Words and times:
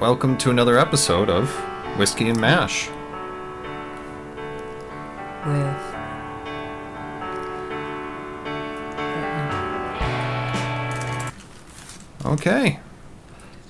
welcome 0.00 0.36
to 0.38 0.50
another 0.50 0.78
episode 0.78 1.28
of 1.28 1.50
Whiskey 1.98 2.28
and 2.28 2.40
Mash. 2.40 2.88
with 5.46 5.94
Okay. 12.24 12.80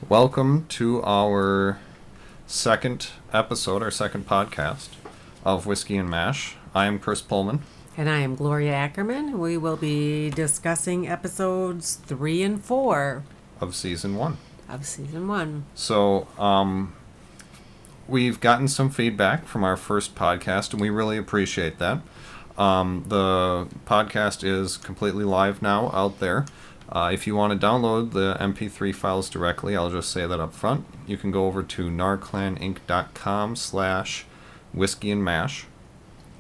Welcome 0.09 0.67
to 0.71 1.03
our 1.05 1.79
second 2.47 3.09
episode, 3.33 3.83
our 3.83 3.91
second 3.91 4.27
podcast 4.27 4.89
of 5.45 5.67
Whiskey 5.67 5.97
and 5.97 6.09
Mash. 6.09 6.57
I 6.75 6.87
am 6.87 6.99
Chris 6.99 7.21
Pullman. 7.21 7.61
and 7.97 8.09
I 8.09 8.21
am 8.21 8.35
Gloria 8.35 8.73
Ackerman. 8.73 9.39
We 9.39 9.57
will 9.57 9.77
be 9.77 10.31
discussing 10.31 11.07
episodes 11.09 11.95
three 11.97 12.43
and 12.43 12.63
four 12.65 13.25
of 13.61 13.75
season 13.75 14.15
one. 14.17 14.39
Of 14.69 14.87
season 14.87 15.29
one. 15.29 15.65
So, 15.75 16.27
um, 16.39 16.95
we've 18.07 18.41
gotten 18.41 18.69
some 18.69 18.91
feedback 18.91 19.47
from 19.47 19.65
our 19.65 19.77
first 19.77 20.15
podcast, 20.15 20.73
and 20.73 20.81
we 20.81 20.91
really 20.91 21.19
appreciate 21.19 21.79
that. 21.79 22.01
Um, 22.57 23.05
the 23.07 23.69
podcast 23.87 24.43
is 24.43 24.77
completely 24.77 25.25
live 25.25 25.63
now 25.63 25.91
out 25.93 26.19
there. 26.19 26.47
Uh, 26.91 27.11
if 27.13 27.27
you 27.27 27.37
want 27.37 27.59
to 27.59 27.67
download 27.67 28.13
the 28.13 28.37
MP3 28.41 28.95
files 28.95 29.29
directly, 29.29 29.77
I'll 29.77 29.91
just 29.91 30.11
say 30.11 30.27
that 30.27 30.41
up 30.41 30.55
front. 30.55 30.87
You 31.07 31.19
can 31.19 31.31
go 31.31 31.47
over 31.47 31.63
to 31.63 31.91
narclaninc.com 31.91 33.57
slash 33.57 34.25
whiskey 34.73 35.11
and 35.11 35.23
mash. 35.23 35.67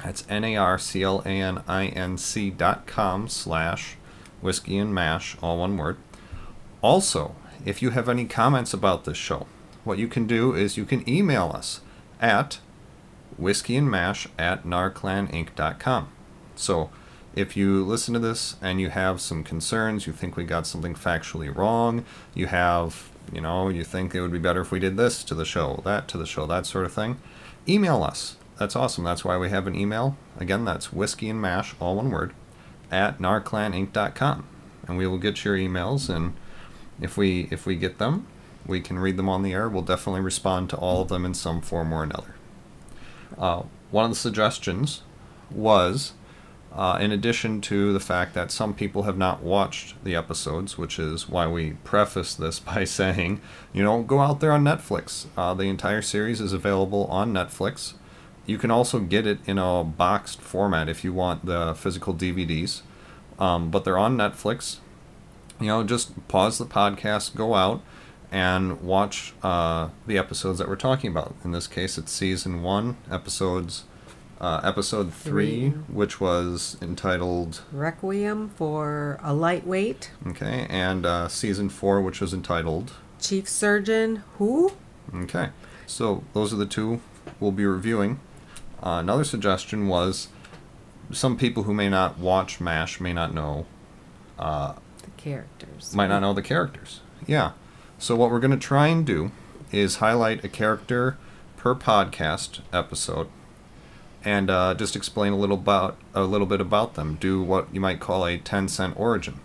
That's 0.02 0.24
N-A-R-C-L-A-N-I-N-C 0.28 2.50
dot 2.50 2.86
com 2.86 3.28
slash 3.28 3.96
whiskey 4.40 4.78
and 4.78 4.94
mash, 4.94 5.36
all 5.42 5.58
one 5.58 5.76
word. 5.76 5.98
Also, 6.80 7.34
if 7.68 7.82
you 7.82 7.90
have 7.90 8.08
any 8.08 8.24
comments 8.24 8.72
about 8.72 9.04
this 9.04 9.18
show, 9.18 9.46
what 9.84 9.98
you 9.98 10.08
can 10.08 10.26
do 10.26 10.54
is 10.54 10.78
you 10.78 10.86
can 10.86 11.06
email 11.06 11.52
us 11.54 11.82
at 12.18 12.60
whiskeyandmash 13.38 14.26
at 14.38 14.64
narclaninc.com. 14.64 16.08
So, 16.56 16.88
if 17.34 17.58
you 17.58 17.84
listen 17.84 18.14
to 18.14 18.20
this 18.20 18.56
and 18.62 18.80
you 18.80 18.88
have 18.88 19.20
some 19.20 19.44
concerns, 19.44 20.06
you 20.06 20.14
think 20.14 20.34
we 20.34 20.44
got 20.44 20.66
something 20.66 20.94
factually 20.94 21.54
wrong, 21.54 22.06
you 22.34 22.46
have, 22.46 23.10
you 23.30 23.42
know, 23.42 23.68
you 23.68 23.84
think 23.84 24.14
it 24.14 24.22
would 24.22 24.32
be 24.32 24.38
better 24.38 24.62
if 24.62 24.72
we 24.72 24.80
did 24.80 24.96
this 24.96 25.22
to 25.24 25.34
the 25.34 25.44
show, 25.44 25.82
that 25.84 26.08
to 26.08 26.16
the 26.16 26.26
show, 26.26 26.46
that 26.46 26.64
sort 26.64 26.86
of 26.86 26.92
thing, 26.94 27.20
email 27.68 28.02
us. 28.02 28.36
That's 28.58 28.76
awesome. 28.76 29.04
That's 29.04 29.26
why 29.26 29.36
we 29.36 29.50
have 29.50 29.66
an 29.66 29.76
email. 29.76 30.16
Again, 30.40 30.64
that's 30.64 30.90
whiskey 30.90 31.28
and 31.28 31.40
mash, 31.40 31.74
all 31.78 31.96
one 31.96 32.10
word, 32.10 32.32
at 32.90 33.18
narclaninc.com. 33.18 34.46
And 34.88 34.96
we 34.96 35.06
will 35.06 35.18
get 35.18 35.44
your 35.44 35.56
emails 35.56 36.08
and 36.08 36.32
if 37.00 37.16
we 37.16 37.48
if 37.50 37.66
we 37.66 37.76
get 37.76 37.98
them, 37.98 38.26
we 38.66 38.80
can 38.80 38.98
read 38.98 39.16
them 39.16 39.28
on 39.28 39.42
the 39.42 39.52
air. 39.52 39.68
We'll 39.68 39.82
definitely 39.82 40.20
respond 40.20 40.70
to 40.70 40.76
all 40.76 41.02
of 41.02 41.08
them 41.08 41.24
in 41.24 41.34
some 41.34 41.60
form 41.60 41.92
or 41.92 42.02
another. 42.02 42.34
Uh, 43.36 43.62
one 43.90 44.04
of 44.04 44.10
the 44.10 44.16
suggestions 44.16 45.02
was, 45.50 46.12
uh, 46.72 46.98
in 47.00 47.10
addition 47.10 47.60
to 47.62 47.92
the 47.92 48.00
fact 48.00 48.34
that 48.34 48.50
some 48.50 48.74
people 48.74 49.04
have 49.04 49.16
not 49.16 49.42
watched 49.42 50.02
the 50.04 50.14
episodes, 50.14 50.76
which 50.76 50.98
is 50.98 51.28
why 51.28 51.46
we 51.46 51.72
preface 51.84 52.34
this 52.34 52.58
by 52.60 52.84
saying, 52.84 53.40
you 53.72 53.82
know, 53.82 54.02
go 54.02 54.20
out 54.20 54.40
there 54.40 54.52
on 54.52 54.64
Netflix. 54.64 55.26
Uh, 55.36 55.54
the 55.54 55.64
entire 55.64 56.02
series 56.02 56.40
is 56.40 56.52
available 56.52 57.06
on 57.06 57.32
Netflix. 57.32 57.94
You 58.44 58.58
can 58.58 58.70
also 58.70 58.98
get 58.98 59.26
it 59.26 59.40
in 59.46 59.58
a 59.58 59.84
boxed 59.84 60.40
format 60.40 60.88
if 60.88 61.04
you 61.04 61.12
want 61.12 61.44
the 61.44 61.74
physical 61.74 62.14
DVDs, 62.14 62.80
um, 63.38 63.70
but 63.70 63.84
they're 63.84 63.98
on 63.98 64.16
Netflix 64.16 64.78
you 65.60 65.66
know, 65.66 65.82
just 65.84 66.26
pause 66.28 66.58
the 66.58 66.64
podcast, 66.66 67.34
go 67.34 67.54
out, 67.54 67.82
and 68.30 68.80
watch 68.82 69.32
uh, 69.42 69.88
the 70.06 70.18
episodes 70.18 70.58
that 70.58 70.68
we're 70.68 70.76
talking 70.76 71.10
about. 71.10 71.34
In 71.44 71.52
this 71.52 71.66
case, 71.66 71.98
it's 71.98 72.12
season 72.12 72.62
one, 72.62 72.96
episodes, 73.10 73.84
uh, 74.40 74.60
episode 74.62 75.12
three, 75.12 75.70
Three. 75.70 75.80
which 75.92 76.20
was 76.20 76.76
entitled, 76.82 77.62
Requiem 77.72 78.50
for 78.50 79.18
a 79.22 79.34
Lightweight, 79.34 80.10
okay, 80.28 80.66
and 80.70 81.04
uh, 81.06 81.28
season 81.28 81.68
four, 81.68 82.00
which 82.00 82.20
was 82.20 82.32
entitled, 82.34 82.92
Chief 83.20 83.48
Surgeon 83.48 84.22
Who? 84.38 84.72
okay. 85.14 85.48
So 85.86 86.22
those 86.34 86.52
are 86.52 86.56
the 86.56 86.66
two 86.66 87.00
we'll 87.40 87.50
be 87.50 87.64
reviewing. 87.66 88.20
Uh, 88.82 88.98
another 89.00 89.24
suggestion 89.24 89.88
was 89.88 90.28
some 91.10 91.36
people 91.36 91.62
who 91.64 91.72
may 91.74 91.88
not 91.88 92.18
watch 92.18 92.60
MASH 92.60 93.00
may 93.00 93.12
not 93.14 93.32
know 93.34 93.66
uh, 94.38 94.74
The 95.02 95.10
characters. 95.16 95.94
might 95.94 96.08
not 96.08 96.20
know 96.20 96.32
the 96.32 96.42
characters. 96.42 97.00
Yeah. 97.26 97.52
So 97.98 98.14
what 98.16 98.30
we're 98.30 98.40
going 98.40 98.52
to 98.52 98.56
try 98.56 98.88
and 98.88 99.04
do 99.04 99.30
is 99.72 99.96
highlight 99.96 100.44
a 100.44 100.48
character 100.48 101.16
per 101.56 101.74
podcast 101.74 102.60
episode, 102.72 103.28
and 104.24 104.48
uh, 104.50 104.74
just 104.74 104.94
explain 104.96 105.32
a 105.32 105.36
little 105.36 105.56
about 105.56 105.96
a 106.14 106.22
little 106.22 106.46
bit 106.46 106.60
about 106.60 106.94
them. 106.94 107.16
Do 107.20 107.42
what 107.42 107.72
you 107.74 107.80
might 107.80 108.00
call 108.00 108.24
a 108.26 108.38
ten 108.38 108.68
cent 108.68 108.98
origin. 108.98 109.40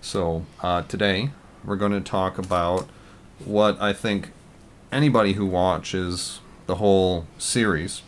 So 0.00 0.46
uh, 0.60 0.82
today 0.82 1.30
we're 1.64 1.76
going 1.76 1.92
to 1.92 2.00
talk 2.00 2.38
about 2.38 2.88
what 3.44 3.80
I 3.80 3.92
think 3.92 4.30
anybody 4.90 5.32
who 5.34 5.46
watches 5.46 6.40
the 6.66 6.76
whole 6.76 7.26
series. 7.38 8.02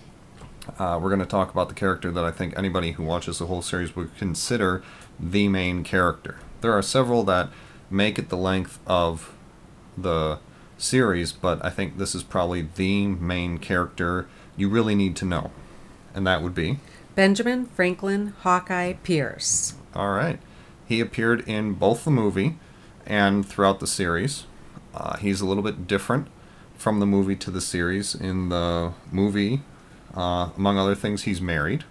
Uh, 0.79 0.99
we're 1.03 1.11
going 1.11 1.21
to 1.21 1.27
talk 1.27 1.51
about 1.51 1.69
the 1.69 1.75
character 1.75 2.11
that 2.11 2.25
I 2.25 2.31
think 2.31 2.57
anybody 2.57 2.93
who 2.93 3.03
watches 3.03 3.39
the 3.39 3.47
whole 3.47 3.61
series 3.63 3.95
would 3.95 4.17
consider 4.17 4.83
the 5.21 5.49
main 5.49 5.85
character. 5.85 6.39
There 6.65 6.73
are 6.73 6.81
several 6.81 7.25
that 7.25 7.51
make 7.91 8.19
it 8.19 8.31
the 8.31 8.39
length 8.39 8.79
of 8.87 9.35
the 9.99 10.39
series, 10.79 11.31
but 11.31 11.63
I 11.63 11.69
think 11.69 11.99
this 11.99 12.15
is 12.15 12.23
probably 12.23 12.63
the 12.63 13.07
main 13.07 13.59
character 13.59 14.29
you 14.57 14.71
really 14.71 14.95
need 14.95 15.15
to 15.17 15.27
know. 15.27 15.51
And 16.15 16.27
that 16.27 16.41
would 16.43 16.55
be 16.55 16.79
Benjamin 17.15 17.67
Franklin 17.67 18.29
Hawkeye 18.41 18.95
Pierce. 19.03 19.75
all 19.95 20.13
right. 20.13 20.39
He 20.87 21.01
appeared 21.03 21.47
in 21.47 21.75
both 21.75 22.03
the 22.07 22.11
movie 22.11 22.57
and 23.05 23.45
throughout 23.45 23.81
the 23.81 23.87
series. 23.87 24.45
Uh, 24.95 25.19
he's 25.19 25.43
a 25.43 25.47
little 25.47 25.63
bit 25.63 25.87
different 25.87 26.29
from 26.79 26.99
the 26.99 27.05
movie 27.07 27.37
to 27.37 27.51
the 27.51 27.61
series. 27.61 28.15
In 28.15 28.49
the 28.49 28.95
movie, 29.13 29.61
uh, 30.17 30.49
among 30.57 30.79
other 30.79 30.95
things, 30.95 31.25
he's 31.25 31.43
married, 31.43 31.85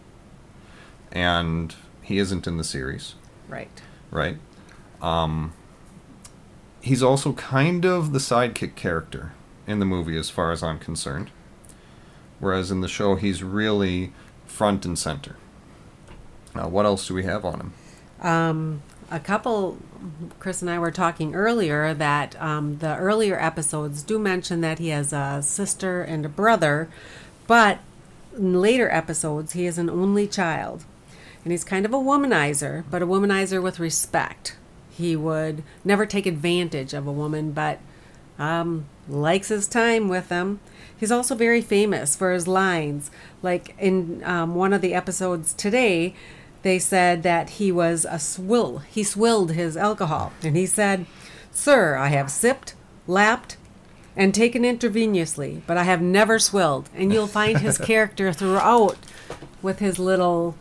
and 1.11 1.75
he 2.01 2.17
isn't 2.17 2.47
in 2.47 2.57
the 2.57 2.63
series, 2.63 3.13
Right. 3.47 3.84
right? 4.09 4.40
Um, 5.03 5.53
he's 6.81 7.03
also 7.03 7.34
kind 7.34 7.86
of 7.86 8.14
the 8.14 8.19
sidekick 8.19 8.75
character 8.75 9.34
in 9.68 9.80
the 9.80 9.86
movie, 9.86 10.18
as 10.18 10.30
far 10.30 10.52
as 10.52 10.64
I'm 10.64 10.80
concerned. 10.80 11.30
Whereas 12.40 12.72
in 12.72 12.81
the 12.81 12.88
show, 12.88 13.16
he's 13.16 13.44
really 13.44 14.14
front 14.46 14.86
and 14.86 14.97
center. 14.97 15.36
Now, 16.56 16.68
what 16.68 16.86
else 16.86 17.08
do 17.08 17.14
we 17.14 17.24
have 17.24 17.46
on 17.46 17.59
him? 17.59 17.74
Um, 18.22 18.81
a 19.12 19.19
couple, 19.19 19.78
Chris 20.40 20.62
and 20.62 20.72
I 20.72 20.80
were 20.80 20.91
talking 20.91 21.35
earlier 21.35 21.94
that 21.94 22.41
um, 22.41 22.78
the 22.80 22.96
earlier 22.97 23.40
episodes 23.40 24.03
do 24.03 24.18
mention 24.18 24.62
that 24.62 24.80
he 24.80 24.90
has 24.90 25.14
a 25.14 25.41
sister 25.41 26.02
and 26.02 26.25
a 26.25 26.30
brother, 26.30 26.90
but 27.47 27.80
in 28.35 28.59
later 28.59 28.90
episodes, 28.90 29.53
he 29.53 29.66
is 29.66 29.78
an 29.78 29.90
only 29.90 30.28
child. 30.28 30.85
And 31.44 31.52
he's 31.52 31.64
kind 31.64 31.85
of 31.85 31.94
a 31.94 31.97
womanizer, 31.97 32.84
but 32.90 33.02
a 33.02 33.08
womanizer 33.08 33.62
with 33.62 33.80
respect. 33.80 34.56
He 34.96 35.16
would 35.16 35.64
never 35.84 36.06
take 36.06 36.26
advantage 36.26 36.94
of 36.94 37.08
a 37.08 37.12
woman, 37.12 37.52
but 37.52 37.80
um, 38.38 38.86
likes 39.08 39.48
his 39.50 39.68
time 39.68 40.08
with 40.08 40.30
them. 40.30 40.59
He's 40.98 41.12
also 41.12 41.36
very 41.36 41.62
famous 41.62 42.16
for 42.16 42.31
his 42.31 42.48
lines. 42.48 43.12
Like 43.42 43.76
in 43.80 44.24
um, 44.24 44.56
one 44.56 44.72
of 44.72 44.82
the 44.82 44.94
episodes 44.94 45.53
today, 45.53 46.14
they 46.62 46.79
said 46.79 47.23
that 47.23 47.52
he 47.52 47.72
was 47.72 48.06
a 48.09 48.20
swill. 48.20 48.79
He 48.79 49.03
swilled 49.03 49.52
his 49.52 49.76
alcohol. 49.76 50.32
And 50.41 50.56
he 50.56 50.66
said, 50.66 51.06
Sir, 51.52 51.96
I 51.96 52.08
have 52.09 52.32
sipped, 52.32 52.76
lapped, 53.08 53.58
and 54.16 54.34
taken 54.34 54.64
intravenously, 54.64 55.62
but 55.66 55.76
I 55.78 55.84
have 55.84 56.02
never 56.02 56.40
swilled. 56.40 56.90
And 56.96 57.12
you'll 57.12 57.28
find 57.28 57.59
his 57.59 57.78
character 57.90 58.32
throughout 58.32 58.97
with 59.62 59.79
his 59.79 59.97
little 60.00 60.56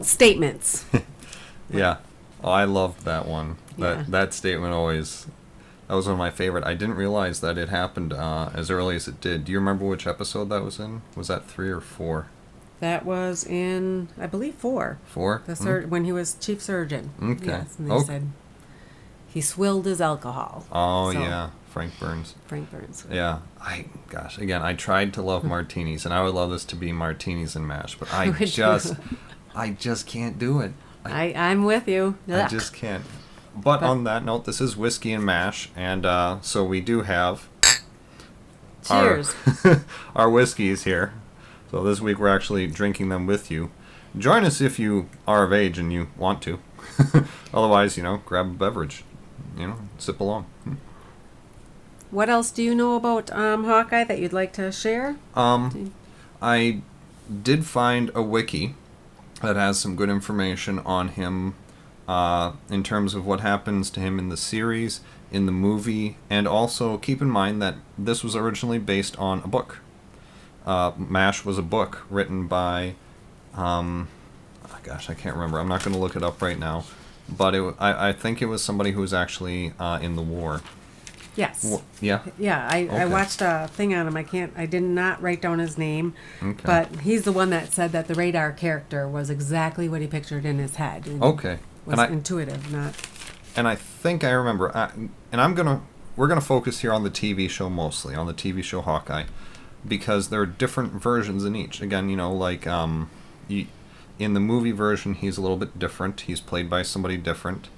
statements. 0.00 0.84
Yeah. 1.70 1.98
Oh, 2.42 2.50
I 2.50 2.64
loved 2.64 3.04
that 3.04 3.26
one. 3.26 3.56
That 3.78 3.98
Yeah. 3.98 4.04
that 4.08 4.34
statement 4.34 4.72
always 4.74 5.26
that 5.88 5.94
was 5.94 6.06
one 6.06 6.12
of 6.14 6.18
my 6.18 6.30
favorite. 6.30 6.64
I 6.64 6.74
didn't 6.74 6.96
realize 6.96 7.40
that 7.40 7.56
it 7.56 7.68
happened 7.70 8.12
uh, 8.12 8.50
as 8.54 8.70
early 8.70 8.96
as 8.96 9.08
it 9.08 9.20
did. 9.20 9.44
Do 9.46 9.52
you 9.52 9.58
remember 9.58 9.84
which 9.86 10.06
episode 10.06 10.50
that 10.50 10.62
was 10.62 10.78
in? 10.78 11.02
Was 11.16 11.28
that 11.28 11.46
three 11.46 11.70
or 11.70 11.80
four? 11.80 12.26
That 12.80 13.04
was 13.04 13.44
in, 13.44 14.08
I 14.20 14.26
believe, 14.26 14.54
four. 14.54 14.98
Four. 15.06 15.42
The 15.46 15.54
Mm. 15.54 15.62
sur- 15.62 15.86
when 15.88 16.04
he 16.04 16.12
was 16.12 16.34
chief 16.34 16.62
surgeon. 16.62 17.10
Okay. 17.22 17.46
Yes, 17.46 17.76
and 17.78 17.90
they 17.90 17.94
Okay. 17.94 18.04
said 18.04 18.28
he 19.26 19.40
swilled 19.40 19.86
his 19.86 20.00
alcohol. 20.00 20.64
Oh 20.70 21.12
So, 21.12 21.18
yeah, 21.20 21.50
Frank 21.70 21.98
Burns. 21.98 22.34
Frank 22.46 22.70
Burns. 22.70 23.04
Yeah. 23.10 23.38
I 23.60 23.86
gosh, 24.10 24.38
again, 24.38 24.62
I 24.62 24.74
tried 24.74 25.12
to 25.14 25.22
love 25.22 25.42
martinis, 25.54 26.04
and 26.04 26.14
I 26.14 26.22
would 26.22 26.34
love 26.34 26.50
this 26.50 26.64
to 26.66 26.76
be 26.76 26.92
martinis 26.92 27.56
and 27.56 27.66
mash, 27.66 27.96
but 27.98 28.12
I 28.14 28.30
just, 28.30 28.94
I 29.54 29.70
just 29.70 30.06
can't 30.06 30.38
do 30.38 30.60
it. 30.60 30.72
I, 31.08 31.32
I'm 31.34 31.64
with 31.64 31.88
you. 31.88 32.16
I 32.28 32.46
just 32.48 32.72
can't. 32.72 33.04
But 33.56 33.82
on 33.82 34.04
that 34.04 34.24
note, 34.24 34.44
this 34.44 34.60
is 34.60 34.76
whiskey 34.76 35.12
and 35.12 35.24
mash, 35.24 35.70
and 35.74 36.06
uh, 36.06 36.40
so 36.42 36.64
we 36.64 36.80
do 36.80 37.02
have 37.02 37.48
Cheers. 38.84 39.34
our, 39.64 39.84
our 40.14 40.30
whiskeys 40.30 40.84
here. 40.84 41.12
So 41.70 41.82
this 41.82 42.00
week 42.00 42.18
we're 42.18 42.28
actually 42.28 42.66
drinking 42.68 43.08
them 43.08 43.26
with 43.26 43.50
you. 43.50 43.70
Join 44.16 44.44
us 44.44 44.60
if 44.60 44.78
you 44.78 45.08
are 45.26 45.44
of 45.44 45.52
age 45.52 45.78
and 45.78 45.92
you 45.92 46.08
want 46.16 46.40
to. 46.42 46.60
Otherwise, 47.54 47.96
you 47.96 48.02
know, 48.02 48.22
grab 48.24 48.46
a 48.46 48.50
beverage. 48.50 49.04
You 49.56 49.68
know, 49.68 49.76
sip 49.98 50.20
along. 50.20 50.46
What 52.10 52.28
else 52.28 52.50
do 52.50 52.62
you 52.62 52.74
know 52.74 52.94
about 52.94 53.30
um, 53.32 53.64
Hawkeye 53.64 54.04
that 54.04 54.18
you'd 54.18 54.32
like 54.32 54.52
to 54.54 54.72
share? 54.72 55.16
Um, 55.34 55.92
I 56.40 56.80
did 57.42 57.66
find 57.66 58.10
a 58.14 58.22
wiki 58.22 58.74
that 59.40 59.56
has 59.56 59.78
some 59.78 59.96
good 59.96 60.08
information 60.08 60.78
on 60.80 61.08
him 61.08 61.54
uh, 62.06 62.52
in 62.70 62.82
terms 62.82 63.14
of 63.14 63.26
what 63.26 63.40
happens 63.40 63.90
to 63.90 64.00
him 64.00 64.18
in 64.18 64.28
the 64.30 64.36
series, 64.36 65.00
in 65.30 65.46
the 65.46 65.52
movie, 65.52 66.16
and 66.30 66.48
also 66.48 66.96
keep 66.96 67.20
in 67.20 67.28
mind 67.28 67.60
that 67.60 67.76
this 67.96 68.24
was 68.24 68.34
originally 68.34 68.78
based 68.78 69.16
on 69.18 69.40
a 69.44 69.48
book. 69.48 69.78
Uh, 70.64 70.92
MASH 70.96 71.44
was 71.44 71.58
a 71.58 71.62
book 71.62 72.06
written 72.10 72.46
by, 72.46 72.94
um, 73.54 74.08
oh 74.64 74.78
gosh, 74.82 75.10
I 75.10 75.14
can't 75.14 75.34
remember. 75.34 75.58
I'm 75.58 75.68
not 75.68 75.84
going 75.84 75.94
to 75.94 76.00
look 76.00 76.16
it 76.16 76.22
up 76.22 76.40
right 76.42 76.58
now, 76.58 76.84
but 77.28 77.54
it, 77.54 77.74
I, 77.78 78.08
I 78.08 78.12
think 78.12 78.40
it 78.40 78.46
was 78.46 78.62
somebody 78.62 78.92
who 78.92 79.00
was 79.00 79.14
actually 79.14 79.72
uh, 79.78 79.98
in 80.00 80.16
the 80.16 80.22
war. 80.22 80.62
Yes. 81.38 81.64
Wa- 81.64 81.80
Yeah. 82.00 82.20
Yeah, 82.36 82.68
I, 82.70 82.78
I 82.78 82.82
Okay. 82.88 83.06
watched 83.06 83.40
a 83.40 83.68
thing 83.72 83.94
on 83.94 84.08
him. 84.08 84.16
I 84.16 84.24
can't. 84.24 84.52
I 84.56 84.66
did 84.66 84.82
not 84.82 85.22
write 85.22 85.40
down 85.40 85.60
his 85.60 85.78
name, 85.78 86.14
Okay. 86.42 86.60
but 86.64 86.88
he's 87.02 87.22
the 87.22 87.30
one 87.32 87.50
that 87.50 87.72
said 87.72 87.92
that 87.92 88.08
the 88.08 88.14
radar 88.16 88.50
character 88.52 89.08
was 89.08 89.30
exactly 89.30 89.88
what 89.88 90.00
he 90.00 90.08
pictured 90.08 90.44
in 90.44 90.58
his 90.58 90.74
head. 90.76 91.06
and 91.06 91.22
Okay. 91.22 91.58
Was 91.86 91.92
And 91.92 92.00
I, 92.00 92.06
intuitive, 92.08 92.72
not. 92.72 92.94
and 93.56 93.68
I 93.68 93.76
think 93.76 94.24
I 94.24 94.30
remember. 94.30 94.76
I, 94.76 94.90
and 95.30 95.40
I'm 95.40 95.54
gonna 95.54 95.80
we're 96.16 96.26
gonna 96.28 96.40
focus 96.40 96.80
here 96.80 96.92
on 96.92 97.04
the 97.04 97.10
TV 97.10 97.48
show 97.48 97.70
mostly 97.70 98.16
on 98.16 98.26
the 98.26 98.34
TV 98.34 98.62
show 98.64 98.80
Hawkeye, 98.80 99.24
because 99.86 100.28
there 100.30 100.40
are 100.40 100.46
different 100.46 100.92
versions 100.94 101.44
in 101.44 101.54
each. 101.54 101.80
Again, 101.80 102.08
you 102.10 102.16
know, 102.16 102.32
like 102.32 102.66
um, 102.66 103.08
you, 103.46 103.66
in 104.18 104.34
the 104.34 104.40
movie 104.40 104.72
version, 104.72 105.14
he's 105.14 105.38
a 105.38 105.40
little 105.40 105.56
bit 105.56 105.78
different. 105.78 106.22
He's 106.22 106.40
played 106.40 106.68
by 106.68 106.82
somebody 106.82 107.16
different, 107.16 107.68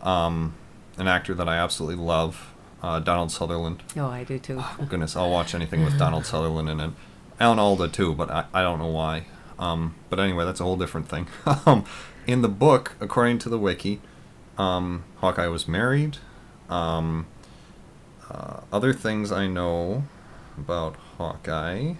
um, 0.00 0.54
an 0.96 1.06
actor 1.06 1.34
that 1.34 1.46
I 1.48 1.56
absolutely 1.56 2.02
love, 2.02 2.51
uh, 2.82 2.98
Donald 2.98 3.30
Sutherland. 3.30 3.82
Oh, 3.96 4.06
I 4.06 4.24
do 4.24 4.38
too. 4.38 4.62
Goodness, 4.88 5.16
I'll 5.16 5.30
watch 5.30 5.54
anything 5.54 5.84
with 5.84 5.98
Donald 5.98 6.26
Sutherland 6.26 6.68
in 6.68 6.80
it. 6.80 6.90
Alan 7.40 7.58
Alda 7.58 7.88
too, 7.88 8.14
but 8.14 8.30
I, 8.30 8.44
I 8.52 8.62
don't 8.62 8.78
know 8.78 8.88
why. 8.88 9.26
Um, 9.58 9.94
but 10.10 10.18
anyway, 10.18 10.44
that's 10.44 10.60
a 10.60 10.64
whole 10.64 10.76
different 10.76 11.08
thing. 11.08 11.28
um, 11.66 11.84
in 12.26 12.42
the 12.42 12.48
book, 12.48 12.96
according 13.00 13.38
to 13.40 13.48
the 13.48 13.58
wiki, 13.58 14.00
um, 14.58 15.04
Hawkeye 15.16 15.46
was 15.46 15.68
married. 15.68 16.18
Um, 16.68 17.26
uh, 18.28 18.60
other 18.72 18.92
things 18.92 19.30
I 19.30 19.46
know 19.46 20.04
about 20.56 20.96
Hawkeye 21.18 21.94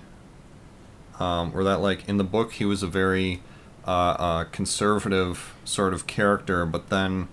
um, 1.19 1.53
were 1.53 1.65
that, 1.65 1.81
like, 1.81 2.09
in 2.09 2.17
the 2.17 2.25
book, 2.25 2.55
he 2.55 2.65
was 2.65 2.83
a 2.83 2.87
very 2.87 3.43
uh, 3.87 3.91
uh, 3.91 4.45
conservative 4.45 5.55
sort 5.65 5.93
of 5.93 6.07
character, 6.07 6.67
but 6.67 6.89
then 6.89 7.29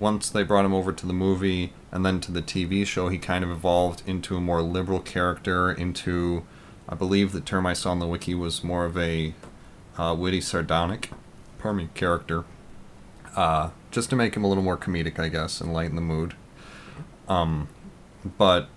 once 0.00 0.30
they 0.30 0.42
brought 0.42 0.64
him 0.64 0.72
over 0.72 0.92
to 0.92 1.06
the 1.06 1.12
movie 1.12 1.72
and 1.92 2.04
then 2.04 2.20
to 2.20 2.32
the 2.32 2.42
TV 2.42 2.86
show, 2.86 3.08
he 3.08 3.18
kind 3.18 3.44
of 3.44 3.50
evolved 3.50 4.02
into 4.06 4.34
a 4.34 4.40
more 4.40 4.62
liberal 4.62 4.98
character, 4.98 5.70
into, 5.70 6.44
I 6.88 6.94
believe 6.94 7.32
the 7.32 7.40
term 7.40 7.66
I 7.66 7.74
saw 7.74 7.90
on 7.90 7.98
the 7.98 8.06
wiki 8.06 8.34
was 8.34 8.64
more 8.64 8.86
of 8.86 8.96
a 8.96 9.34
uh, 9.98 10.16
witty, 10.18 10.40
sardonic, 10.40 11.10
pardon 11.58 11.84
me, 11.84 11.88
character. 11.94 12.44
Uh, 13.36 13.70
just 13.90 14.10
to 14.10 14.16
make 14.16 14.34
him 14.34 14.42
a 14.42 14.48
little 14.48 14.64
more 14.64 14.78
comedic, 14.78 15.18
I 15.18 15.28
guess, 15.28 15.60
and 15.60 15.72
lighten 15.72 15.96
the 15.96 16.02
mood. 16.02 16.34
Um, 17.28 17.68
but 18.38 18.68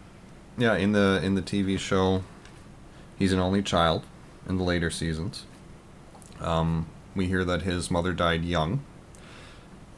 yeah, 0.58 0.76
in 0.76 0.92
the 0.92 1.20
in 1.24 1.36
the 1.36 1.42
TV 1.42 1.80
show, 1.80 2.24
he's 3.18 3.34
an 3.34 3.40
only 3.40 3.64
child 3.64 4.06
in 4.48 4.58
the 4.58 4.64
later 4.64 4.92
seasons. 4.92 5.46
Um, 6.40 6.88
we 7.16 7.28
hear 7.28 7.44
that 7.46 7.64
his 7.64 7.90
mother 7.90 8.14
died 8.14 8.44
young. 8.44 8.84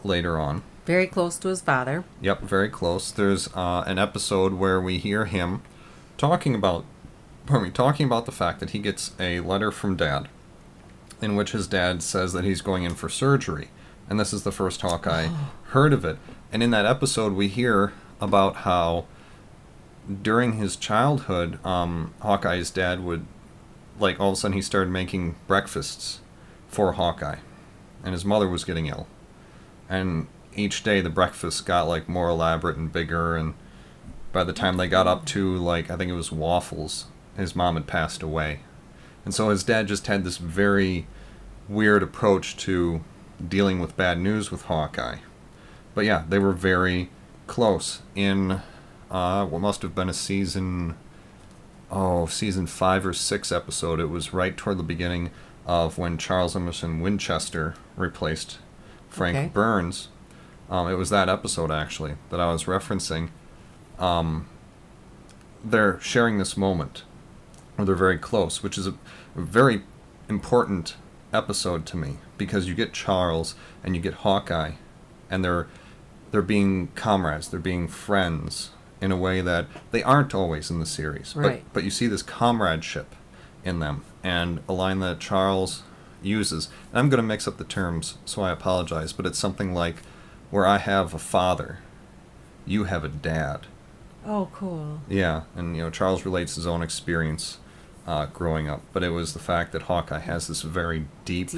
Later 0.04 0.40
on, 0.40 0.62
Very 0.86 1.08
close 1.08 1.38
to 1.40 1.48
his 1.48 1.62
father. 1.62 2.04
Yep, 2.22 2.42
very 2.42 2.70
close. 2.70 3.12
There's 3.12 3.50
uh, 3.56 3.84
an 3.88 3.98
episode 3.98 4.54
where 4.54 4.80
we 4.80 5.00
hear 5.00 5.26
him 5.26 5.64
talking 6.18 6.54
about, 6.54 6.86
pardon 7.48 7.70
me, 7.70 7.74
talking 7.74 8.06
about 8.06 8.28
the 8.28 8.32
fact 8.32 8.60
that 8.60 8.70
he 8.70 8.80
gets 8.80 9.14
a 9.20 9.40
letter 9.40 9.72
from 9.72 9.96
dad, 9.96 10.30
in 11.22 11.36
which 11.36 11.54
his 11.54 11.68
dad 11.68 12.04
says 12.04 12.34
that 12.34 12.44
he's 12.44 12.62
going 12.62 12.84
in 12.84 12.94
for 12.94 13.10
surgery, 13.10 13.70
and 14.08 14.20
this 14.20 14.32
is 14.32 14.44
the 14.44 14.52
first 14.52 14.82
Hawkeye 14.82 15.30
heard 15.70 15.92
of 15.92 16.06
it. 16.06 16.18
And 16.52 16.62
in 16.62 16.70
that 16.70 16.86
episode, 16.86 17.34
we 17.34 17.48
hear 17.48 17.94
about 18.22 18.58
how 18.58 19.06
during 20.22 20.54
his 20.54 20.76
childhood, 20.76 21.58
um, 21.66 22.14
Hawkeye's 22.22 22.70
dad 22.70 23.04
would, 23.04 23.26
like, 24.00 24.20
all 24.20 24.30
of 24.30 24.34
a 24.34 24.36
sudden 24.36 24.54
he 24.54 24.62
started 24.62 24.92
making 24.92 25.36
breakfasts 25.48 26.20
for 26.68 26.92
Hawkeye, 26.92 27.40
and 28.04 28.14
his 28.14 28.24
mother 28.24 28.48
was 28.48 28.64
getting 28.64 28.86
ill 28.86 29.08
and 29.90 30.28
each 30.56 30.84
day 30.84 31.02
the 31.02 31.10
breakfast 31.10 31.66
got 31.66 31.88
like 31.88 32.08
more 32.10 32.30
elaborate 32.30 32.78
and 32.78 32.92
bigger 32.92 33.36
and 33.36 33.54
by 34.32 34.44
the 34.44 34.54
time 34.54 34.78
they 34.78 34.88
got 34.88 35.08
up 35.08 35.26
to 35.26 35.56
like 35.56 35.90
i 35.90 35.96
think 35.98 36.10
it 36.12 36.16
was 36.16 36.32
waffles 36.32 37.06
his 37.38 37.56
mom 37.56 37.76
had 37.76 37.86
passed 37.86 38.24
away. 38.24 38.62
And 39.26 39.34
so 39.34 39.50
his 39.50 39.64
dad 39.64 39.88
just 39.88 40.08
had 40.08 40.24
this 40.24 40.38
very 40.38 41.06
weird 41.68 42.02
approach 42.02 42.56
to 42.58 43.02
dealing 43.46 43.80
with 43.80 43.98
bad 43.98 44.20
news 44.20 44.52
with 44.52 44.64
hawkeye. 44.64 45.18
But 45.94 46.06
yeah 46.06 46.24
they 46.30 46.40
were 46.40 46.54
very 46.54 47.10
close 47.48 48.02
in 48.16 48.62
uh, 49.12 49.46
what 49.48 49.60
must 49.60 49.82
have 49.82 49.94
been 49.94 50.08
a 50.10 50.14
season 50.14 50.96
oh 51.92 52.26
season 52.28 52.68
five 52.68 53.06
or 53.06 53.14
six 53.14 53.52
episode. 53.52 54.00
It 54.00 54.10
was 54.10 54.34
right 54.34 54.56
toward 54.56 54.78
the 54.78 54.84
beginning 54.84 55.32
of 55.66 55.98
when 55.98 56.18
charles 56.18 56.56
emerson 56.56 57.00
winchester 57.02 57.74
replaced 57.98 58.60
frank 59.10 59.36
Okay. 59.36 59.48
burns 59.48 60.10
um, 60.70 60.88
it 60.90 60.96
was 60.96 61.10
that 61.10 61.30
episode 61.30 61.72
actually 61.72 62.16
that 62.30 62.40
i 62.40 62.52
was 62.52 62.64
referencing 62.66 63.30
um, 64.00 64.48
they're 65.64 66.00
sharing 66.02 66.38
this 66.38 66.56
moment 66.58 67.04
or 67.78 67.86
they're 67.86 67.96
very 67.96 68.18
close 68.18 68.62
which 68.64 68.78
is 68.78 68.88
a, 68.88 68.94
very 69.36 69.82
important 70.30 70.96
episode 71.34 71.86
to 71.86 71.98
me 71.98 72.18
because 72.38 72.68
you 72.68 72.74
get 72.74 72.94
charles 72.94 73.56
and 73.84 73.96
you 73.96 74.02
get 74.02 74.16
hawkeye 74.16 74.72
and 75.30 75.44
they're 75.44 75.68
they're 76.32 76.42
being 76.42 76.88
comrades 76.96 77.50
they're 77.50 77.60
being 77.60 77.88
friends 77.88 78.72
in 79.02 79.12
a 79.12 79.18
way 79.18 79.42
that 79.42 79.66
they 79.92 80.02
aren't 80.04 80.34
always 80.34 80.70
in 80.72 80.80
the 80.80 80.86
series 80.86 81.36
Right. 81.36 81.64
but 81.66 81.74
but 81.74 81.84
you 81.84 81.90
see 81.92 82.08
this 82.08 82.22
comradeship 82.24 83.14
in 83.64 83.80
them 83.80 84.04
and 84.24 84.62
a 84.70 84.74
line 84.74 85.00
that 85.00 85.20
charles 85.20 85.84
uses 86.22 86.70
and 86.92 87.00
i'm 87.00 87.10
going 87.10 87.18
to 87.22 87.24
mix 87.28 87.48
up 87.48 87.58
the 87.58 87.64
terms 87.66 88.18
so 88.26 88.42
i 88.42 88.52
apologize 88.52 89.12
but 89.14 89.26
it's 89.26 89.38
something 89.38 89.74
like 89.74 89.98
where 90.52 90.66
i 90.66 90.78
have 90.78 91.14
a 91.14 91.20
father 91.20 91.80
you 92.66 92.86
have 92.86 93.04
a 93.04 93.10
dad 93.10 93.62
Oh, 94.28 94.50
cool. 94.54 95.02
yeah, 95.08 95.44
and 95.56 95.76
you 95.78 95.84
know 95.84 95.92
Charles 95.92 96.26
relates 96.26 96.56
his 96.56 96.66
own 96.66 96.82
experience 96.82 97.60
uh, 98.08 98.26
growing 98.26 98.68
up, 98.68 98.82
but 98.92 99.04
it 99.04 99.10
was 99.10 99.34
the 99.34 99.40
fact 99.40 99.72
that 99.72 99.84
Hawkeye 99.84 100.18
has 100.18 100.48
this 100.48 100.64
very 100.64 101.06
deep, 101.26 101.52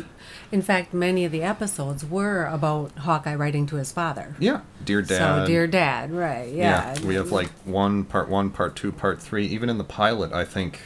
In 0.51 0.61
fact, 0.61 0.93
many 0.93 1.23
of 1.23 1.31
the 1.31 1.43
episodes 1.43 2.03
were 2.03 2.45
about 2.45 2.91
Hawkeye 2.99 3.35
writing 3.35 3.67
to 3.67 3.77
his 3.77 3.93
father. 3.93 4.35
yeah, 4.37 4.61
dear 4.83 5.01
dad. 5.01 5.43
So, 5.43 5.47
dear 5.47 5.65
dad, 5.65 6.11
right? 6.11 6.49
Yeah. 6.53 6.93
yeah. 6.99 7.05
we 7.05 7.15
have 7.15 7.31
like 7.31 7.49
one 7.63 8.03
part 8.03 8.27
one, 8.27 8.49
part 8.49 8.75
two, 8.75 8.91
part 8.91 9.21
three. 9.21 9.45
Even 9.45 9.69
in 9.69 9.77
the 9.77 9.85
pilot, 9.85 10.33
I 10.33 10.43
think 10.43 10.79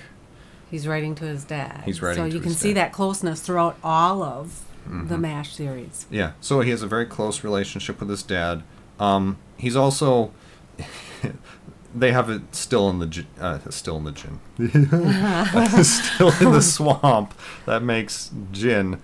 He's 0.70 0.88
writing 0.88 1.16
to 1.16 1.26
his 1.26 1.44
dad. 1.44 1.82
He's 1.84 2.00
writing 2.02 2.22
So 2.24 2.26
you 2.26 2.40
can 2.42 2.50
his 2.50 2.60
see 2.60 2.74
that 2.74 2.94
closeness 2.94 3.42
throughout 3.42 3.76
all 3.84 4.22
of 4.22 4.62
the 4.86 4.90
Mm-hmm. 5.16 5.22
MASH 5.22 5.54
series. 5.56 6.06
yeah. 6.10 6.32
So 6.42 6.62
he 6.62 6.70
has 6.72 6.82
a 6.82 6.88
very 6.88 7.06
close 7.06 7.44
relationship 7.44 8.00
with 8.00 8.10
his 8.10 8.24
dad. 8.24 8.64
Um, 9.00 9.38
he's 9.58 9.76
also 9.76 10.32
they 11.96 12.12
have 12.12 12.30
it 12.30 12.56
still 12.56 12.90
in 12.90 13.00
the 13.00 13.26
uh, 13.40 13.60
still 13.70 13.98
in 13.98 14.04
the 14.06 14.12
gin, 14.12 14.40
still 15.84 16.32
in 16.42 16.52
the 16.54 16.62
swamp 16.62 17.34
that 17.66 17.84
makes 17.84 18.32
gin, 18.52 19.02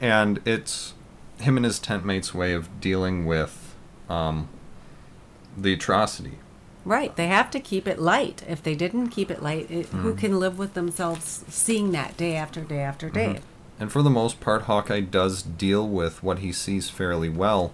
and 0.00 0.40
it's 0.44 0.94
him 1.40 1.56
and 1.56 1.64
his 1.64 1.78
tent 1.78 2.04
mate's 2.04 2.34
way 2.34 2.52
of 2.52 2.80
dealing 2.80 3.24
with 3.26 3.74
um, 4.08 4.48
the 5.56 5.72
atrocity. 5.72 6.38
Right. 6.84 7.14
They 7.16 7.26
have 7.26 7.50
to 7.50 7.60
keep 7.60 7.86
it 7.86 7.98
light. 7.98 8.42
If 8.48 8.62
they 8.62 8.74
didn't 8.74 9.08
keep 9.08 9.30
it 9.30 9.42
light, 9.42 9.70
it, 9.70 9.86
who 9.86 10.10
Mm-hmm. 10.10 10.18
can 10.18 10.40
live 10.40 10.58
with 10.58 10.74
themselves 10.74 11.44
seeing 11.48 11.92
that 11.92 12.16
day 12.16 12.34
after 12.34 12.62
day 12.62 12.80
after 12.80 13.10
day? 13.10 13.40
And 13.80 13.92
for 13.92 14.02
the 14.02 14.10
most 14.10 14.40
part, 14.40 14.62
Hawkeye 14.62 15.00
does 15.00 15.42
deal 15.42 15.86
with 15.88 16.22
what 16.22 16.40
he 16.40 16.52
sees 16.52 16.90
fairly 16.90 17.28
well. 17.28 17.72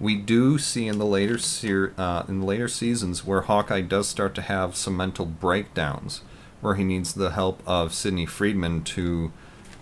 We 0.00 0.16
do 0.16 0.58
see 0.58 0.88
in 0.88 0.98
the 0.98 1.04
later 1.06 1.38
ser- 1.38 1.92
uh, 1.98 2.22
in 2.28 2.40
the 2.40 2.46
later 2.46 2.68
seasons 2.68 3.24
where 3.26 3.42
Hawkeye 3.42 3.82
does 3.82 4.08
start 4.08 4.34
to 4.36 4.42
have 4.42 4.74
some 4.76 4.96
mental 4.96 5.26
breakdowns, 5.26 6.22
where 6.60 6.74
he 6.74 6.84
needs 6.84 7.12
the 7.12 7.30
help 7.32 7.62
of 7.66 7.92
Sidney 7.94 8.26
Freedman 8.26 8.82
to 8.84 9.30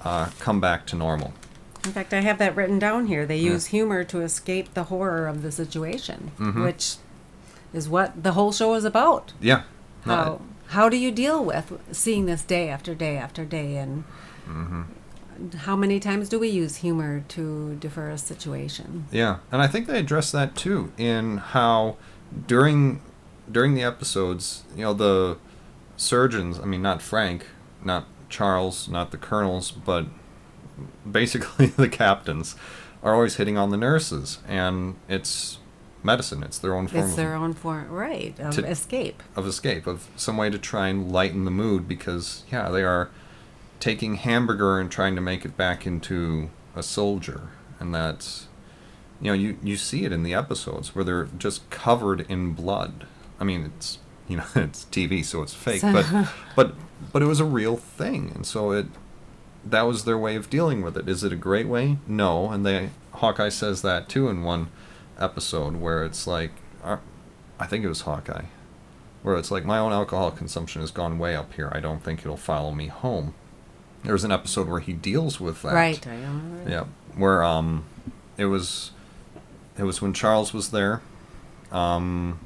uh, 0.05 0.31
come 0.39 0.61
back 0.61 0.87
to 0.87 0.97
normal. 0.97 1.33
In 1.85 1.93
fact, 1.93 2.13
I 2.13 2.21
have 2.21 2.39
that 2.39 2.57
written 2.57 2.79
down 2.79 3.07
here. 3.07 3.25
They 3.25 3.39
Yeah. 3.39 3.53
use 3.53 3.67
humor 3.67 4.03
to 4.05 4.21
escape 4.21 4.75
the 4.75 4.85
horror 4.85 5.27
of 5.29 5.43
the 5.43 5.53
situation, 5.53 6.33
Mhm. 6.39 6.63
which 6.65 6.97
is 7.73 7.89
what 7.89 8.23
the 8.23 8.33
whole 8.33 8.53
show 8.53 8.75
is 8.75 8.85
about. 8.85 9.33
Yeah, 9.41 9.63
How 10.05 10.41
how 10.69 10.89
do 10.89 10.97
you 10.97 11.11
deal 11.11 11.43
with 11.45 11.73
seeing 11.93 12.27
this 12.27 12.43
day 12.43 12.69
after 12.69 12.95
day 12.95 13.17
after 13.17 13.45
day 13.45 13.77
and 13.77 14.05
how 15.59 15.77
many 15.77 16.01
times 16.01 16.29
do 16.29 16.39
we 16.39 16.49
use 16.49 16.77
humor 16.77 17.25
to 17.29 17.77
defer 17.77 18.11
a 18.11 18.19
situation? 18.19 19.07
Yeah, 19.11 19.39
and 19.51 19.63
I 19.63 19.67
think 19.67 19.87
they 19.87 19.99
address 19.99 20.31
that 20.33 20.55
too 20.57 20.93
in 20.99 21.39
how 21.39 21.97
during 22.47 23.01
during 23.51 23.75
the 23.75 23.83
episodes, 23.83 24.65
you 24.77 24.83
know, 24.83 24.95
the 24.95 25.39
surgeons, 25.97 26.59
I 26.61 26.65
mean 26.65 26.83
not 26.83 27.03
Frank, 27.03 27.47
not 27.85 28.07
Charles, 28.29 28.89
not 28.89 29.11
the 29.11 29.17
colonels, 29.19 29.71
but 29.71 30.07
basically 31.11 31.67
the 31.77 31.89
captains 31.89 32.57
are 33.03 33.15
always 33.15 33.37
hitting 33.37 33.57
on 33.57 33.71
the 33.71 33.77
nurses 33.77 34.39
and 34.47 34.97
it's 35.09 35.59
medicine, 36.03 36.43
it's 36.43 36.59
their 36.59 36.75
own 36.75 36.87
form 36.89 37.03
it's 37.03 37.11
of, 37.13 37.17
their 37.17 37.35
own 37.35 37.53
form 37.53 37.89
right 37.91 38.39
of 38.41 38.55
To- 38.55 38.65
escape. 38.67 39.23
of 39.37 39.47
escape, 39.47 39.87
of 39.87 40.09
some 40.17 40.37
way 40.37 40.49
to 40.51 40.59
try 40.59 40.89
and 40.89 41.11
lighten 41.11 41.45
the 41.45 41.51
mood 41.51 41.87
because 41.89 42.45
yeah, 42.51 42.69
they 42.71 42.83
are 42.83 43.11
taking 43.81 44.17
hamburger 44.17 44.79
and 44.79 44.91
trying 44.91 45.15
to 45.17 45.21
make 45.21 45.45
it 45.45 45.57
back 45.57 45.87
into 45.87 46.51
a 46.77 46.83
soldier. 46.83 47.49
And 47.81 47.95
that's 47.95 48.47
you 49.21 49.29
know 49.31 49.35
you 49.35 49.59
you 49.63 49.77
see 49.77 50.05
it 50.05 50.13
in 50.13 50.23
the 50.23 50.35
episodes 50.35 50.95
where 50.95 51.05
they're 51.05 51.29
just 51.39 51.69
covered 51.71 52.21
in 52.31 52.53
blood. 52.53 53.07
I 53.41 53.45
mean 53.45 53.73
it's 53.77 53.99
you 54.29 54.37
know 54.37 54.45
it's 54.55 54.85
tv 54.85 55.25
so 55.25 55.43
it's 55.43 55.55
fake 55.55 55.81
So- 55.81 55.93
but 55.93 56.29
but 56.57 56.75
but 57.13 57.23
it 57.23 57.27
was 57.27 57.41
a 57.41 57.45
real 57.45 57.77
thing. 57.77 58.31
And 58.35 58.47
so 58.47 58.71
it 58.73 58.87
that 59.65 59.83
was 59.83 60.05
their 60.05 60.17
way 60.19 60.37
of 60.37 60.49
dealing 60.49 60.81
with 60.83 60.97
it. 60.97 61.09
Is 61.09 61.23
it 61.25 61.33
a 61.33 61.37
great 61.37 61.67
way? 61.67 61.99
No. 62.07 62.51
And 62.51 62.65
they 62.65 62.91
hawkeye 63.15 63.49
says 63.51 63.83
that 63.83 64.09
too 64.09 64.29
in 64.29 64.43
one 64.43 64.69
episode 65.19 65.77
where 65.77 66.03
it's 66.05 66.27
like 66.27 66.53
uh, 66.83 66.97
i 67.59 67.67
think 67.67 67.85
it 67.85 67.89
was 67.89 68.03
hawkeye 68.03 68.45
where 69.23 69.37
it's 69.37 69.51
like 69.51 69.67
my 69.67 69.79
own 69.79 69.93
alcohol 69.93 70.31
consumption 70.31 70.81
has 70.81 70.91
gone 70.91 71.19
way 71.19 71.37
up 71.37 71.53
here. 71.53 71.69
I 71.75 71.81
don't 71.81 72.03
think 72.03 72.21
it'll 72.21 72.39
follow 72.39 72.73
me 72.73 72.87
home 72.87 73.35
there's 74.05 74.25
an 74.25 74.33
episode 74.33 74.69
where 74.69 74.81
he 74.81 74.93
deals 74.93 75.41
with 75.41 75.63
that 75.63 75.75
right 75.75 76.07
I 76.07 76.15
remember. 76.15 76.71
yeah, 76.71 76.85
where 77.17 77.43
um, 77.43 77.85
it 78.37 78.47
was, 78.47 78.93
it 79.79 79.85
was 79.85 80.01
when 80.01 80.13
Charles 80.13 80.53
was 80.55 80.71
there. 80.71 81.03
Um, 81.71 82.41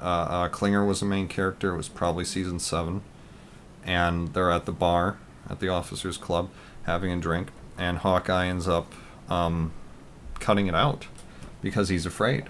uh, 0.00 0.04
uh, 0.04 0.48
Klinger 0.48 0.84
was 0.84 1.00
the 1.00 1.06
main 1.06 1.28
character. 1.28 1.74
It 1.74 1.76
was 1.76 1.88
probably 1.88 2.24
season 2.24 2.58
seven, 2.58 3.02
and 3.84 4.32
they're 4.34 4.50
at 4.50 4.66
the 4.66 4.72
bar 4.72 5.18
at 5.48 5.60
the 5.60 5.68
officers' 5.68 6.16
club 6.16 6.48
having 6.84 7.10
a 7.12 7.16
drink, 7.20 7.50
and 7.76 7.98
Hawkeye 7.98 8.46
ends 8.46 8.68
up 8.68 8.92
um, 9.28 9.72
cutting 10.38 10.66
it 10.66 10.74
out 10.74 11.06
because 11.60 11.88
he's 11.88 12.06
afraid. 12.06 12.44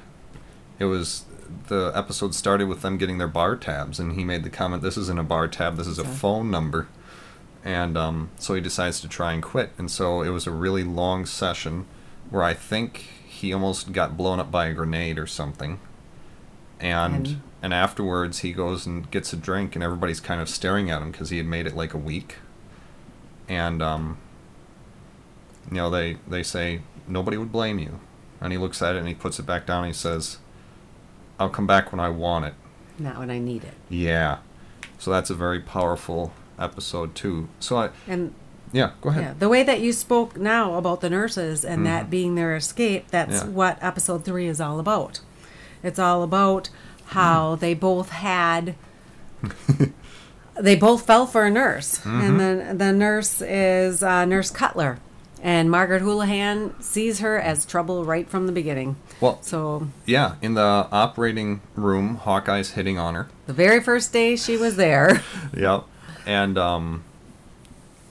It 0.79 0.85
was 0.85 1.25
the 1.69 1.93
episode 1.95 2.35
started 2.35 2.69
with 2.69 2.83
them 2.83 2.97
getting 2.97 3.19
their 3.19 3.29
bar 3.29 3.57
tabs, 3.57 3.99
and 3.99 4.13
he 4.13 4.25
made 4.25 4.45
the 4.45 4.51
comment, 4.51 4.83
"This 4.83 4.97
isn't 4.97 5.19
a 5.19 5.25
bar 5.25 5.49
tab. 5.49 5.77
This 5.77 5.87
is 5.87 5.99
a 5.99 6.05
phone 6.05 6.51
number." 6.51 6.89
And 7.65 7.97
um, 7.97 8.31
so 8.39 8.55
he 8.55 8.61
decides 8.61 9.01
to 9.01 9.09
try 9.09 9.33
and 9.33 9.43
quit. 9.43 9.71
And 9.79 9.91
so 9.91 10.23
it 10.23 10.31
was 10.31 10.47
a 10.47 10.51
really 10.51 10.83
long 10.85 11.27
session 11.27 11.87
where 12.31 12.43
I 12.43 12.55
think 12.55 12.99
he 13.27 13.53
almost 13.53 13.93
got 13.93 14.17
blown 14.17 14.41
up 14.41 14.51
by 14.51 14.67
a 14.67 14.73
grenade 14.75 15.19
or 15.19 15.27
something. 15.27 15.79
And 16.81 17.15
And- 17.27 17.41
and 17.63 17.75
afterwards 17.75 18.39
he 18.39 18.53
goes 18.55 18.87
and 18.87 19.11
gets 19.11 19.35
a 19.35 19.37
drink, 19.37 19.75
and 19.75 19.85
everybody's 19.85 20.19
kind 20.21 20.41
of 20.41 20.49
staring 20.49 20.91
at 20.91 21.03
him 21.03 21.11
because 21.11 21.29
he 21.29 21.37
had 21.37 21.45
made 21.47 21.67
it 21.67 21.77
like 21.77 21.93
a 21.93 21.99
week. 21.99 22.37
And 23.51 23.83
um, 23.83 24.17
you 25.71 25.77
know 25.77 25.91
they 25.91 26.17
they 26.27 26.43
say 26.43 26.81
nobody 27.07 27.37
would 27.37 27.53
blame 27.53 27.79
you, 27.79 28.01
and 28.41 28.51
he 28.53 28.59
looks 28.59 28.81
at 28.81 28.95
it 28.97 28.99
and 29.01 29.09
he 29.09 29.15
puts 29.15 29.39
it 29.39 29.45
back 29.45 29.67
down. 29.67 29.85
and 29.85 29.89
He 29.89 29.93
says, 29.93 30.39
"I'll 31.39 31.51
come 31.51 31.67
back 31.67 31.93
when 31.93 32.01
I 32.01 32.09
want 32.09 32.47
it." 32.47 32.55
not 32.99 33.19
when 33.19 33.31
i 33.31 33.39
need 33.39 33.65
it 33.65 33.73
Yeah. 33.89 34.39
So 34.99 35.11
that's 35.11 35.31
a 35.31 35.35
very 35.35 35.59
powerful 35.61 36.33
episode 36.61 37.15
too. 37.15 37.49
So 37.59 37.77
I 37.79 37.91
and 38.07 38.35
yeah, 38.73 38.93
go 39.01 39.09
ahead. 39.11 39.23
Yeah, 39.25 39.35
the 39.39 39.49
way 39.49 39.63
that 39.65 39.81
you 39.81 39.93
spoke 39.93 40.37
now 40.37 40.75
about 40.75 41.01
the 41.01 41.11
nurses 41.11 41.65
and 41.65 41.85
that 41.87 42.09
being 42.11 42.37
their 42.37 42.55
escape, 42.55 43.09
that's 43.11 43.39
Mm-hmm. 43.41 43.49
Yeah. 43.51 43.55
what 43.57 43.79
episode 43.83 44.25
three 44.25 44.47
is 44.47 44.61
all 44.61 44.79
about. 44.79 45.21
It's 45.83 45.99
all 45.99 46.23
about 46.23 46.71
how 47.07 47.57
Mm. 47.57 47.61
they 47.61 47.75
both 47.75 48.11
had. 48.11 48.75
they 50.61 50.77
both 50.77 51.07
fell 51.07 51.27
for 51.27 51.45
a 51.45 51.51
nurse, 51.51 51.99
Mm-hmm. 51.99 52.21
and 52.21 52.41
then 52.41 52.79
the 52.79 52.93
nurse 52.93 53.41
is 53.43 54.03
uh, 54.03 54.25
Nurse 54.25 54.51
Cutler, 54.51 54.99
and 55.43 55.71
Margaret 55.71 56.03
Houlihan 56.03 56.75
sees 56.83 57.21
her 57.21 57.41
as 57.41 57.65
trouble 57.65 58.05
right 58.05 58.29
from 58.29 58.47
the 58.47 58.53
beginning. 58.53 58.97
Well, 59.21 59.39
So 59.43 59.89
yeah, 60.07 60.35
in 60.43 60.55
the 60.55 60.87
operating 60.93 61.61
room, 61.75 62.17
Hawkeye's 62.17 62.73
hitting 62.73 62.99
on 62.99 63.15
her. 63.15 63.29
the 63.47 63.53
very 63.55 63.81
first 63.81 64.13
day 64.13 64.37
she 64.37 64.57
was 64.57 64.77
there, 64.77 65.23
Yep. 65.57 65.85
And 66.27 66.57
um 66.59 67.05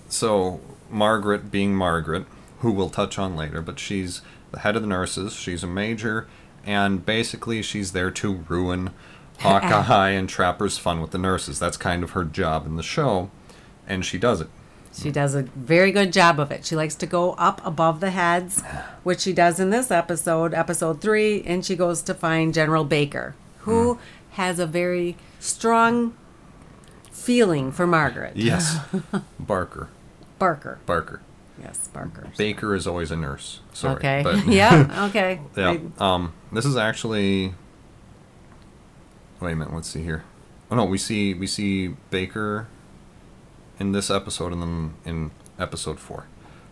so 0.08 0.60
Margaret 0.90 1.52
being 1.52 1.76
Margaret, 1.76 2.26
who 2.60 2.72
we'll 2.72 2.90
touch 2.90 3.20
on 3.20 3.36
later, 3.36 3.62
but 3.62 3.80
she's 3.80 4.22
the 4.52 4.60
head 4.60 4.76
of 4.76 4.82
the 4.82 4.88
nurses, 4.88 5.34
she's 5.34 5.64
a 5.64 5.68
major, 5.68 6.28
and 6.66 7.06
basically 7.06 7.62
she's 7.62 7.92
there 7.92 8.12
to 8.12 8.34
ruin 8.48 8.90
Hawkeye 9.40 10.10
and 10.10 10.28
Trapper's 10.28 10.78
fun 10.78 11.00
with 11.02 11.12
the 11.12 11.18
nurses. 11.18 11.60
That's 11.60 11.78
kind 11.78 12.04
of 12.04 12.12
her 12.12 12.26
job 12.26 12.66
in 12.66 12.76
the 12.76 12.84
show, 12.84 13.30
and 13.88 14.04
she 14.06 14.18
does 14.18 14.42
it. 14.42 14.50
She 14.92 15.12
does 15.12 15.36
a 15.36 15.44
very 15.44 15.92
good 15.92 16.12
job 16.12 16.40
of 16.40 16.52
it. 16.52 16.66
She 16.66 16.76
likes 16.76 16.96
to 16.96 17.06
go 17.06 17.34
up 17.34 17.62
above 17.66 18.00
the 18.00 18.10
heads, 18.10 18.64
which 19.04 19.22
she 19.22 19.32
does 19.32 19.60
in 19.60 19.70
this 19.70 19.92
episode, 19.92 20.54
episode 20.54 21.00
three, 21.00 21.44
and 21.44 21.64
she 21.64 21.76
goes 21.76 22.02
to 22.02 22.14
find 22.16 22.54
General 22.54 22.84
Baker, 22.84 23.36
who 23.60 23.94
Hmm. 23.94 24.00
has 24.32 24.58
a 24.60 24.66
very 24.66 25.16
strong 25.40 26.14
feeling 27.30 27.72
for 27.72 27.86
Margaret. 27.86 28.36
Yes. 28.36 28.80
Barker. 29.40 29.88
Barker. 30.40 30.80
Barker. 30.88 31.22
Yes, 31.62 31.88
Barker. 31.90 32.28
Baker 32.40 32.74
is 32.74 32.88
always 32.88 33.12
a 33.12 33.16
nurse. 33.16 33.60
Sorry. 33.72 33.98
okay. 33.98 34.22
But 34.24 34.48
yeah. 34.48 35.06
Okay. 35.10 35.40
Yeah. 35.56 35.78
Um, 36.00 36.34
this 36.52 36.66
is 36.66 36.76
actually. 36.76 37.54
Wait 39.40 39.52
a 39.52 39.56
minute. 39.56 39.72
Let's 39.72 39.88
see 39.88 40.02
here. 40.02 40.24
Oh 40.72 40.76
no, 40.76 40.86
we 40.86 40.98
see 40.98 41.36
we 41.36 41.46
see 41.46 41.90
Baker 42.10 42.68
in 43.80 43.92
this 43.92 44.10
episode, 44.10 44.52
and 44.52 44.64
then 44.64 44.94
in 45.06 45.32
episode 45.60 46.00
four, 46.00 46.26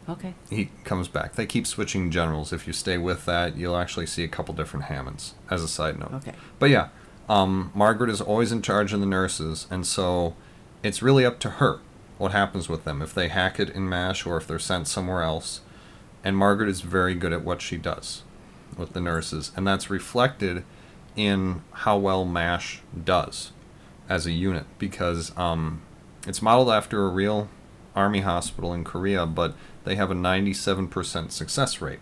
okay. 0.09 0.33
he 0.49 0.71
comes 0.83 1.07
back. 1.07 1.35
They 1.35 1.45
keep 1.45 1.67
switching 1.67 2.09
generals. 2.09 2.51
If 2.51 2.65
you 2.65 2.73
stay 2.73 2.97
with 2.97 3.25
that, 3.25 3.57
you'll 3.57 3.77
actually 3.77 4.07
see 4.07 4.23
a 4.23 4.27
couple 4.27 4.55
different 4.55 4.85
Hammonds. 4.85 5.35
As 5.51 5.63
a 5.63 5.67
side 5.67 5.99
note. 5.99 6.13
Okay. 6.15 6.33
But 6.57 6.71
yeah, 6.71 6.89
um, 7.29 7.71
Margaret 7.75 8.09
is 8.09 8.21
always 8.21 8.51
in 8.51 8.63
charge 8.63 8.91
of 8.91 9.01
the 9.01 9.05
nurses, 9.05 9.67
and 9.69 9.85
so 9.85 10.35
it's 10.87 11.01
really 11.01 11.25
up 11.25 11.39
to 11.39 11.49
her 11.51 11.79
what 12.17 12.31
happens 12.31 12.67
with 12.67 12.83
them 12.83 13.01
if 13.01 13.13
they 13.13 13.27
hack 13.27 13.59
it 13.59 13.69
in 13.69 13.87
MASH 13.87 14.25
or 14.25 14.37
if 14.37 14.47
they're 14.47 14.59
sent 14.59 14.87
somewhere 14.87 15.21
else. 15.21 15.61
And 16.23 16.35
Margaret 16.35 16.69
is 16.69 16.81
very 16.81 17.13
good 17.13 17.31
at 17.31 17.43
what 17.43 17.61
she 17.61 17.77
does 17.77 18.23
with 18.75 18.93
the 18.93 19.01
nurses, 19.01 19.51
and 19.55 19.65
that's 19.65 19.89
reflected 19.89 20.63
in 21.15 21.61
how 21.71 21.97
well 21.97 22.25
MASH 22.25 22.81
does 23.03 23.51
as 24.09 24.25
a 24.25 24.31
unit 24.31 24.65
because 24.77 25.35
um, 25.37 25.81
it's 26.25 26.41
modeled 26.41 26.69
after 26.69 27.05
a 27.05 27.09
real 27.09 27.49
army 27.95 28.21
hospital 28.21 28.73
in 28.73 28.83
Korea, 28.83 29.25
but 29.25 29.55
they 29.83 29.95
have 29.95 30.11
a 30.11 30.15
97% 30.15 31.31
success 31.31 31.81
rate. 31.81 31.99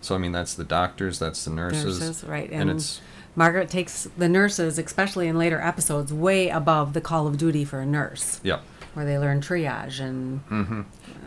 So 0.00 0.14
I 0.14 0.18
mean, 0.18 0.32
that's 0.32 0.54
the 0.54 0.64
doctors, 0.64 1.18
that's 1.18 1.44
the 1.44 1.50
nurses, 1.50 2.00
Nurses, 2.00 2.24
right. 2.24 2.50
and, 2.50 2.62
And, 2.62 2.70
it's 2.70 3.00
Margaret 3.36 3.68
takes 3.68 4.08
the 4.16 4.28
nurses, 4.28 4.78
especially 4.78 5.28
in 5.28 5.38
later 5.38 5.60
episodes, 5.60 6.12
way 6.12 6.48
above 6.48 6.92
the 6.94 7.00
call 7.00 7.26
of 7.26 7.36
duty 7.38 7.64
for 7.64 7.80
a 7.80 7.86
nurse, 7.86 8.40
yeah. 8.42 8.60
where 8.94 9.04
they 9.04 9.18
learn 9.18 9.40
triage 9.40 10.00
and 10.00 10.40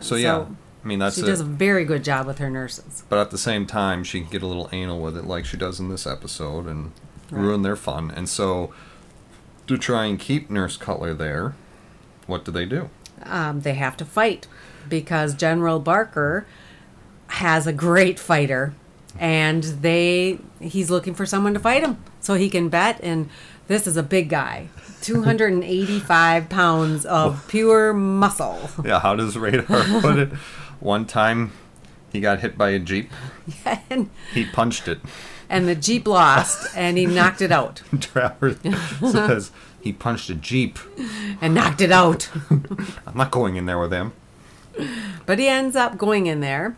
So, 0.00 0.14
yeah, 0.16 0.44
I 0.84 0.86
mean 0.86 0.98
that's 0.98 1.16
she 1.16 1.22
it. 1.22 1.26
does 1.26 1.40
a 1.40 1.44
very 1.44 1.84
good 1.84 2.02
job 2.04 2.26
with 2.26 2.38
her 2.38 2.50
nurses. 2.50 3.04
but 3.08 3.18
at 3.18 3.30
the 3.30 3.38
same 3.38 3.64
time, 3.66 4.02
she 4.04 4.20
can 4.20 4.30
get 4.30 4.42
a 4.42 4.46
little 4.46 4.68
anal 4.72 5.00
with 5.00 5.16
it, 5.16 5.24
like 5.24 5.44
she 5.46 5.56
does 5.56 5.78
in 5.80 5.88
this 5.88 6.06
episode, 6.06 6.66
and 6.66 6.92
Right. 7.30 7.42
ruin 7.42 7.62
their 7.62 7.76
fun. 7.76 8.10
And 8.10 8.28
so, 8.28 8.72
to 9.68 9.78
try 9.78 10.06
and 10.06 10.18
keep 10.18 10.50
Nurse 10.50 10.76
Cutler 10.76 11.14
there, 11.14 11.54
what 12.26 12.44
do 12.44 12.50
they 12.50 12.64
do? 12.66 12.90
um, 13.24 13.60
they 13.60 13.74
have 13.74 13.96
to 13.98 14.04
fight 14.06 14.46
because 14.88 15.34
General 15.34 15.78
Barker 15.78 16.46
has 17.28 17.66
a 17.66 17.72
great 17.72 18.18
fighter, 18.18 18.72
and 19.18 19.62
they 19.64 20.38
he's 20.60 20.90
looking 20.90 21.14
for 21.14 21.26
someone 21.26 21.54
to 21.54 21.60
fight 21.60 21.82
him 21.82 21.98
so 22.20 22.34
he 22.34 22.48
can 22.50 22.68
bet. 22.68 23.00
And 23.02 23.28
this 23.68 23.86
is 23.86 23.96
a 23.96 24.02
big 24.02 24.28
guy, 24.28 24.68
two 25.02 25.22
hundred 25.22 25.52
and 25.52 25.64
eighty-five 25.64 26.48
pounds 26.48 27.04
of 27.06 27.46
pure 27.48 27.92
muscle. 27.92 28.70
Yeah, 28.84 29.00
how 29.00 29.14
does 29.16 29.36
Radar 29.36 29.64
put 30.00 30.18
it? 30.18 30.32
One 30.80 31.04
time, 31.06 31.52
he 32.12 32.20
got 32.20 32.40
hit 32.40 32.56
by 32.56 32.70
a 32.70 32.78
jeep. 32.78 33.10
and, 33.90 34.08
He 34.32 34.44
punched 34.46 34.88
it. 34.88 34.98
and 35.48 35.68
the 35.68 35.74
jeep 35.74 36.06
lost, 36.08 36.74
and 36.76 36.96
he 36.96 37.04
knocked 37.06 37.42
it 37.42 37.52
out 37.52 37.82
Travers 38.00 38.56
says 39.00 39.50
he 39.80 39.92
punched 39.92 40.30
a 40.30 40.34
jeep. 40.34 40.78
and 41.40 41.54
knocked 41.54 41.80
it 41.80 41.92
out. 41.92 42.30
I'm 42.50 43.16
not 43.16 43.30
going 43.30 43.56
in 43.56 43.66
there 43.66 43.78
with 43.78 43.92
him. 43.92 44.12
But 45.26 45.38
he 45.38 45.48
ends 45.48 45.76
up 45.76 45.98
going 45.98 46.26
in 46.26 46.40
there 46.40 46.76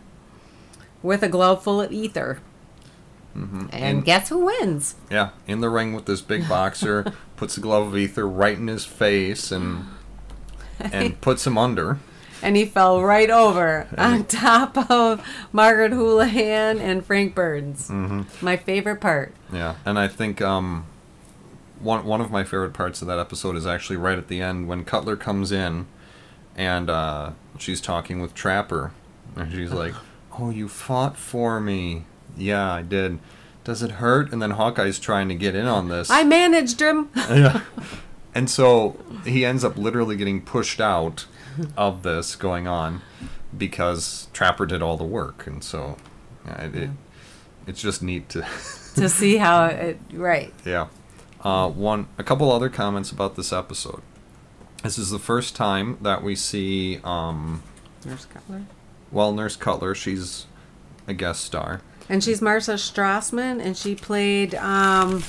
with 1.03 1.21
a 1.21 1.29
glove 1.29 1.63
full 1.63 1.79
of 1.81 1.91
ether. 1.91 2.39
And, 3.35 3.69
And- 3.73 4.05
guess 4.05 4.29
who 4.29 4.45
wins? 4.45 4.95
Yeah, 5.11 5.29
in 5.47 5.59
the 5.61 5.69
ring 5.69 5.93
with 5.93 6.05
this 6.05 6.21
big 6.21 6.47
boxer, 6.49 7.05
puts 7.35 7.55
the 7.55 7.61
glove 7.61 7.87
of 7.87 7.97
ether 7.97 8.27
right 8.27 8.57
in 8.57 8.67
his 8.67 8.85
face 8.85 9.51
and 9.51 9.85
and 10.79 11.19
puts 11.21 11.45
him 11.45 11.57
under. 11.57 11.97
And 12.43 12.55
he 12.57 12.65
fell 12.65 13.01
right 13.01 13.29
over 13.29 13.87
on 13.97 14.25
top 14.25 14.77
of 14.91 15.25
Margaret 15.53 15.93
Houlihan 15.93 16.77
and 16.79 17.05
Frank 17.05 17.33
Burns. 17.33 17.87
Mm-hmm. 17.89 18.45
My 18.45 18.57
favorite 18.57 18.99
part. 18.99 19.33
Yeah, 19.51 19.75
and 19.85 19.97
I 19.97 20.07
think 20.09 20.41
um, 20.41 20.85
one 21.79 22.05
one 22.05 22.21
of 22.21 22.29
my 22.31 22.43
favorite 22.43 22.73
parts 22.73 23.01
of 23.01 23.07
that 23.07 23.17
episode 23.17 23.55
is 23.55 23.65
actually 23.65 23.97
right 23.97 24.17
at 24.17 24.27
the 24.27 24.41
end 24.41 24.67
when 24.67 24.83
Cutler 24.83 25.15
comes 25.15 25.51
in, 25.51 25.87
and 26.55 26.89
uh, 26.89 27.31
she's 27.57 27.79
talking 27.81 28.21
with 28.21 28.33
Trapper, 28.35 28.91
and 29.35 29.51
she's 29.51 29.71
like, 29.71 29.93
"Oh, 30.39 30.49
you 30.49 30.67
fought 30.67 31.17
for 31.17 31.59
me. 31.59 32.05
Yeah, 32.37 32.71
I 32.73 32.81
did. 32.81 33.19
Does 33.63 33.81
it 33.81 33.91
hurt?" 33.91 34.31
And 34.31 34.41
then 34.41 34.51
Hawkeye's 34.51 34.99
trying 34.99 35.29
to 35.29 35.35
get 35.35 35.55
in 35.55 35.65
on 35.67 35.89
this. 35.89 36.09
I 36.09 36.23
managed 36.23 36.81
him. 36.81 37.09
yeah. 37.15 37.61
And 38.35 38.49
so 38.49 38.97
he 39.25 39.45
ends 39.45 39.63
up 39.63 39.77
literally 39.77 40.15
getting 40.15 40.41
pushed 40.41 40.81
out 40.81 41.27
of 41.77 42.01
this 42.01 42.35
going 42.35 42.67
on 42.67 43.01
because 43.55 44.27
Trapper 44.33 44.65
did 44.65 44.81
all 44.81 44.97
the 44.97 45.03
work, 45.03 45.45
and 45.45 45.63
so 45.63 45.97
yeah, 46.47 46.63
it, 46.63 46.75
it 46.75 46.89
it's 47.67 47.81
just 47.81 48.01
neat 48.01 48.29
to. 48.29 48.41
to 48.95 49.07
see 49.09 49.37
how 49.37 49.65
it 49.65 49.99
right. 50.13 50.53
Yeah. 50.65 50.87
Uh, 51.41 51.69
one, 51.69 52.07
a 52.17 52.23
couple 52.23 52.51
other 52.51 52.69
comments 52.69 53.11
about 53.11 53.35
this 53.35 53.51
episode. 53.53 54.01
This 54.81 54.97
is 54.97 55.09
the 55.09 55.19
first 55.19 55.55
time 55.55 55.97
that 56.01 56.23
we 56.23 56.35
see, 56.35 56.99
um, 57.03 57.63
Nurse 58.05 58.25
Cutler. 58.25 58.63
Well, 59.13 59.31
Nurse 59.31 59.55
Cutler. 59.55 59.95
She's 59.95 60.47
a 61.07 61.13
guest 61.13 61.45
star. 61.45 61.79
And 62.09 62.21
she's 62.23 62.41
Marcia 62.41 62.73
Strassman, 62.73 63.63
and 63.63 63.77
she 63.77 63.95
played. 63.95 64.55
Um, 64.55 65.23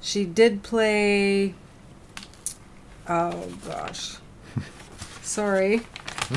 she 0.00 0.24
did 0.24 0.62
play. 0.62 1.54
Oh 3.08 3.48
gosh, 3.66 4.16
sorry. 5.22 5.82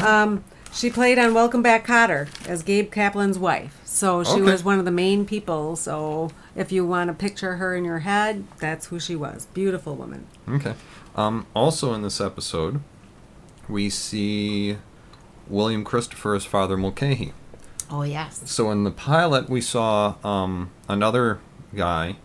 Um, 0.03 0.43
she 0.73 0.89
played 0.89 1.19
on 1.19 1.33
Welcome 1.33 1.61
Back, 1.61 1.85
Kotter 1.85 2.27
as 2.47 2.63
Gabe 2.63 2.91
Kaplan's 2.91 3.37
wife. 3.37 3.79
So 3.85 4.23
she 4.23 4.31
Okay. 4.33 4.41
was 4.41 4.63
one 4.63 4.79
of 4.79 4.85
the 4.85 4.91
main 4.91 5.25
people. 5.25 5.75
So 5.75 6.31
if 6.55 6.71
you 6.71 6.85
want 6.85 7.09
to 7.09 7.13
picture 7.13 7.57
her 7.57 7.75
in 7.75 7.83
your 7.85 7.99
head, 7.99 8.45
that's 8.59 8.87
who 8.87 8.99
she 8.99 9.15
was. 9.15 9.47
Beautiful 9.53 9.95
woman. 9.95 10.27
Okay. 10.49 10.73
Um, 11.15 11.45
also 11.53 11.93
in 11.93 12.01
this 12.03 12.21
episode, 12.21 12.79
we 13.67 13.89
see 13.89 14.77
William 15.51 15.83
Christopher 15.83 16.33
as 16.33 16.45
Father 16.45 16.77
Mulcahy. 16.77 17.33
Oh 17.89 18.03
yes. 18.03 18.41
So 18.45 18.71
in 18.71 18.83
the 18.83 18.91
pilot, 18.91 19.49
we 19.49 19.61
saw 19.61 20.15
um, 20.23 20.71
another 20.87 21.39
guy. 21.75 22.15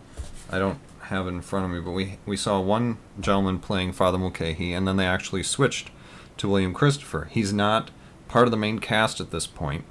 I 0.49 0.59
don't 0.59 0.79
have 1.01 1.27
it 1.27 1.31
in 1.31 1.41
front 1.41 1.65
of 1.65 1.71
me, 1.71 1.79
but 1.79 1.91
we 1.91 2.17
we 2.25 2.37
saw 2.37 2.59
one 2.59 2.97
gentleman 3.19 3.59
playing 3.59 3.91
Father 3.91 4.17
Mulcahy, 4.17 4.73
and 4.73 4.87
then 4.87 4.97
they 4.97 5.05
actually 5.05 5.43
switched 5.43 5.91
to 6.37 6.49
William 6.49 6.73
Christopher. 6.73 7.27
He's 7.31 7.51
not 7.51 7.91
part 8.27 8.47
of 8.47 8.51
the 8.51 8.57
main 8.57 8.79
cast 8.79 9.19
at 9.19 9.31
this 9.31 9.47
point. 9.47 9.83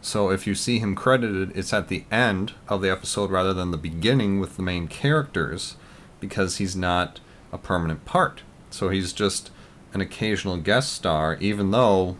So 0.00 0.30
if 0.30 0.46
you 0.46 0.54
see 0.54 0.80
him 0.80 0.94
credited, 0.94 1.56
it's 1.56 1.72
at 1.72 1.88
the 1.88 2.04
end 2.10 2.52
of 2.68 2.82
the 2.82 2.90
episode 2.90 3.30
rather 3.30 3.54
than 3.54 3.70
the 3.70 3.76
beginning 3.76 4.40
with 4.40 4.56
the 4.56 4.62
main 4.62 4.88
characters, 4.88 5.76
because 6.20 6.56
he's 6.56 6.74
not 6.74 7.20
a 7.52 7.58
permanent 7.58 8.04
part. 8.04 8.42
So 8.70 8.88
he's 8.88 9.12
just 9.12 9.50
an 9.94 10.00
occasional 10.00 10.56
guest 10.56 10.92
star, 10.92 11.36
even 11.40 11.70
though, 11.70 12.16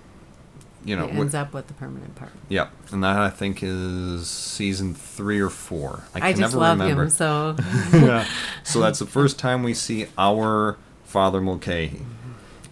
you 0.85 0.97
know, 0.97 1.03
He 1.03 1.09
wi- 1.09 1.23
ends 1.23 1.35
up 1.35 1.53
with 1.55 1.69
the 1.69 1.75
permanent 1.75 2.15
part. 2.17 2.31
Yep, 2.49 2.71
and 2.93 3.03
that 3.05 3.17
I 3.19 3.31
think 3.31 3.61
is 3.63 4.29
season 4.29 4.95
three 4.95 5.41
or 5.41 5.51
four. 5.51 6.05
I, 6.15 6.19
can 6.21 6.29
I, 6.29 6.31
just 6.33 6.41
never 6.41 6.57
love 6.59 6.79
remember. 6.81 7.05
him. 7.05 7.11
So 7.11 7.57
yeah. 7.93 8.27
So 8.65 8.81
that's 8.81 8.99
the 8.99 9.07
first 9.07 9.39
time 9.39 9.63
we 9.63 9.75
see 9.75 10.07
our 10.19 10.77
Father 11.05 11.41
Mulcahy 11.41 12.01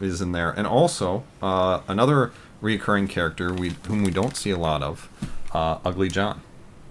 is 0.00 0.20
in 0.20 0.32
there, 0.32 0.50
and 0.50 0.66
also 0.66 1.24
uh, 1.42 1.80
another 1.88 2.32
recurring 2.60 3.06
character 3.08 3.52
we 3.52 3.74
whom 3.86 4.02
we 4.02 4.10
don't 4.10 4.36
see 4.36 4.50
a 4.50 4.58
lot 4.58 4.82
of, 4.82 5.08
uh, 5.52 5.78
Ugly 5.84 6.08
John. 6.08 6.40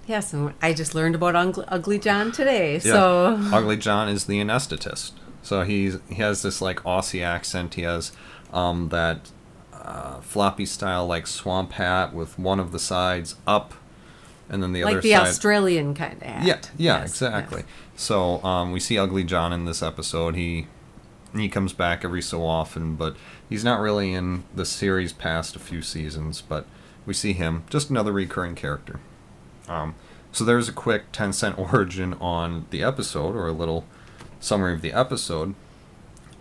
yes, 0.08 0.32
and 0.34 0.53
I 0.62 0.73
just 0.73 0.93
learned 0.95 1.15
about 1.15 1.36
Ugly, 1.36 1.65
Ugly 1.67 1.99
John 1.99 2.32
today. 2.32 2.73
Yeah. 2.75 2.79
So 2.79 3.39
Ugly 3.53 3.77
John 3.77 4.10
is 4.10 4.25
the 4.25 4.39
anesthetist. 4.39 5.12
So 5.41 5.63
he's 5.63 5.97
he 6.08 6.15
has 6.15 6.41
this 6.43 6.62
like 6.62 6.82
Aussie 6.84 7.23
accent. 7.23 7.73
He 7.75 7.82
has 7.84 8.12
um, 8.53 8.89
that 8.89 9.32
uh, 9.89 10.21
floppy 10.21 10.65
style 10.65 11.08
like 11.08 11.25
swamp 11.28 11.73
hat 11.73 12.13
with 12.13 12.38
one 12.38 12.60
of 12.60 12.71
the 12.71 12.80
sides 12.80 13.36
up, 13.47 13.73
and 14.47 14.62
then 14.62 14.71
the 14.73 14.84
other 14.84 14.91
side 14.91 14.95
like 14.95 14.97
other 14.97 15.02
the 15.02 15.12
side. 15.12 15.28
Australian 15.28 15.93
kind 15.95 16.13
of 16.13 16.21
hat. 16.21 16.45
Yeah, 16.45 16.60
yeah, 16.78 17.02
Yes, 17.02 17.10
exactly. 17.10 17.62
yes. 17.62 17.67
So 17.95 18.43
um, 18.43 18.71
we 18.71 18.80
see 18.80 18.97
Ugly 18.97 19.23
John 19.25 19.52
in 19.52 19.65
this 19.65 19.82
episode. 19.84 20.36
He 20.36 20.67
he 21.36 21.49
comes 21.49 21.73
back 21.73 22.04
every 22.06 22.21
so 22.21 22.43
often, 22.45 22.95
but 22.95 23.15
he's 23.49 23.63
not 23.63 23.80
really 23.80 24.13
in 24.13 24.43
the 24.56 24.65
series 24.65 25.12
past 25.13 25.56
a 25.56 25.60
few 25.60 25.82
seasons. 25.82 26.41
But 26.41 26.65
we 27.06 27.13
see 27.13 27.34
him, 27.34 27.63
just 27.69 27.89
another 27.89 28.12
recurring 28.12 28.56
character. 28.56 28.99
Um, 29.67 29.95
so 30.32 30.43
there's 30.43 30.69
a 30.69 30.73
quick 30.73 31.12
ten 31.12 31.34
cent 31.34 31.58
origin 31.73 32.13
on 32.15 32.67
the 32.69 32.84
episode, 32.84 33.36
or 33.36 33.47
a 33.47 33.52
little 33.54 33.86
summary 34.39 34.73
of 34.73 34.82
the 34.82 34.93
episode. 34.93 35.56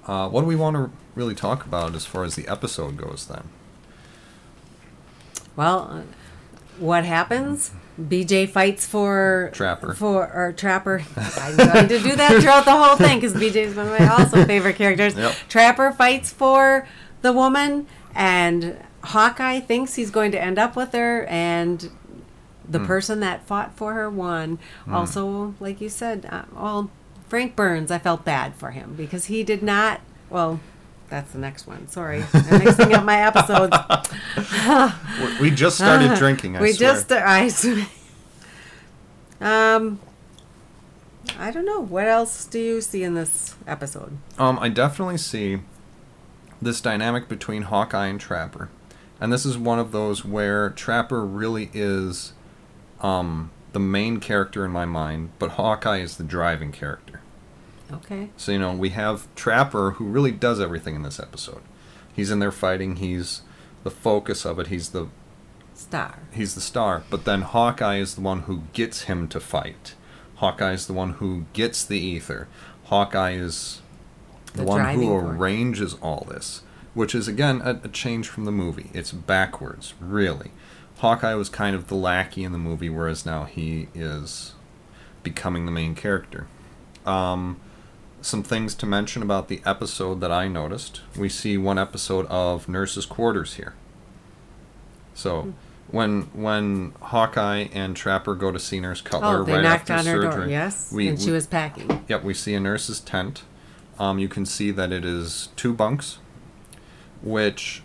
Uh, 0.08 0.28
what 0.28 0.40
do 0.40 0.46
we 0.46 0.56
want 0.56 0.74
to 0.74 0.90
really 1.14 1.34
talk 1.34 1.66
about 1.66 1.94
as 1.94 2.06
far 2.06 2.24
as 2.24 2.34
the 2.34 2.48
episode 2.48 2.96
goes, 2.96 3.26
then? 3.26 3.44
Well, 5.54 5.88
uh, 5.90 6.02
what 6.78 7.04
happens? 7.04 7.72
BJ 8.00 8.48
fights 8.48 8.86
for 8.86 9.50
Trapper. 9.52 9.92
for 9.92 10.32
or 10.32 10.52
Trapper. 10.52 11.02
I'm 11.16 11.56
going 11.56 11.88
to 11.88 11.98
do 11.98 12.16
that 12.16 12.40
throughout 12.40 12.64
the 12.64 12.70
whole 12.76 12.96
thing 12.96 13.20
because 13.20 13.34
BJ's 13.34 13.74
one 13.76 13.88
of 13.88 13.98
my 13.98 14.08
also 14.08 14.44
favorite 14.46 14.76
characters. 14.76 15.14
Yep. 15.16 15.34
Trapper 15.48 15.92
fights 15.92 16.32
for 16.32 16.88
the 17.22 17.32
woman, 17.32 17.86
and 18.14 18.82
Hawkeye 19.02 19.60
thinks 19.60 19.96
he's 19.96 20.10
going 20.10 20.30
to 20.32 20.40
end 20.42 20.58
up 20.58 20.76
with 20.76 20.92
her, 20.92 21.24
and 21.26 21.90
the 22.68 22.78
person 22.80 23.20
that 23.20 23.46
fought 23.46 23.76
for 23.76 23.94
her 23.94 24.08
won. 24.08 24.58
Also, 24.88 25.54
like 25.58 25.80
you 25.80 25.88
said, 25.88 26.26
uh, 26.30 26.42
well, 26.54 26.90
Frank 27.28 27.54
Burns, 27.56 27.90
I 27.90 27.98
felt 27.98 28.24
bad 28.24 28.54
for 28.54 28.70
him 28.70 28.94
because 28.94 29.26
he 29.26 29.42
did 29.44 29.62
not. 29.62 30.00
Well, 30.30 30.60
that's 31.08 31.32
the 31.32 31.38
next 31.38 31.66
one. 31.66 31.88
Sorry, 31.88 32.24
I'm 32.32 32.64
mixing 32.64 32.94
up 32.94 33.04
my 33.04 33.20
episodes. 33.22 33.76
We- 35.40 35.50
just 35.50 35.76
started 35.76 36.14
drinking. 36.16 36.56
I 36.56 36.60
we 36.60 36.72
swear. 36.72 36.94
just 36.94 37.12
I 37.12 37.48
um 39.40 39.98
I 41.38 41.50
don't 41.50 41.64
know. 41.64 41.80
What 41.80 42.06
else 42.06 42.44
do 42.44 42.58
you 42.58 42.80
see 42.80 43.02
in 43.02 43.14
this 43.14 43.54
episode? 43.66 44.16
Um, 44.38 44.58
I 44.58 44.68
definitely 44.68 45.18
see 45.18 45.60
this 46.60 46.80
dynamic 46.80 47.28
between 47.28 47.62
Hawkeye 47.62 48.06
and 48.06 48.20
Trapper. 48.20 48.68
And 49.20 49.32
this 49.32 49.44
is 49.44 49.58
one 49.58 49.78
of 49.78 49.92
those 49.92 50.24
where 50.24 50.70
Trapper 50.70 51.24
really 51.24 51.70
is 51.72 52.32
um, 53.00 53.50
the 53.72 53.80
main 53.80 54.20
character 54.20 54.64
in 54.64 54.70
my 54.70 54.84
mind, 54.84 55.30
but 55.38 55.52
Hawkeye 55.52 55.98
is 55.98 56.16
the 56.16 56.24
driving 56.24 56.72
character. 56.72 57.07
Okay. 57.92 58.30
So, 58.36 58.52
you 58.52 58.58
know, 58.58 58.72
we 58.74 58.90
have 58.90 59.26
Trapper 59.34 59.92
who 59.92 60.04
really 60.04 60.32
does 60.32 60.60
everything 60.60 60.94
in 60.94 61.02
this 61.02 61.18
episode. 61.20 61.62
He's 62.14 62.30
in 62.30 62.38
there 62.38 62.52
fighting, 62.52 62.96
he's 62.96 63.42
the 63.84 63.90
focus 63.90 64.44
of 64.44 64.58
it, 64.58 64.66
he's 64.66 64.90
the 64.90 65.08
Star. 65.74 66.18
he's 66.32 66.56
the 66.56 66.60
star. 66.60 67.04
But 67.08 67.24
then 67.24 67.42
Hawkeye 67.42 67.98
is 67.98 68.16
the 68.16 68.20
one 68.20 68.40
who 68.42 68.62
gets 68.72 69.02
him 69.02 69.28
to 69.28 69.38
fight. 69.38 69.94
Hawkeye 70.36 70.72
is 70.72 70.86
the 70.88 70.92
one 70.92 71.14
who 71.14 71.44
gets 71.52 71.84
the 71.84 71.98
ether. 71.98 72.48
Hawkeye 72.86 73.34
is 73.34 73.80
the, 74.54 74.58
The 74.62 74.64
one 74.64 74.94
who 74.96 75.02
force. 75.06 75.24
arranges 75.36 75.94
all 76.02 76.26
this, 76.28 76.62
which 76.94 77.14
is 77.14 77.28
again 77.28 77.60
a, 77.62 77.80
a 77.84 77.88
change 77.88 78.28
from 78.28 78.44
the 78.44 78.50
movie. 78.50 78.90
It's 78.92 79.12
backwards, 79.12 79.94
really. 80.00 80.50
Hawkeye 80.96 81.34
was 81.34 81.48
kind 81.48 81.76
of 81.76 81.86
the 81.86 81.94
lackey 81.94 82.42
in 82.42 82.50
the 82.50 82.58
movie, 82.58 82.90
whereas 82.90 83.24
now 83.24 83.44
he 83.44 83.86
is 83.94 84.54
becoming 85.22 85.64
the 85.64 85.70
main 85.72 85.94
character. 85.94 86.48
Um, 87.06 87.60
some 88.20 88.42
things 88.42 88.74
to 88.76 88.86
mention 88.86 89.22
about 89.22 89.48
the 89.48 89.60
episode 89.64 90.20
that 90.20 90.32
I 90.32 90.48
noticed. 90.48 91.00
We 91.16 91.28
see 91.28 91.56
one 91.56 91.78
episode 91.78 92.26
of 92.26 92.68
Nurse's 92.68 93.06
Quarters 93.06 93.54
here. 93.54 93.74
So 95.14 95.42
Hmm. 95.42 95.50
when 95.90 96.22
when 96.32 96.92
Hawkeye 97.00 97.68
and 97.72 97.96
Trapper 97.96 98.34
go 98.34 98.50
to 98.52 98.58
see 98.58 98.80
Nurse 98.80 99.00
Cutler 99.00 99.38
Oh, 99.40 99.44
right 99.44 99.62
knocked 99.62 99.90
after 99.90 99.92
on 99.94 99.98
her 100.16 100.22
surgery, 100.22 100.40
door. 100.42 100.46
Yes. 100.48 100.92
we, 100.92 101.08
and 101.08 101.20
she 101.20 101.30
was 101.30 101.46
packing. 101.46 102.04
Yep, 102.08 102.24
we 102.24 102.34
see 102.34 102.54
a 102.54 102.60
nurse's 102.60 103.00
tent. 103.00 103.42
Um, 103.98 104.18
you 104.18 104.28
can 104.28 104.46
see 104.46 104.70
that 104.70 104.92
it 104.92 105.04
is 105.04 105.48
two 105.56 105.72
bunks, 105.72 106.18
which 107.22 107.82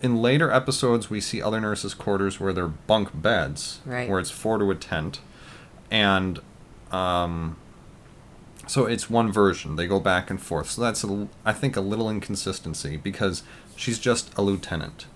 in 0.00 0.16
later 0.20 0.50
episodes 0.50 1.08
we 1.10 1.20
see 1.20 1.40
other 1.40 1.60
nurses' 1.60 1.94
quarters 1.94 2.40
where 2.40 2.52
they're 2.52 2.66
bunk 2.66 3.10
beds, 3.14 3.78
Right. 3.86 4.08
where 4.08 4.18
it's 4.18 4.30
four 4.30 4.58
to 4.58 4.70
a 4.70 4.74
tent, 4.74 5.20
and 5.90 6.40
um, 6.90 7.56
so 8.66 8.86
it's 8.86 9.10
one 9.10 9.30
version. 9.32 9.76
They 9.76 9.86
go 9.86 10.00
back 10.00 10.30
and 10.30 10.40
forth. 10.40 10.70
So 10.70 10.82
that's 10.82 11.04
a 11.04 11.28
I 11.44 11.52
think 11.52 11.76
a 11.76 11.80
little 11.80 12.08
inconsistency 12.10 12.96
because 12.96 13.42
she's 13.76 13.98
just 13.98 14.36
a 14.38 14.42
lieutenant, 14.42 15.06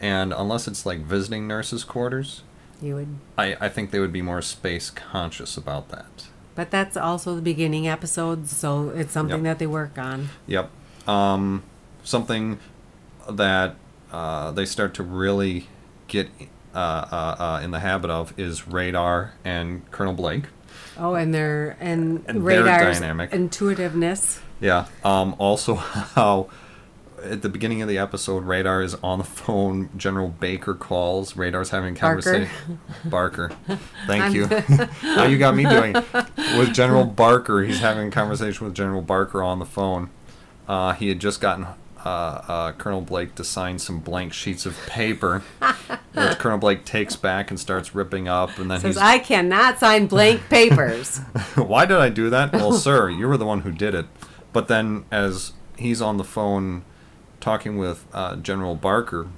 and 0.00 0.32
unless 0.32 0.66
it's 0.68 0.84
like 0.86 1.00
visiting 1.00 1.46
nurses' 1.46 1.84
quarters, 1.84 2.42
You 2.82 2.94
would, 2.96 3.08
I, 3.36 3.56
I 3.60 3.68
think 3.68 3.90
they 3.90 3.98
would 4.00 4.12
be 4.12 4.22
more 4.22 4.42
space 4.42 4.90
conscious 4.90 5.56
about 5.56 5.88
that. 5.90 6.28
but 6.54 6.70
that's 6.70 6.96
also 6.96 7.34
the 7.36 7.42
beginning 7.42 7.86
episodes, 7.88 8.56
so 8.56 8.88
it's 8.90 9.12
something 9.12 9.44
Yep. 9.44 9.44
that 9.44 9.58
they 9.60 9.66
work 9.66 9.96
on. 9.98 10.28
Yep. 10.46 10.70
Um, 11.06 11.62
something 12.04 12.58
that 13.30 13.76
uh, 14.12 14.50
they 14.52 14.64
start 14.66 14.94
to 14.94 15.02
really 15.02 15.68
get 16.08 16.28
uh, 16.74 16.78
uh, 16.78 17.36
uh, 17.38 17.60
in 17.62 17.70
the 17.70 17.78
habit 17.80 18.10
of 18.10 18.32
is 18.38 18.66
Radar 18.68 19.34
and 19.44 19.88
Colonel 19.90 20.14
Blake. 20.14 20.44
Oh, 20.98 21.14
and 21.14 21.32
their 21.32 21.76
and, 21.80 22.24
And 22.26 22.38
their 22.46 22.64
radar's 22.64 22.98
dynamic. 23.00 23.32
intuitiveness. 23.32 24.40
Yeah. 24.60 24.86
Um, 25.04 25.34
also, 25.38 25.74
how 26.14 26.48
at 27.22 27.42
the 27.42 27.48
beginning 27.48 27.82
of 27.82 27.88
the 27.88 27.98
episode, 27.98 28.44
Radar 28.44 28.82
is 28.82 28.94
on 28.96 29.18
the 29.18 29.24
phone. 29.24 29.90
General 29.96 30.28
Baker 30.28 30.74
calls. 30.74 31.36
Radar's 31.36 31.70
having 31.70 31.96
a 31.96 32.00
Barker. 32.00 32.22
conversation. 32.22 32.80
Barker. 33.04 33.50
Thank 34.06 34.34
you. 34.34 34.46
How 34.46 35.24
you 35.26 35.38
got 35.38 35.54
me 35.56 35.64
doing 35.64 35.94
with 35.94 36.72
General 36.74 37.04
Barker? 37.04 37.62
He's 37.62 37.80
having 37.80 38.08
a 38.08 38.10
conversation 38.10 38.66
with 38.66 38.74
General 38.74 39.02
Barker 39.02 39.42
on 39.42 39.58
the 39.58 39.64
phone. 39.66 40.10
Uh, 40.68 40.92
he 40.92 41.08
had 41.08 41.18
just 41.18 41.40
gotten 41.40 41.66
uh, 42.04 42.08
uh, 42.08 42.72
Colonel 42.72 43.00
Blake 43.00 43.34
to 43.36 43.42
sign 43.44 43.78
some 43.80 43.98
blank 44.00 44.32
sheets 44.32 44.64
of 44.66 44.76
paper, 44.86 45.42
which 46.18 46.38
Colonel 46.38 46.58
Blake 46.58 46.84
takes 46.84 47.16
back 47.16 47.50
and 47.50 47.58
starts 47.58 47.94
ripping 47.94 48.28
up, 48.28 48.58
and 48.58 48.70
then 48.70 48.78
he 48.78 48.82
Says 48.82 48.96
he's 48.96 49.02
I 49.02 49.18
cannot 49.18 49.78
sign 49.78 50.06
blank 50.06 50.42
papers. 50.50 51.18
why 51.54 51.86
did 51.86 51.98
I 51.98 52.08
do 52.08 52.30
that? 52.30 52.52
Well, 52.52 52.72
sir, 52.78 53.10
you 53.10 53.28
were 53.28 53.36
the 53.36 53.46
one 53.46 53.60
who 53.60 53.72
did 53.72 53.94
it. 53.94 54.06
But 54.52 54.68
then, 54.68 55.04
as 55.10 55.52
he's 55.76 56.00
on 56.00 56.16
the 56.16 56.24
phone 56.24 56.84
talking 57.40 57.78
with 57.78 58.06
uh, 58.12 58.36
General 58.36 58.74
Barker, 58.74 59.28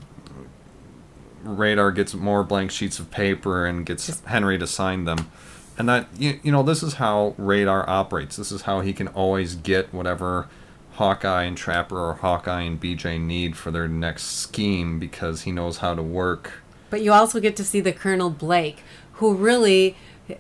Radar 1.42 1.90
gets 1.90 2.14
more 2.14 2.44
blank 2.44 2.70
sheets 2.70 2.98
of 2.98 3.10
paper 3.10 3.66
and 3.66 3.84
gets 3.84 4.20
Henry 4.24 4.58
to 4.58 4.66
sign 4.66 5.04
them. 5.04 5.30
And 5.78 5.88
that, 5.88 6.08
you, 6.16 6.38
you 6.42 6.52
know, 6.52 6.62
this 6.62 6.82
is 6.82 6.94
how 6.94 7.34
Radar 7.38 7.88
operates. 7.88 8.36
This 8.36 8.52
is 8.52 8.62
how 8.62 8.80
he 8.80 8.92
can 8.92 9.08
always 9.08 9.54
get 9.54 9.92
whatever 9.94 10.48
Hawkeye 10.92 11.44
and 11.44 11.56
Trapper 11.56 11.98
or 11.98 12.14
Hawkeye 12.14 12.60
and 12.60 12.78
BJ 12.78 13.18
need 13.18 13.56
for 13.56 13.70
their 13.70 13.88
next 13.88 14.24
scheme 14.24 14.98
because 14.98 15.42
he 15.42 15.52
knows 15.52 15.78
how 15.78 15.94
to 15.94 16.02
work. 16.02 16.59
But 16.90 17.02
you 17.02 17.12
also 17.12 17.40
get 17.40 17.56
to 17.56 17.64
see 17.64 17.80
the 17.80 17.92
Colonel 17.92 18.30
Blake, 18.30 18.82
who 19.14 19.34
really, 19.34 19.96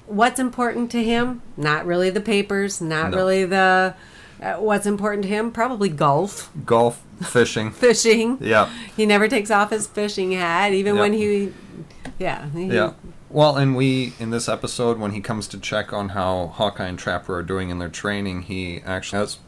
what's 0.06 0.38
important 0.40 0.90
to 0.92 1.02
him? 1.02 1.42
Not 1.56 1.86
really 1.86 2.10
the 2.10 2.20
papers, 2.20 2.80
not 2.80 3.10
No. 3.12 3.16
really 3.16 3.44
the, 3.44 3.94
uh, 4.42 4.54
what's 4.54 4.86
important 4.86 5.22
to 5.22 5.28
him? 5.28 5.50
Probably 5.52 5.88
golf, 5.88 6.50
Golf, 6.66 7.02
fishing. 7.22 7.70
fishing. 7.86 8.38
yeah. 8.40 8.68
He 8.96 9.06
never 9.06 9.28
takes 9.28 9.50
off 9.50 9.70
his 9.70 9.86
fishing 9.86 10.32
hat, 10.32 10.72
even 10.72 10.98
when 10.98 11.12
he, 11.12 11.52
yeah. 12.18 12.50
he- 12.50 12.64
Yeah. 12.66 12.92
Well, 13.32 13.56
and 13.56 13.76
we 13.76 14.12
in 14.18 14.30
this 14.30 14.48
episode, 14.48 14.98
when 14.98 15.12
he 15.12 15.20
comes 15.20 15.46
to 15.48 15.58
check 15.58 15.92
on 15.92 16.08
how 16.10 16.48
Hawkeye 16.48 16.86
and 16.88 16.98
Trapper 16.98 17.36
are 17.36 17.44
doing 17.44 17.70
in 17.70 17.78
their 17.78 17.88
training, 17.88 18.42
he 18.42 18.82
actually 18.84 19.20
has 19.20 19.38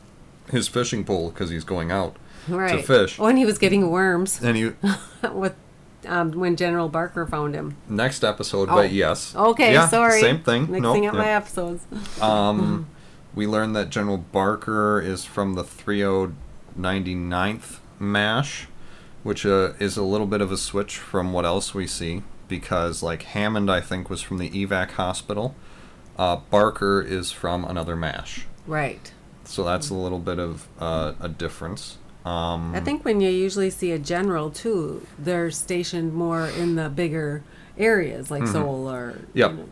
his 0.53 0.69
fishing 0.69 1.03
pole 1.03 1.31
because 1.31 1.51
he's 1.51 1.65
going 1.65 1.91
out 1.91 2.15
Right. 2.49 2.77
to 2.77 2.83
fish. 2.85 3.19
When 3.19 3.37
he 3.37 3.45
was 3.45 3.59
getting 3.59 3.91
worms 3.91 4.41
And 4.43 4.57
he 4.57 4.73
with, 5.33 5.55
um, 6.07 6.33
when 6.33 6.57
General 6.57 6.89
Barker 6.89 7.27
found 7.27 7.55
him. 7.55 7.77
next 7.89 8.25
episode, 8.25 8.69
Oh. 8.71 8.75
but 8.77 8.93
yes, 8.93 9.35
Okay, 9.37 9.73
yeah, 9.73 9.89
sorry. 9.89 10.21
same 10.21 10.41
thing. 10.41 10.63
Mixing 10.71 10.83
no, 10.83 10.95
up 10.97 11.03
yeah. 11.05 11.11
my 11.13 11.29
episodes. 11.29 11.87
Um, 12.23 12.87
we 13.35 13.47
learned 13.47 13.75
that 13.77 13.89
General 13.91 14.19
Barker 14.19 15.01
is 15.01 15.25
from 15.25 15.55
the 15.55 15.65
3099th 16.77 17.79
MASH, 17.99 18.69
which 19.23 19.47
uh, 19.47 19.73
is 19.79 19.97
a 19.97 20.03
little 20.03 20.27
bit 20.27 20.41
of 20.41 20.51
a 20.53 20.57
switch 20.57 20.99
from 20.99 21.33
what 21.33 21.45
else 21.45 21.75
we 21.75 21.87
see 21.87 22.23
because, 22.49 23.03
like, 23.03 23.23
Hammond, 23.23 23.71
I 23.71 23.81
think, 23.81 24.11
was 24.11 24.21
from 24.21 24.39
the 24.39 24.51
evac 24.51 24.93
hospital. 24.93 25.55
Uh, 26.19 26.37
Barker 26.51 27.01
is 27.01 27.31
from 27.33 27.65
another 27.65 27.97
MASH. 27.97 28.47
Right. 28.67 29.13
So 29.45 29.65
that's 29.65 29.89
a 29.91 29.95
little 29.95 30.19
bit 30.19 30.39
of 30.39 30.69
uh, 30.79 31.13
a 31.21 31.29
difference. 31.29 31.97
Um, 32.25 32.75
I 32.75 32.81
think 32.81 33.05
when 33.05 33.21
you 33.21 33.29
usually 33.31 33.71
see 33.71 33.91
a 33.93 33.99
general 33.99 34.51
too, 34.51 35.07
they're 35.19 35.51
stationed 35.51 36.15
more 36.15 36.47
in 36.47 36.77
the 36.77 36.89
bigger 36.89 37.43
areas 37.79 38.31
like 38.31 38.47
Seoul 38.47 38.89
or 38.91 39.13
Mm-hmm. 39.13 39.39
Yep. 39.39 39.51
you 39.51 39.57
know, 39.57 39.69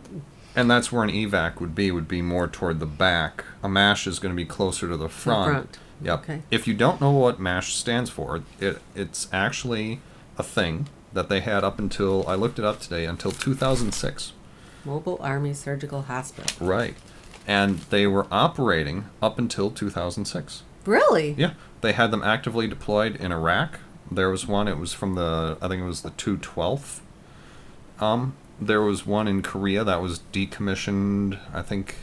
and 0.57 0.69
that's 0.71 0.91
where 0.91 1.05
an 1.05 1.11
evac 1.11 1.61
would 1.61 1.75
be. 1.77 1.91
Would 1.93 2.09
be 2.09 2.23
more 2.23 2.49
toward 2.49 2.81
the 2.81 2.87
back. 2.87 3.45
A 3.63 3.69
mash 3.69 4.07
is 4.09 4.19
going 4.19 4.35
to 4.35 4.37
be 4.37 4.45
closer 4.45 4.89
to 4.89 4.97
the 4.97 5.09
front. 5.09 5.51
front. 5.51 5.79
Yep. 6.03 6.19
Okay. 6.21 6.43
If 6.51 6.67
you 6.67 6.75
don't 6.75 7.01
know 7.01 7.13
what 7.13 7.39
mash 7.39 7.75
stands 7.75 8.11
for, 8.11 8.43
it 8.59 8.81
it's 8.97 9.29
actually 9.33 10.01
a 10.37 10.43
thing 10.43 10.89
that 11.13 11.29
they 11.29 11.41
had 11.41 11.63
up 11.63 11.79
until 11.79 12.27
I 12.27 12.35
looked 12.35 12.59
it 12.59 12.65
up 12.65 12.81
today 12.81 13.05
until 13.05 13.31
2006. 13.31 14.33
Mobile 14.85 15.19
Army 15.21 15.53
Surgical 15.55 16.03
Hospital. 16.03 16.67
Right. 16.67 16.95
And 17.47 17.79
they 17.91 18.07
were 18.07 18.27
operating 18.31 19.05
up 19.23 19.39
until 19.39 19.71
2006. 19.71 20.63
Really? 20.87 21.35
Yeah, 21.37 21.55
they 21.81 21.93
had 21.93 22.11
them 22.11 22.23
actively 22.23 22.67
deployed 22.67 23.17
in 23.17 23.33
Iraq. 23.33 23.81
There 24.11 24.29
was 24.29 24.47
one. 24.47 24.67
It 24.69 24.79
was 24.79 24.93
from 24.93 25.15
the 25.15 25.57
I 25.61 25.69
think 25.69 25.83
it 25.83 25.87
was 25.87 26.03
the 26.03 26.11
212th. 26.11 27.01
Um, 28.01 28.35
there 28.61 28.83
was 28.83 29.07
one 29.07 29.29
in 29.29 29.43
Korea 29.43 29.85
that 29.85 30.03
was 30.03 30.21
decommissioned. 30.33 31.39
I 31.53 31.63
think. 31.63 31.97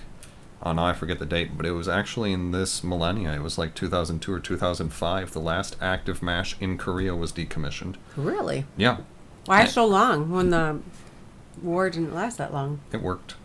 Oh 0.64 0.74
no, 0.74 0.84
I 0.84 0.94
forget 0.94 1.20
the 1.20 1.26
date, 1.26 1.56
but 1.56 1.66
it 1.66 1.72
was 1.72 1.88
actually 1.88 2.34
in 2.34 2.52
this 2.52 2.84
millennia. 2.84 3.34
It 3.34 3.42
was 3.42 3.58
like 3.58 3.76
2002 3.76 4.34
or 4.34 4.40
2005. 4.40 5.32
The 5.32 5.40
last 5.40 5.76
active 5.80 6.24
MASH 6.24 6.56
in 6.60 6.78
Korea 6.78 7.16
was 7.16 7.32
decommissioned. 7.32 7.96
Really? 8.16 8.66
Yeah, 8.76 8.98
Why 9.46 9.66
so 9.66 9.86
long 9.86 10.32
when 10.32 10.50
the 10.50 10.80
war 11.62 11.90
didn't 11.90 12.14
last 12.14 12.38
that 12.38 12.54
long? 12.54 12.80
it 12.92 13.02
worked. 13.02 13.36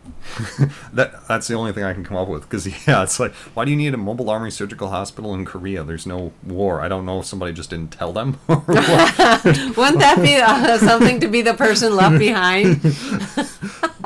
that 0.93 1.27
that's 1.29 1.49
the 1.49 1.55
only 1.55 1.73
thing 1.73 1.85
I 1.85 1.93
can 1.95 2.05
come 2.05 2.17
up 2.17 2.29
with. 2.29 2.43
Because 2.43 2.67
yeah, 2.87 3.03
it's 3.03 3.19
like, 3.21 3.33
why 3.55 3.65
do 3.65 3.71
you 3.71 3.77
need 3.77 3.95
a 3.95 3.99
mobile 3.99 4.31
army 4.31 4.51
surgical 4.51 4.89
hospital 4.89 5.35
in 5.35 5.45
Korea? 5.45 5.85
There's 5.85 6.07
no 6.07 6.33
war. 6.45 6.81
I 6.81 6.89
don't 6.89 7.07
know 7.07 7.21
if 7.21 7.27
somebody 7.27 7.53
just 7.53 7.71
didn't 7.71 7.93
tell 7.93 8.13
them. 8.13 8.39
Wouldn't 8.49 8.67
that 8.67 10.19
be 10.21 10.37
uh, 10.37 10.79
something 10.79 11.21
to 11.21 11.29
be 11.29 11.43
the 11.43 11.55
person 11.55 11.95
left 11.97 12.19
behind? 12.19 12.83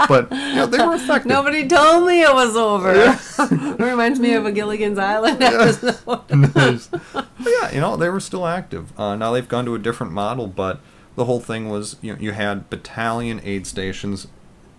but 0.08 0.28
yeah, 0.30 0.66
they 0.66 0.78
were 0.78 0.94
effective. 0.94 1.26
Nobody 1.26 1.66
told 1.66 2.06
me 2.06 2.22
it 2.22 2.32
was 2.34 2.56
over. 2.56 2.92
it 2.94 3.78
reminds 3.80 4.20
me 4.20 4.34
of 4.34 4.46
a 4.46 4.52
Gilligan's 4.52 4.98
Island 4.98 5.42
episode. 5.42 6.22
Yeah, 6.30 7.72
you 7.72 7.80
know 7.80 7.96
they 7.96 8.08
were 8.08 8.20
still 8.20 8.46
active. 8.46 8.98
Uh, 8.98 9.16
now 9.16 9.32
they've 9.32 9.48
gone 9.48 9.64
to 9.66 9.74
a 9.74 9.78
different 9.78 10.12
model, 10.12 10.46
but 10.46 10.80
the 11.16 11.24
whole 11.24 11.40
thing 11.40 11.68
was 11.68 11.96
you 12.00 12.12
know, 12.12 12.18
you 12.20 12.32
had 12.32 12.70
battalion 12.70 13.40
aid 13.42 13.66
stations 13.66 14.28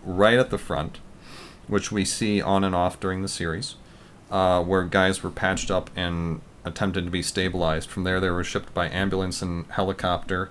right 0.03 0.39
at 0.39 0.49
the 0.49 0.57
front, 0.57 0.99
which 1.67 1.91
we 1.91 2.05
see 2.05 2.41
on 2.41 2.63
and 2.63 2.73
off 2.73 2.99
during 2.99 3.21
the 3.21 3.27
series, 3.27 3.75
uh, 4.31 4.63
where 4.63 4.83
guys 4.83 5.21
were 5.21 5.29
patched 5.29 5.69
up 5.69 5.89
and 5.95 6.41
attempted 6.63 7.05
to 7.05 7.11
be 7.11 7.21
stabilized. 7.21 7.89
From 7.89 8.03
there, 8.03 8.19
they 8.19 8.29
were 8.29 8.43
shipped 8.43 8.73
by 8.73 8.87
ambulance 8.89 9.41
and 9.41 9.65
helicopter 9.71 10.49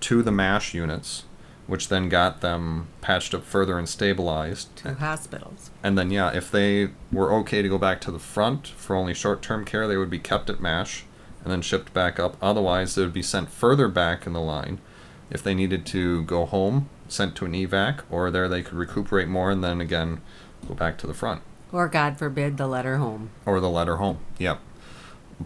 to 0.00 0.22
the 0.22 0.32
MASH 0.32 0.74
units, 0.74 1.24
which 1.66 1.88
then 1.88 2.08
got 2.08 2.40
them 2.40 2.88
patched 3.00 3.34
up 3.34 3.44
further 3.44 3.78
and 3.78 3.88
stabilized. 3.88 4.74
to 4.76 4.94
hospitals. 4.94 5.70
And 5.82 5.96
then, 5.96 6.10
yeah, 6.10 6.32
if 6.34 6.50
they 6.50 6.90
were 7.12 7.32
okay 7.34 7.62
to 7.62 7.68
go 7.68 7.78
back 7.78 8.00
to 8.02 8.10
the 8.10 8.18
front 8.18 8.66
for 8.66 8.96
only 8.96 9.14
short 9.14 9.42
term 9.42 9.64
care, 9.64 9.86
they 9.86 9.96
would 9.96 10.10
be 10.10 10.18
kept 10.18 10.50
at 10.50 10.60
MASH 10.60 11.04
and 11.42 11.52
then 11.52 11.62
shipped 11.62 11.94
back 11.94 12.18
up. 12.18 12.36
Otherwise, 12.42 12.94
they 12.94 13.02
would 13.02 13.12
be 13.12 13.22
sent 13.22 13.50
further 13.50 13.88
back 13.88 14.26
in 14.26 14.32
the 14.32 14.40
line. 14.40 14.80
If 15.30 15.42
they 15.42 15.54
needed 15.54 15.84
to 15.86 16.22
go 16.24 16.46
home, 16.46 16.88
sent 17.08 17.36
to 17.36 17.44
an 17.44 17.52
evac, 17.52 18.00
or 18.10 18.30
there 18.30 18.48
they 18.48 18.62
could 18.62 18.74
recuperate 18.74 19.28
more 19.28 19.50
and 19.50 19.62
then 19.62 19.80
again 19.80 20.20
go 20.66 20.74
back 20.74 20.98
to 20.98 21.06
the 21.06 21.14
front. 21.14 21.42
Or, 21.70 21.86
God 21.88 22.18
forbid, 22.18 22.56
the 22.56 22.66
letter 22.66 22.96
home. 22.96 23.30
Or 23.44 23.60
the 23.60 23.68
letter 23.68 23.96
home. 23.96 24.20
Yep. 24.38 24.60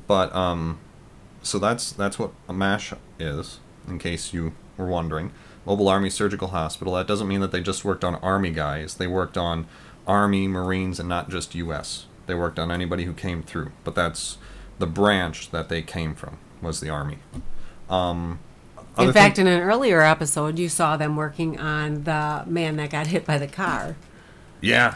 But, 0.07 0.35
um, 0.35 0.79
so 1.43 1.59
that's 1.59 1.91
that's 1.91 2.19
what 2.19 2.33
a 2.49 2.53
MASH 2.53 2.95
is, 3.19 3.59
in 3.89 3.99
case 3.99 4.33
you 4.33 4.53
were 4.77 4.87
wondering. 4.87 5.33
Mobile 5.67 5.89
Army 5.89 6.11
Surgical 6.11 6.49
Hospital. 6.49 6.95
That 6.95 7.07
doesn't 7.07 7.29
mean 7.29 7.41
that 7.41 7.51
they 7.51 7.61
just 7.61 7.85
worked 7.85 8.05
on 8.05 8.17
Army 8.17 8.51
guys. 8.51 8.95
They 8.95 9.07
worked 9.07 9.37
on 9.37 9.67
Army, 10.07 10.49
Marines, 10.49 10.99
and 10.99 11.09
not 11.09 11.29
just 11.29 11.55
U.S. 11.55 12.07
They 12.27 12.35
worked 12.35 12.59
on 12.59 12.71
anybody 12.71 13.05
who 13.05 13.13
came 13.13 13.43
through. 13.43 13.73
But 13.85 13.95
that's 13.95 14.39
the 14.79 14.87
branch 14.87 15.51
that 15.51 15.69
they 15.69 15.83
came 15.83 16.15
from 16.15 16.39
was 16.61 16.81
the 16.81 16.91
Army. 16.91 17.19
Um, 17.91 18.39
In 18.99 19.13
fact, 19.13 19.39
in 19.39 19.47
an 19.47 19.61
earlier 19.63 20.03
episode, 20.03 20.59
you 20.59 20.69
saw 20.69 20.97
them 20.97 21.17
working 21.17 21.59
on 21.59 22.05
the 22.05 22.45
man 22.47 22.77
that 22.77 22.91
got 22.91 23.07
hit 23.09 23.25
by 23.25 23.39
the 23.39 23.47
car. 23.49 23.97
yeah, 24.61 24.95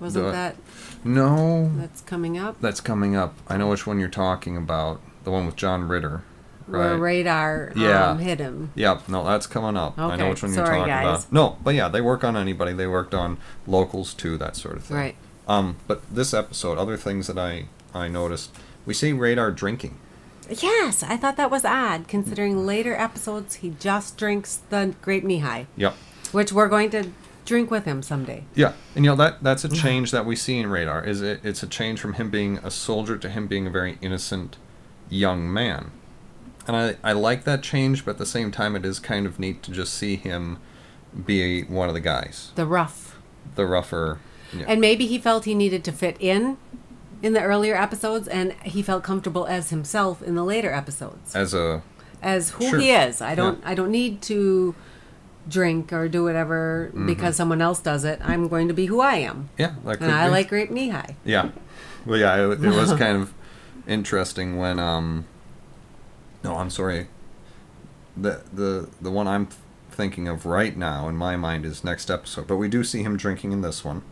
Wasn't 0.00 0.24
The- 0.26 0.30
that 0.32 0.56
no, 1.04 1.70
that's 1.76 2.00
coming 2.02 2.36
up? 2.38 2.56
that's 2.60 2.80
coming 2.80 3.16
up. 3.16 3.34
I 3.48 3.56
know 3.56 3.68
which 3.68 3.86
one 3.86 3.98
you're 4.00 4.08
talking 4.08 4.56
about. 4.56 5.00
The 5.24 5.30
one 5.30 5.46
with 5.46 5.56
John 5.56 5.88
Ritter, 5.88 6.22
Where 6.66 6.90
right? 6.92 7.00
radar 7.00 7.72
Yeah. 7.74 8.10
um, 8.10 8.18
hit 8.18 8.38
him. 8.40 8.70
Yep, 8.74 9.08
no, 9.08 9.24
that's 9.24 9.46
coming 9.46 9.76
up. 9.76 9.98
I 9.98 10.08
know 10.08 10.12
Okay, 10.14 10.30
which 10.30 10.42
one 10.42 10.52
you're 10.52 10.66
sorry, 10.66 10.78
talking 10.80 10.92
guys. 10.92 11.04
about. 11.24 11.32
No, 11.32 11.56
but 11.64 11.74
yeah, 11.74 11.88
they 11.88 12.00
work 12.02 12.24
on 12.24 12.36
anybody. 12.36 12.72
They 12.74 12.86
worked 12.86 13.14
on 13.14 13.38
locals 13.66 14.12
too, 14.14 14.36
that 14.38 14.56
sort 14.56 14.76
of 14.76 14.84
thing. 14.84 14.96
Right. 14.96 15.16
Um, 15.48 15.76
but 15.86 16.02
this 16.14 16.34
episode, 16.34 16.76
other 16.78 16.96
things 16.98 17.26
that 17.28 17.38
I 17.38 17.66
I 17.94 18.08
noticed, 18.08 18.50
we 18.84 18.92
see 18.92 19.12
Radar 19.12 19.50
drinking. 19.52 19.96
Yes, 20.50 21.02
I 21.02 21.16
thought 21.16 21.36
that 21.36 21.50
was 21.50 21.64
odd, 21.64 22.08
considering 22.08 22.66
later 22.66 22.94
episodes 22.94 23.56
he 23.56 23.70
just 23.80 24.16
drinks 24.16 24.60
the 24.70 24.94
grape 25.02 25.24
Nehi, 25.24 25.66
Yep. 25.76 25.94
which 26.32 26.52
we're 26.52 26.68
going 26.68 26.90
to 26.90 27.10
drink 27.44 27.70
with 27.70 27.84
him 27.84 28.02
someday. 28.02 28.44
Yeah, 28.54 28.72
and 28.94 29.04
you 29.04 29.10
know 29.10 29.16
that 29.16 29.42
that's 29.42 29.64
a 29.64 29.68
change 29.68 30.10
that 30.10 30.24
we 30.26 30.36
see 30.36 30.58
in 30.58 30.68
Radar. 30.68 31.04
Is 31.04 31.22
it? 31.22 31.40
It's 31.44 31.62
a 31.62 31.66
change 31.66 32.00
from 32.00 32.14
him 32.14 32.30
being 32.30 32.58
a 32.62 32.70
soldier 32.70 33.16
to 33.18 33.28
him 33.28 33.46
being 33.46 33.66
a 33.66 33.70
very 33.70 33.98
innocent 34.00 34.56
young 35.10 35.52
man, 35.52 35.90
and 36.66 36.76
I 36.76 36.96
I 37.02 37.12
like 37.12 37.44
that 37.44 37.62
change. 37.62 38.04
But 38.04 38.12
at 38.12 38.18
the 38.18 38.26
same 38.26 38.50
time, 38.50 38.74
it 38.76 38.84
is 38.84 38.98
kind 38.98 39.26
of 39.26 39.38
neat 39.38 39.62
to 39.64 39.70
just 39.70 39.94
see 39.94 40.16
him 40.16 40.58
be 41.26 41.62
one 41.64 41.88
of 41.88 41.94
the 41.94 42.00
guys, 42.00 42.50
The 42.54 42.66
rough. 42.66 43.16
the 43.54 43.66
rougher. 43.66 44.18
Yeah. 44.52 44.64
And 44.68 44.80
maybe 44.80 45.06
he 45.06 45.18
felt 45.18 45.44
he 45.44 45.54
needed 45.54 45.84
to 45.84 45.92
fit 45.92 46.16
in 46.20 46.56
in 47.24 47.32
the 47.32 47.42
earlier 47.42 47.74
episodes, 47.74 48.28
and 48.28 48.52
he 48.62 48.82
felt 48.82 49.02
comfortable 49.02 49.46
as 49.46 49.70
himself 49.70 50.22
in 50.22 50.34
the 50.34 50.44
later 50.44 50.70
episodes, 50.72 51.34
as 51.34 51.54
a 51.54 51.82
as 52.22 52.50
who 52.56 52.68
Sure. 52.70 52.78
he 52.80 52.90
is. 52.90 53.20
I 53.20 53.34
don't. 53.34 53.58
Yeah. 53.60 53.70
I 53.70 53.74
don't 53.74 53.90
need 53.90 54.20
to 54.22 54.74
drink 55.48 55.92
or 55.92 56.08
do 56.08 56.24
whatever 56.24 56.88
Mm-hmm. 56.90 57.06
because 57.06 57.36
someone 57.36 57.60
else 57.60 57.80
does 57.80 58.04
it. 58.04 58.18
I'm 58.22 58.48
going 58.48 58.68
to 58.68 58.74
be 58.74 58.86
who 58.86 59.00
I 59.00 59.16
am, 59.30 59.48
yeah, 59.58 59.74
and 59.84 60.10
I 60.12 60.26
be. 60.26 60.30
like 60.36 60.48
Grape 60.48 60.70
Nehi. 60.70 61.14
Yeah. 61.24 61.50
Well, 62.06 62.18
yeah, 62.18 62.36
it, 62.52 62.62
it 62.64 62.70
was 62.70 62.92
kind 63.04 63.16
of 63.22 63.32
interesting 63.86 64.56
when 64.58 64.78
um. 64.78 65.24
No, 66.44 66.56
I'm 66.56 66.70
sorry. 66.70 67.08
The 68.16 68.42
the 68.52 68.88
the 69.00 69.10
one 69.10 69.26
I'm 69.26 69.48
thinking 69.90 70.28
of 70.28 70.44
right 70.44 70.76
now 70.76 71.08
in 71.08 71.16
my 71.16 71.36
mind 71.36 71.64
is 71.64 71.84
next 71.84 72.10
episode, 72.10 72.46
but 72.46 72.56
we 72.56 72.68
do 72.68 72.84
see 72.84 73.02
him 73.02 73.16
drinking 73.16 73.52
in 73.52 73.60
this 73.62 73.84
one. 73.84 74.02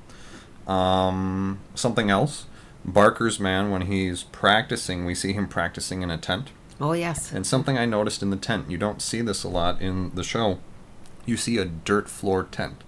Um, 0.66 1.58
something 1.74 2.08
else. 2.10 2.46
Barker's 2.84 3.38
man 3.38 3.70
when 3.70 3.82
he's 3.82 4.24
practicing, 4.24 5.04
we 5.04 5.14
see 5.14 5.32
him 5.32 5.46
practicing 5.46 6.02
in 6.02 6.10
a 6.10 6.18
tent. 6.18 6.50
Oh 6.80 6.92
yes, 6.92 7.30
And 7.32 7.46
something 7.46 7.78
I 7.78 7.86
noticed 7.86 8.22
in 8.22 8.30
the 8.30 8.36
tent, 8.36 8.70
you 8.70 8.76
don't 8.76 9.00
see 9.00 9.20
this 9.20 9.44
a 9.44 9.48
lot 9.48 9.80
in 9.80 10.12
the 10.14 10.24
show. 10.24 10.58
You 11.24 11.36
see 11.36 11.58
a 11.58 11.64
dirt 11.64 12.08
floor 12.08 12.42
tent. 12.50 12.82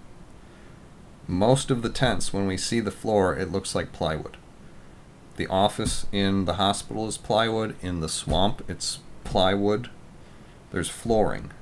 Most 1.29 1.71
of 1.71 1.83
the 1.83 1.89
tents, 1.91 2.33
when 2.33 2.47
we 2.47 2.57
see 2.57 2.81
the 2.81 2.91
floor, 2.91 3.37
it 3.37 3.53
looks 3.53 3.75
like 3.75 3.93
plywood. 3.93 4.37
The 5.37 5.47
office 5.47 6.07
in 6.13 6.45
the 6.45 6.55
hospital 6.55 7.07
is 7.07 7.17
plywood. 7.19 7.77
In 7.83 8.01
the 8.01 8.09
swamp, 8.09 8.63
it's 8.69 8.99
plywood. 9.23 9.91
There's 10.73 10.89
flooring. 10.89 11.53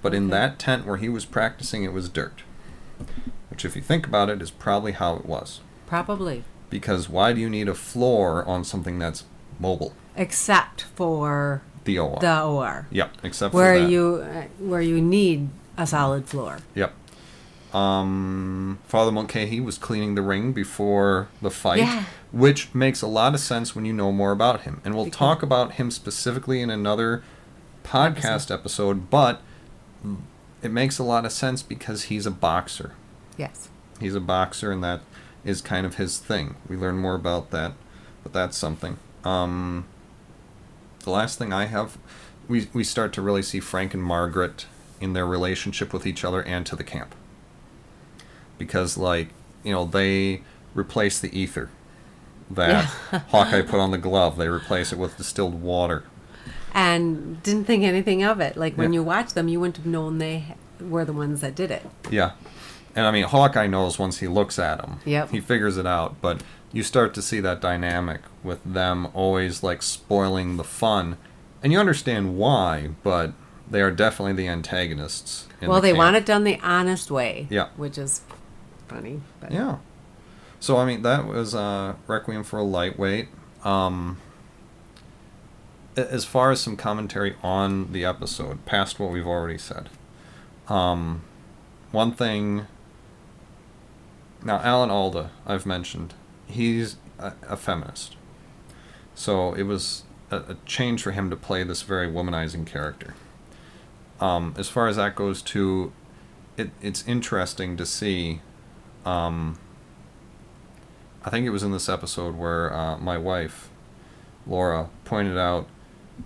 But 0.00 0.14
in 0.14 0.28
that 0.28 0.58
tent 0.58 0.86
where 0.86 0.96
he 0.96 1.08
was 1.08 1.24
practicing, 1.24 1.82
it 1.84 1.92
was 1.92 2.08
dirt. 2.08 2.42
Which, 3.50 3.64
if 3.64 3.74
you 3.76 3.82
think 3.82 4.06
about 4.06 4.30
it, 4.30 4.40
is 4.40 4.50
probably 4.50 4.92
how 4.92 5.16
it 5.16 5.26
was. 5.26 5.60
probably. 5.86 6.44
Because 6.70 7.08
why 7.08 7.32
do 7.32 7.40
you 7.40 7.50
need 7.50 7.68
a 7.68 7.74
floor 7.74 8.44
on 8.46 8.64
something 8.64 8.98
that's 8.98 9.24
mobile? 9.58 9.92
Except 10.16 10.82
for 10.94 11.62
The 11.84 11.98
OR. 11.98 12.18
the 12.20 12.42
OR, 12.42 12.86
Yep, 12.90 13.16
except 13.24 13.52
where 13.54 13.74
for 13.74 13.80
that. 13.80 13.90
you 13.90 14.24
uh, 14.24 14.42
where 14.58 14.80
you 14.82 15.00
need 15.00 15.48
a 15.76 15.86
solid 15.86 16.26
floor. 16.28 16.58
Yep. 16.74 16.94
Um, 17.74 18.78
Father 18.86 19.12
Mulcahy 19.12 19.60
was 19.60 19.78
cleaning 19.78 20.14
the 20.16 20.22
ring 20.22 20.52
before 20.52 21.28
the 21.40 21.50
fight, 21.50 21.78
Yeah. 21.78 22.04
which 22.32 22.74
makes 22.74 23.00
a 23.00 23.06
lot 23.06 23.32
of 23.34 23.40
sense 23.40 23.76
when 23.76 23.84
you 23.84 23.92
know 23.92 24.10
more 24.10 24.32
about 24.32 24.62
him. 24.62 24.80
And 24.84 24.94
we'll 24.94 25.10
talk 25.10 25.42
about 25.42 25.72
him 25.74 25.90
specifically 25.90 26.60
in 26.60 26.70
another 26.70 27.22
podcast 27.84 28.52
episode, 28.52 29.08
but 29.08 29.40
it 30.62 30.70
makes 30.72 30.98
a 30.98 31.04
lot 31.04 31.24
of 31.24 31.32
sense 31.32 31.62
because 31.62 32.04
he's 32.04 32.26
a 32.26 32.30
boxer. 32.30 32.92
Yes. 33.36 33.68
He's 34.00 34.14
a 34.16 34.20
boxer, 34.20 34.72
and 34.72 34.82
that 34.82 35.00
is 35.44 35.60
kind 35.62 35.86
of 35.86 35.96
his 35.96 36.18
thing. 36.18 36.56
We 36.68 36.76
learn 36.76 36.98
more 36.98 37.14
about 37.14 37.50
that, 37.50 37.72
but 38.22 38.32
that's 38.32 38.56
something. 38.56 38.98
Um, 39.24 39.86
the 41.04 41.10
last 41.10 41.38
thing 41.38 41.52
I 41.52 41.64
have, 41.66 41.96
we 42.48 42.68
we 42.72 42.84
start 42.84 43.12
to 43.14 43.22
really 43.22 43.42
see 43.42 43.60
Frank 43.60 43.94
and 43.94 44.02
Margaret 44.02 44.66
in 45.00 45.12
their 45.14 45.26
relationship 45.26 45.92
with 45.92 46.06
each 46.06 46.24
other 46.24 46.42
and 46.42 46.66
to 46.66 46.76
the 46.76 46.84
camp. 46.84 47.14
Because, 48.58 48.98
like, 48.98 49.28
you 49.64 49.72
know, 49.72 49.84
they 49.86 50.42
replace 50.74 51.18
the 51.18 51.36
ether 51.38 51.70
that 52.50 52.84
Hawkeye 53.30 53.62
put 53.62 53.80
on 53.80 53.90
the 53.90 53.98
glove. 53.98 54.36
They 54.36 54.48
replace 54.48 54.92
it 54.92 54.98
with 54.98 55.16
distilled 55.16 55.62
water. 55.62 56.04
And 56.74 57.42
didn't 57.42 57.64
think 57.64 57.82
anything 57.82 58.22
of 58.22 58.40
it. 58.40 58.56
Like 58.56 58.76
when 58.76 58.92
Yeah. 58.92 58.98
you 58.98 59.02
watch 59.02 59.32
them, 59.32 59.48
you 59.48 59.58
wouldn't 59.60 59.78
have 59.78 59.86
known 59.86 60.18
they 60.18 60.54
were 60.80 61.04
the 61.04 61.12
ones 61.12 61.40
that 61.40 61.54
did 61.54 61.70
it. 61.70 61.84
Yeah. 62.10 62.32
And 62.94 63.06
I 63.06 63.10
mean, 63.10 63.24
Hawkeye 63.24 63.66
knows 63.66 63.98
once 63.98 64.18
he 64.18 64.28
looks 64.28 64.58
at 64.58 64.80
them. 64.80 65.00
Yep. 65.04 65.30
He 65.30 65.40
figures 65.40 65.76
it 65.76 65.86
out. 65.86 66.20
But 66.20 66.42
you 66.72 66.82
start 66.82 67.14
to 67.14 67.22
see 67.22 67.40
that 67.40 67.60
dynamic 67.60 68.20
with 68.42 68.62
them 68.64 69.08
always 69.14 69.62
like 69.62 69.82
spoiling 69.82 70.56
the 70.56 70.64
fun. 70.64 71.16
And 71.62 71.72
you 71.72 71.78
understand 71.78 72.36
why, 72.36 72.90
but 73.02 73.32
they 73.70 73.82
are 73.82 73.90
definitely 73.90 74.32
the 74.32 74.48
antagonists. 74.48 75.46
in 75.60 75.68
well, 75.68 75.80
the 75.80 75.88
they 75.88 75.88
camp. 75.90 75.98
want 75.98 76.16
it 76.16 76.26
done 76.26 76.44
the 76.44 76.58
honest 76.60 77.10
way. 77.10 77.46
Yeah. 77.50 77.68
Which 77.76 77.98
is 77.98 78.22
funny. 78.88 79.20
But 79.40 79.52
Yeah. 79.52 79.78
So 80.58 80.76
I 80.76 80.84
mean, 80.84 81.02
that 81.02 81.26
was 81.26 81.54
uh, 81.54 81.94
Requiem 82.06 82.44
for 82.44 82.58
a 82.58 82.62
Lightweight. 82.62 83.28
Um, 83.64 84.18
as 85.96 86.24
far 86.24 86.50
as 86.50 86.60
some 86.60 86.76
commentary 86.76 87.36
on 87.42 87.92
the 87.92 88.04
episode, 88.04 88.64
past 88.66 88.98
what 88.98 89.10
we've 89.10 89.26
already 89.26 89.58
said, 89.58 89.88
um, 90.68 91.22
one 91.92 92.12
thing. 92.12 92.66
Now, 94.44 94.58
Alan 94.60 94.90
Alda, 94.90 95.30
I've 95.46 95.66
mentioned, 95.66 96.14
he's 96.46 96.96
a, 97.18 97.32
a 97.48 97.56
feminist. 97.56 98.16
So 99.14 99.52
it 99.52 99.64
was 99.64 100.04
a, 100.30 100.36
a 100.36 100.56
change 100.64 101.02
for 101.02 101.10
him 101.10 101.30
to 101.30 101.36
play 101.36 101.62
this 101.62 101.82
very 101.82 102.08
womanizing 102.08 102.66
character. 102.66 103.14
Um, 104.20 104.54
as 104.56 104.68
far 104.68 104.88
as 104.88 104.96
that 104.96 105.14
goes, 105.14 105.42
too, 105.42 105.92
it, 106.56 106.70
it's 106.80 107.06
interesting 107.06 107.76
to 107.76 107.86
see. 107.86 108.40
Um, 109.04 109.58
I 111.24 111.30
think 111.30 111.46
it 111.46 111.50
was 111.50 111.62
in 111.62 111.72
this 111.72 111.88
episode 111.88 112.36
where 112.36 112.72
uh, 112.72 112.96
my 112.98 113.18
wife, 113.18 113.68
Laura, 114.46 114.88
pointed 115.04 115.36
out, 115.36 115.66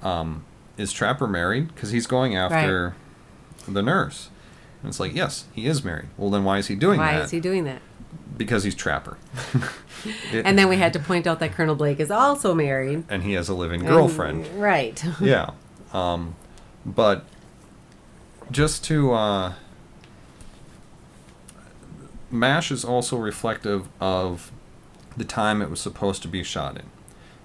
um, 0.02 0.44
is 0.76 0.92
Trapper 0.92 1.26
married? 1.26 1.74
Because 1.74 1.90
he's 1.90 2.06
going 2.06 2.36
after 2.36 2.96
the 3.66 3.82
nurse. 3.82 4.30
And 4.82 4.90
it's 4.90 5.00
like, 5.00 5.14
yes, 5.14 5.46
he 5.52 5.66
is 5.66 5.84
married. 5.84 6.08
Well, 6.16 6.30
then 6.30 6.44
why 6.44 6.58
is 6.58 6.66
he 6.66 6.74
doing 6.74 6.98
that? 6.98 7.04
why 7.04 7.16
that? 7.18 7.24
is 7.24 7.30
he 7.30 7.40
doing 7.40 7.64
that? 7.64 7.80
Because 8.36 8.64
he's 8.64 8.74
Trapper. 8.74 9.16
It- 10.32 10.44
And 10.44 10.58
then 10.58 10.68
we 10.68 10.76
had 10.76 10.92
to 10.94 10.98
point 10.98 11.26
out 11.26 11.38
that 11.40 11.52
Colonel 11.52 11.74
Blake 11.76 11.98
is 12.00 12.10
also 12.10 12.52
married. 12.54 13.04
and 13.08 13.22
he 13.22 13.32
has 13.34 13.48
a 13.48 13.54
living 13.54 13.80
And- 13.80 13.88
girlfriend. 13.90 14.46
right. 14.60 15.02
yeah. 15.20 15.50
Um, 15.92 16.34
but 16.84 17.24
just 18.50 18.84
to 18.86 19.12
uh, 19.12 19.52
Mash 22.30 22.70
is 22.70 22.84
also 22.84 23.16
reflective 23.16 23.88
of 24.00 24.50
the 25.16 25.24
time 25.24 25.62
it 25.62 25.70
was 25.70 25.80
supposed 25.80 26.22
to 26.22 26.28
be 26.28 26.42
shot 26.42 26.76
in. 26.76 26.86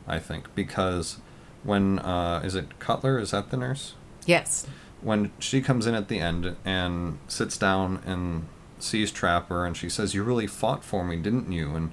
I 0.08 0.18
think 0.20 0.54
because 0.56 1.18
when 1.64 2.00
uh, 2.00 2.42
is 2.44 2.56
it 2.56 2.80
Cutler? 2.80 3.20
Is 3.20 3.32
that 3.32 3.52
the 3.52 3.58
nurse? 3.58 3.94
yes. 4.26 4.66
When 5.02 5.32
she 5.40 5.62
comes 5.62 5.86
in 5.88 5.94
at 5.96 6.10
the 6.10 6.20
end 6.20 6.58
and 6.66 7.20
sits 7.30 7.58
down 7.58 8.02
and 8.06 8.48
sees 8.84 9.12
Trapper 9.12 9.66
and 9.66 9.76
she 9.76 9.90
says, 9.90 10.14
"You 10.14 10.24
really 10.24 10.48
fought 10.48 10.84
for 10.84 11.04
me, 11.04 11.18
didn't 11.18 11.52
you?" 11.52 11.76
And 11.76 11.92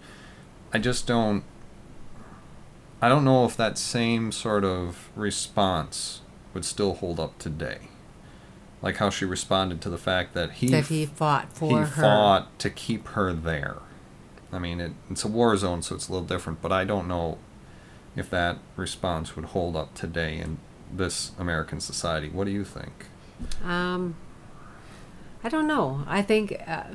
I 0.73 0.79
just 0.79 1.07
don't. 1.07 1.45
I 3.01 3.09
don't 3.09 3.25
know 3.25 3.45
if 3.45 3.57
that 3.57 3.77
same 3.77 4.33
sort 4.33 4.65
of 4.65 5.11
response 5.15 6.23
would 6.55 6.65
still 6.65 6.95
hold 6.95 7.21
up 7.21 7.39
today. 7.39 7.89
Like 8.83 8.97
how 8.97 9.11
she 9.11 9.25
responded 9.25 9.81
to 9.83 9.91
the 9.91 9.99
fact 9.99 10.35
that 10.35 10.53
he 10.53 10.69
that 10.69 10.87
he 10.87 11.07
fought 11.07 11.53
for 11.53 11.69
he 11.69 11.75
her. 11.77 12.03
fought 12.03 12.59
to 12.61 12.71
keep 12.71 13.09
her 13.09 13.33
there. 13.33 13.77
I 14.53 14.59
mean, 14.59 14.81
it, 14.81 14.93
it's 15.11 15.25
a 15.25 15.29
war 15.29 15.57
zone, 15.57 15.83
so 15.83 15.95
it's 15.95 16.09
a 16.09 16.13
little 16.13 16.27
different, 16.27 16.63
but 16.63 16.73
I 16.73 16.85
don't 16.85 17.09
know 17.09 17.39
if 18.15 18.31
that 18.31 18.59
response 18.77 19.37
would 19.37 19.47
hold 19.47 19.77
up 19.77 19.95
today 19.95 20.39
in 20.39 20.59
this 20.91 21.33
American 21.39 21.81
society. 21.81 22.29
What 22.29 22.45
do 22.45 22.51
you 22.51 22.65
think? 22.65 23.07
Um, 23.65 24.15
I 25.47 25.49
don't 25.49 25.69
know. 25.69 26.03
I 26.09 26.23
think 26.23 26.61
uh, 26.67 26.87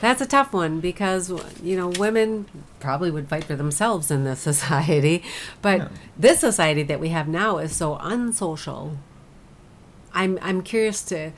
that's 0.00 0.20
a 0.20 0.26
tough 0.26 0.52
one 0.52 0.78
because 0.78 1.28
you 1.60 1.76
know 1.76 1.88
women 1.88 2.46
probably 2.78 3.10
would 3.10 3.26
fight 3.28 3.42
for 3.42 3.56
themselves 3.56 4.08
in 4.08 4.22
this 4.22 4.38
society, 4.52 5.24
but 5.60 5.78
Yeah. 5.78 5.88
this 6.16 6.38
society 6.38 6.84
that 6.84 7.00
we 7.00 7.08
have 7.08 7.26
now 7.26 7.58
is 7.58 7.74
so 7.74 7.96
unsocial. 8.00 8.96
I'm 10.14 10.38
I'm 10.40 10.62
curious 10.62 11.02
to. 11.06 11.32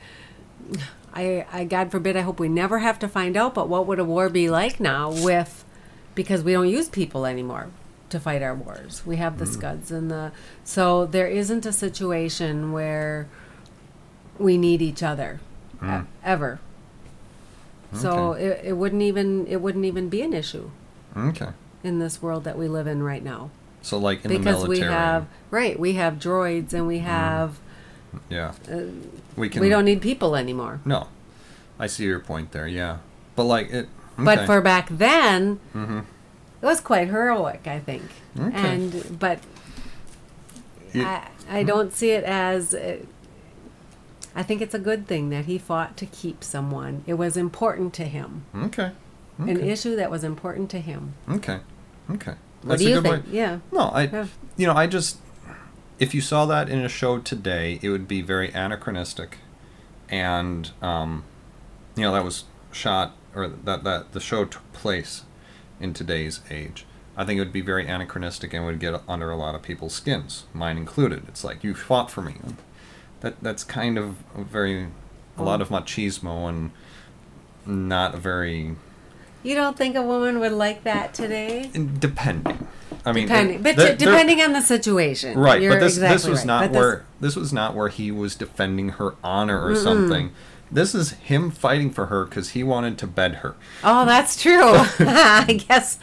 I, 1.11 1.43
I 1.51 1.63
God 1.63 1.89
forbid 1.89 2.15
I 2.15 2.21
hope 2.21 2.39
we 2.39 2.47
never 2.47 2.79
have 2.79 2.99
to 2.99 3.07
find 3.07 3.35
out 3.35 3.55
but 3.55 3.67
what 3.67 3.87
would 3.87 3.97
a 3.97 4.05
war 4.05 4.29
be 4.29 4.47
like 4.47 4.79
now 4.79 5.09
with 5.11 5.65
because 6.13 6.43
we 6.43 6.53
don't 6.53 6.69
use 6.69 6.87
people 6.87 7.25
anymore 7.25 7.69
to 8.09 8.19
fight 8.19 8.43
our 8.43 8.53
wars. 8.53 9.01
We 9.07 9.15
have 9.17 9.39
the 9.39 9.47
scuds 9.47 9.89
and 9.89 10.11
the 10.11 10.31
so 10.63 11.07
there 11.07 11.27
isn't 11.27 11.65
a 11.65 11.73
situation 11.73 12.71
where 12.71 13.27
we 14.41 14.57
need 14.57 14.81
each 14.81 15.03
other 15.03 15.39
e- 15.81 15.85
Mm. 15.85 16.05
ever. 16.23 16.59
So 17.93 18.33
it, 18.33 18.61
it 18.63 18.73
wouldn't 18.73 19.01
even 19.01 19.45
it 19.47 19.57
wouldn't 19.61 19.83
even 19.85 20.07
be 20.09 20.21
an 20.21 20.33
issue 20.33 20.69
Okay. 21.17 21.49
in 21.83 21.99
this 21.99 22.21
world 22.21 22.45
that 22.45 22.57
we 22.57 22.67
live 22.69 22.87
in 22.87 23.03
right 23.03 23.21
now 23.23 23.49
So, 23.81 23.97
like 23.97 24.23
in 24.23 24.31
the 24.31 24.37
because 24.37 24.63
military, 24.63 24.87
we 24.87 24.93
have 24.93 25.25
right 25.49 25.77
we 25.79 25.93
have 25.93 26.13
droids 26.15 26.71
and 26.73 26.87
we 26.87 26.99
have 26.99 27.59
yeah, 28.29 28.53
uh, 28.71 28.83
we 29.35 29.49
can. 29.49 29.61
we 29.61 29.67
don't 29.69 29.85
need 29.85 30.01
people 30.01 30.35
anymore. 30.37 30.79
No, 30.85 31.07
I 31.79 31.87
see 31.87 32.03
your 32.05 32.19
point 32.19 32.51
there. 32.51 32.67
Yeah, 32.67 32.97
but 33.35 33.43
like 33.45 33.71
it. 33.71 33.87
But 34.17 34.45
for 34.45 34.59
back 34.61 34.87
then, 34.89 35.59
mm-hmm. 35.73 35.99
it 36.61 36.65
was 36.65 36.79
quite 36.81 37.07
heroic, 37.07 37.65
I 37.67 37.79
think. 37.79 38.03
Okay. 38.39 38.55
And 38.55 39.17
but 39.19 39.39
You- 40.93 41.05
I, 41.05 41.27
I 41.49 41.63
don't 41.63 41.93
see 41.93 42.11
it 42.11 42.23
as. 42.25 42.73
Uh, 42.73 42.97
I 44.35 44.43
think 44.43 44.61
it's 44.61 44.73
a 44.73 44.79
good 44.79 45.07
thing 45.07 45.29
that 45.29 45.45
he 45.45 45.57
fought 45.57 45.97
to 45.97 46.05
keep 46.05 46.43
someone. 46.43 47.03
It 47.05 47.15
was 47.15 47.35
important 47.37 47.93
to 47.95 48.05
him. 48.05 48.45
okay. 48.55 48.91
An 49.37 49.59
issue 49.59 49.95
that 49.95 50.11
was 50.11 50.23
important 50.23 50.69
to 50.71 50.79
him. 50.79 51.15
Okay. 51.27 51.59
Okay. 52.11 52.35
What 52.61 52.77
do 52.79 52.85
a 52.85 52.89
you 52.89 53.01
think? 53.01 53.25
way- 53.25 53.31
Yeah. 53.31 53.59
No, 53.71 53.79
I. 53.89 54.03
Yeah. 54.03 54.27
You 54.55 54.67
know, 54.67 54.73
I 54.73 54.85
just. 54.87 55.17
If 55.99 56.13
you 56.13 56.21
saw 56.21 56.45
that 56.45 56.69
in 56.69 56.79
a 56.79 56.89
show 56.89 57.17
today, 57.19 57.79
it 57.81 57.89
would 57.89 58.07
be 58.07 58.21
very 58.21 58.49
anachronistic, 58.51 59.37
and 60.09 60.71
um, 60.81 61.23
you 61.95 62.03
know 62.03 62.11
that 62.13 62.23
was 62.23 62.45
shot 62.71 63.15
or 63.35 63.47
that 63.47 63.83
that 63.83 64.11
the 64.11 64.19
show 64.19 64.45
took 64.45 64.71
place 64.73 65.23
in 65.79 65.93
today's 65.93 66.41
age. 66.49 66.85
I 67.17 67.25
think 67.25 67.37
it 67.37 67.41
would 67.41 67.53
be 67.53 67.61
very 67.61 67.85
anachronistic 67.87 68.53
and 68.53 68.65
would 68.65 68.79
get 68.79 68.99
under 69.07 69.29
a 69.31 69.35
lot 69.35 69.53
of 69.55 69.61
people's 69.61 69.93
skins, 69.93 70.45
mine 70.53 70.77
included. 70.77 71.23
It's 71.27 71.43
like 71.43 71.63
you 71.63 71.73
fought 71.73 72.09
for 72.09 72.21
me. 72.21 72.35
That 73.21 73.41
that's 73.41 73.63
kind 73.63 73.97
of 73.97 74.17
a 74.35 74.43
very 74.43 74.87
a 75.37 75.43
lot 75.43 75.59
oh. 75.59 75.63
of 75.63 75.69
machismo 75.69 76.49
and 76.49 76.71
not 77.65 78.15
a 78.15 78.17
very 78.17 78.75
You 79.43 79.55
don't 79.55 79.77
think 79.77 79.95
a 79.95 80.01
woman 80.03 80.39
would 80.39 80.51
like 80.51 80.83
that 80.83 81.13
today? 81.13 81.69
depending. 81.99 82.67
I 83.03 83.13
mean, 83.13 83.27
Depending, 83.27 83.61
but 83.63 83.75
there- 83.77 83.95
t- 83.95 84.03
there- 84.03 84.11
depending 84.11 84.41
on 84.41 84.53
the 84.53 84.61
situation. 84.61 85.37
Right, 85.37 85.61
You're 85.61 85.73
but 85.73 85.79
this 85.79 85.97
this 85.97 86.27
was 86.27 86.39
right. 86.39 86.47
not 86.47 86.71
But 86.71 86.79
where 86.79 87.05
this 87.19 87.35
was 87.35 87.51
not 87.51 87.75
where 87.75 87.87
he 87.87 88.11
was 88.11 88.35
defending 88.35 88.89
her 88.89 89.15
honor 89.23 89.63
or 89.63 89.75
something. 89.75 90.31
This 90.71 90.95
is 90.95 91.11
him 91.11 91.51
fighting 91.51 91.89
for 91.91 92.05
her 92.05 92.25
because 92.25 92.49
he 92.51 92.63
wanted 92.63 92.97
to 92.99 93.07
bed 93.07 93.35
her. 93.37 93.55
Oh, 93.83 94.05
that's 94.05 94.41
true. 94.41 94.61
I 94.99 95.63
guess. 95.67 95.99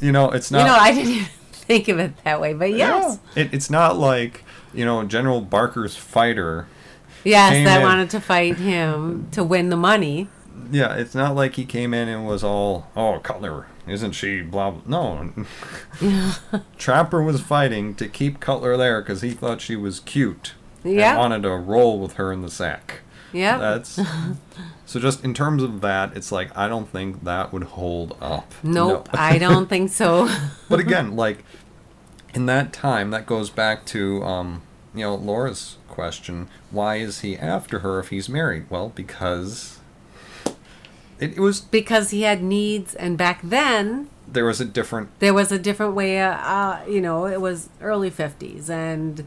You 0.00 0.12
know, 0.12 0.30
it's 0.30 0.50
not. 0.50 0.60
you 0.60 0.64
know, 0.66 0.74
I 0.74 0.94
didn't 0.94 1.12
even 1.12 1.26
think 1.52 1.88
of 1.88 1.98
it 1.98 2.12
that 2.24 2.40
way, 2.40 2.54
but 2.54 2.70
yes. 2.72 3.18
Yeah. 3.34 3.42
It, 3.42 3.52
it's 3.54 3.68
not 3.68 3.98
like 3.98 4.44
you 4.74 4.84
know 4.84 5.04
General 5.04 5.40
Barker's 5.40 5.96
fighter. 5.96 6.66
Yes, 7.24 7.64
that 7.64 7.78
in- 7.80 7.82
wanted 7.86 8.10
to 8.10 8.20
fight 8.20 8.56
him 8.56 9.28
to 9.32 9.44
win 9.44 9.68
the 9.68 9.76
money. 9.76 10.28
Yeah, 10.70 10.94
it's 10.94 11.14
not 11.14 11.34
like 11.34 11.54
he 11.54 11.64
came 11.64 11.94
in 11.94 12.08
and 12.08 12.26
was 12.26 12.42
all, 12.42 12.88
"Oh, 12.96 13.20
Cutler, 13.22 13.66
isn't 13.86 14.12
she?" 14.12 14.40
Blah. 14.42 14.70
blah. 14.72 15.22
No, 15.22 15.44
Trapper 16.78 17.22
was 17.22 17.40
fighting 17.40 17.94
to 17.96 18.08
keep 18.08 18.40
Cutler 18.40 18.76
there 18.76 19.00
because 19.00 19.22
he 19.22 19.30
thought 19.30 19.60
she 19.60 19.76
was 19.76 20.00
cute 20.00 20.54
Yeah. 20.84 21.16
wanted 21.16 21.42
to 21.42 21.50
roll 21.50 22.00
with 22.00 22.14
her 22.14 22.32
in 22.32 22.42
the 22.42 22.50
sack. 22.50 23.00
Yeah. 23.32 23.56
That's 23.58 23.98
so. 24.86 25.00
Just 25.00 25.24
in 25.24 25.32
terms 25.32 25.62
of 25.62 25.80
that, 25.80 26.16
it's 26.16 26.30
like 26.32 26.56
I 26.56 26.68
don't 26.68 26.88
think 26.88 27.24
that 27.24 27.52
would 27.52 27.64
hold 27.64 28.16
up. 28.20 28.52
Nope, 28.62 29.08
No. 29.12 29.18
I 29.18 29.38
don't 29.38 29.66
think 29.70 29.90
so. 29.90 30.28
but 30.68 30.80
again, 30.80 31.16
like 31.16 31.44
in 32.34 32.46
that 32.46 32.72
time, 32.72 33.10
that 33.10 33.26
goes 33.26 33.50
back 33.50 33.84
to 33.86 34.22
um, 34.22 34.62
you 34.94 35.02
know 35.02 35.14
Laura's 35.14 35.76
question: 35.88 36.48
Why 36.70 36.96
is 36.96 37.20
he 37.20 37.36
after 37.36 37.80
her 37.80 37.98
if 37.98 38.08
he's 38.08 38.28
married? 38.28 38.66
Well, 38.70 38.90
because 38.94 39.78
it, 41.18 41.36
it 41.36 41.40
was 41.40 41.60
because 41.60 42.10
he 42.10 42.22
had 42.22 42.42
needs, 42.42 42.94
and 42.94 43.16
back 43.16 43.40
then 43.42 44.08
there 44.26 44.44
was 44.44 44.60
a 44.60 44.64
different. 44.64 45.08
there 45.20 45.34
was 45.34 45.52
a 45.52 45.58
different 45.58 45.94
way. 45.94 46.20
Uh, 46.20 46.34
uh, 46.36 46.84
you 46.88 47.00
know, 47.00 47.26
it 47.26 47.40
was 47.40 47.68
early 47.80 48.10
fifties, 48.10 48.68
and 48.70 49.26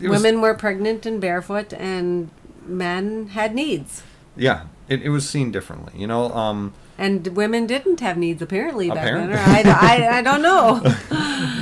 was, 0.00 0.10
women 0.10 0.40
were 0.40 0.54
pregnant 0.54 1.06
and 1.06 1.20
barefoot, 1.20 1.72
and 1.72 2.30
men 2.64 3.28
had 3.28 3.54
needs, 3.54 4.02
yeah, 4.36 4.64
it, 4.88 5.02
it 5.02 5.08
was 5.08 5.28
seen 5.28 5.50
differently. 5.50 5.98
You 5.98 6.06
know, 6.06 6.30
um, 6.32 6.74
and 6.98 7.26
women 7.36 7.66
didn't 7.66 8.00
have 8.00 8.16
needs 8.16 8.40
apparently 8.42 8.88
back 8.88 8.98
Apparently. 8.98 9.34
then. 9.36 9.66
I, 9.66 10.06
I, 10.06 10.18
I 10.18 10.22
don't 10.22 10.42
know. 10.42 10.80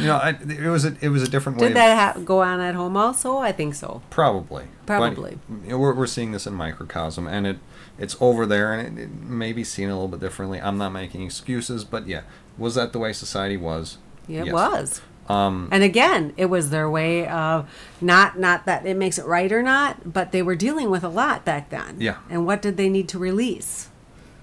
you 0.01 0.07
know, 0.07 0.17
I, 0.17 0.37
it 0.49 0.69
was 0.71 0.85
a 0.85 0.97
it 1.01 1.09
was 1.09 1.23
a 1.23 1.29
different 1.29 1.59
way. 1.59 1.65
Did 1.69 1.73
of- 1.73 1.75
that 1.77 2.15
ha- 2.17 2.21
go 2.21 2.43
on 2.43 2.61
at 2.61 2.75
home 2.75 2.97
also? 2.97 3.39
I 3.39 3.53
think 3.53 3.75
so. 3.75 4.03
Probably. 4.11 4.65
But, 4.87 4.99
Probably. 4.99 5.39
you 5.65 5.71
know, 5.71 5.79
we're, 5.79 5.95
we're 5.95 6.07
seeing 6.07 6.33
this 6.33 6.47
in 6.47 6.55
microcosm, 6.55 7.27
and 7.27 7.47
it 7.47 7.59
it's 7.99 8.17
over 8.21 8.45
there, 8.47 8.73
and 8.75 8.99
it, 8.99 9.03
it 9.05 9.13
may 9.23 9.53
be 9.53 9.65
seen 9.65 9.89
a 9.89 9.93
little 9.95 10.09
bit 10.09 10.21
differently. 10.21 10.61
I'm 10.61 10.79
not 10.79 10.91
making 10.91 11.23
excuses, 11.23 11.85
but 11.85 12.07
yeah, 12.07 12.23
was 12.59 12.75
that 12.75 12.93
the 12.93 12.99
way 12.99 13.13
society 13.13 13.57
was? 13.57 13.99
It 14.29 14.47
Yes. 14.47 14.53
was. 14.53 15.01
Um, 15.27 15.69
And 15.73 15.83
again, 15.83 16.35
it 16.37 16.47
was 16.47 16.69
their 16.69 16.89
way 16.91 17.27
of 17.27 17.67
not 18.01 18.39
not 18.39 18.67
that 18.67 18.85
it 18.85 18.95
makes 18.97 19.17
it 19.19 19.25
right 19.25 19.51
or 19.51 19.63
not, 19.63 20.13
but 20.13 20.33
they 20.33 20.43
were 20.43 20.55
dealing 20.55 20.91
with 20.91 21.03
a 21.03 21.09
lot 21.09 21.47
back 21.47 21.71
then. 21.71 21.97
Yeah. 21.99 22.19
And 22.29 22.45
what 22.45 22.61
did 22.61 22.77
they 22.77 22.91
need 22.91 23.09
to 23.09 23.19
release? 23.19 23.89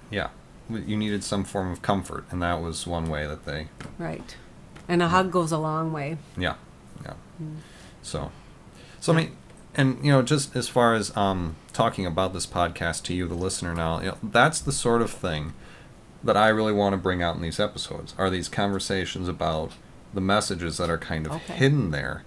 yeah, 0.10 0.30
you 0.80 0.98
needed 0.98 1.24
some 1.24 1.44
form 1.44 1.72
of 1.72 1.82
comfort, 1.82 2.26
and 2.32 2.42
that 2.42 2.62
was 2.62 2.86
one 2.88 3.06
way 3.10 3.26
that 3.28 3.46
they. 3.46 3.68
Right. 3.98 4.36
And 4.88 5.02
a 5.02 5.08
hug 5.10 5.32
goes 5.32 5.52
a 5.52 5.58
long 5.58 5.92
way. 5.94 6.18
Yeah, 6.38 6.56
yeah. 7.04 7.14
So, 8.02 8.32
so 9.00 9.14
I 9.14 9.16
mean, 9.16 9.38
and 9.76 10.04
you 10.04 10.12
know, 10.12 10.22
just 10.22 10.56
as 10.56 10.68
far 10.68 10.94
as 10.96 11.16
um, 11.16 11.56
talking 11.74 12.06
about 12.06 12.34
this 12.34 12.46
podcast 12.46 13.04
to 13.04 13.14
you, 13.14 13.28
the 13.28 13.36
listener, 13.36 13.74
now, 13.74 14.00
you 14.00 14.08
know, 14.08 14.18
that's 14.24 14.60
the 14.60 14.72
sort 14.72 15.02
of 15.02 15.12
thing 15.12 15.54
that 16.24 16.36
I 16.38 16.50
really 16.50 16.74
want 16.74 16.94
to 16.94 16.98
bring 16.98 17.24
out 17.24 17.36
in 17.36 17.42
these 17.42 17.60
episodes. 17.60 18.14
Are 18.18 18.30
these 18.30 18.48
conversations 18.50 19.28
about 19.28 19.72
the 20.14 20.22
messages 20.22 20.78
that 20.78 20.90
are 20.90 20.98
kind 20.98 21.26
of 21.26 21.32
Okay. 21.34 21.54
hidden 21.54 21.92
there? 21.92 22.24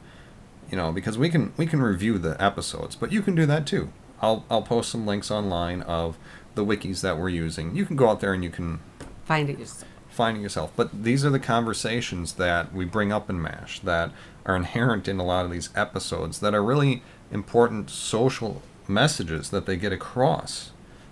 You 0.70 0.76
know, 0.78 0.90
because 0.92 1.18
we 1.18 1.28
can 1.28 1.52
we 1.56 1.66
can 1.66 1.82
review 1.82 2.18
the 2.18 2.42
episodes, 2.42 2.96
but 2.96 3.12
you 3.12 3.20
can 3.22 3.34
do 3.34 3.46
that 3.46 3.66
too. 3.66 3.90
I'll 4.22 4.44
I'll 4.50 4.62
post 4.62 4.90
some 4.90 5.06
links 5.06 5.30
online 5.30 5.82
of 5.82 6.16
the 6.54 6.64
wikis 6.64 7.00
that 7.02 7.18
we're 7.18 7.28
using. 7.28 7.74
You 7.74 7.84
can 7.84 7.96
go 7.96 8.08
out 8.08 8.20
there 8.20 8.32
and 8.32 8.44
you 8.44 8.50
can 8.50 8.80
Find 9.24 9.48
it 9.48 9.58
yourself. 9.58 9.84
find 10.08 10.36
it 10.36 10.40
yourself. 10.40 10.72
But 10.76 11.04
these 11.04 11.24
are 11.24 11.30
the 11.30 11.38
conversations 11.40 12.34
that 12.34 12.72
we 12.72 12.84
bring 12.84 13.12
up 13.12 13.28
in 13.30 13.40
MASH 13.40 13.80
that 13.80 14.10
are 14.46 14.54
inherent 14.56 15.08
in 15.08 15.18
a 15.18 15.24
lot 15.24 15.44
of 15.44 15.50
these 15.50 15.70
episodes 15.74 16.40
that 16.40 16.54
are 16.54 16.62
really 16.62 17.02
important 17.30 17.90
social 17.90 18.62
messages 18.86 19.50
that 19.50 19.66
they 19.66 19.76
get 19.76 19.92
across. 19.92 20.70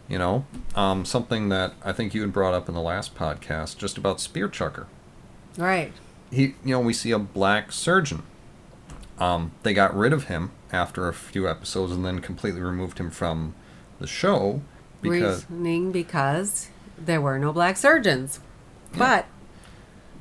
You 0.08 0.18
know, 0.18 0.44
um, 0.74 1.04
something 1.06 1.48
that 1.48 1.72
I 1.82 1.92
think 1.92 2.12
you 2.12 2.20
had 2.20 2.32
brought 2.32 2.52
up 2.54 2.68
in 2.68 2.74
the 2.74 2.82
last 2.82 3.14
podcast 3.14 3.78
just 3.78 3.96
about 3.96 4.20
Spear 4.20 4.48
Chucker. 4.48 4.86
Right. 5.56 5.92
He, 6.30 6.42
you 6.64 6.72
know, 6.72 6.80
we 6.80 6.92
see 6.92 7.12
a 7.12 7.18
black 7.18 7.72
surgeon. 7.72 8.22
Um, 9.18 9.52
they 9.62 9.72
got 9.72 9.96
rid 9.96 10.12
of 10.12 10.24
him 10.24 10.50
after 10.72 11.08
a 11.08 11.14
few 11.14 11.48
episodes 11.48 11.92
and 11.92 12.04
then 12.04 12.20
completely 12.20 12.60
removed 12.60 12.98
him 12.98 13.10
from 13.10 13.54
the 14.00 14.06
show 14.06 14.60
because 15.02 15.44
Reasoning 15.50 15.92
because 15.92 16.68
there 16.98 17.20
were 17.20 17.38
no 17.38 17.52
black 17.52 17.76
surgeons. 17.76 18.40
But 18.96 19.26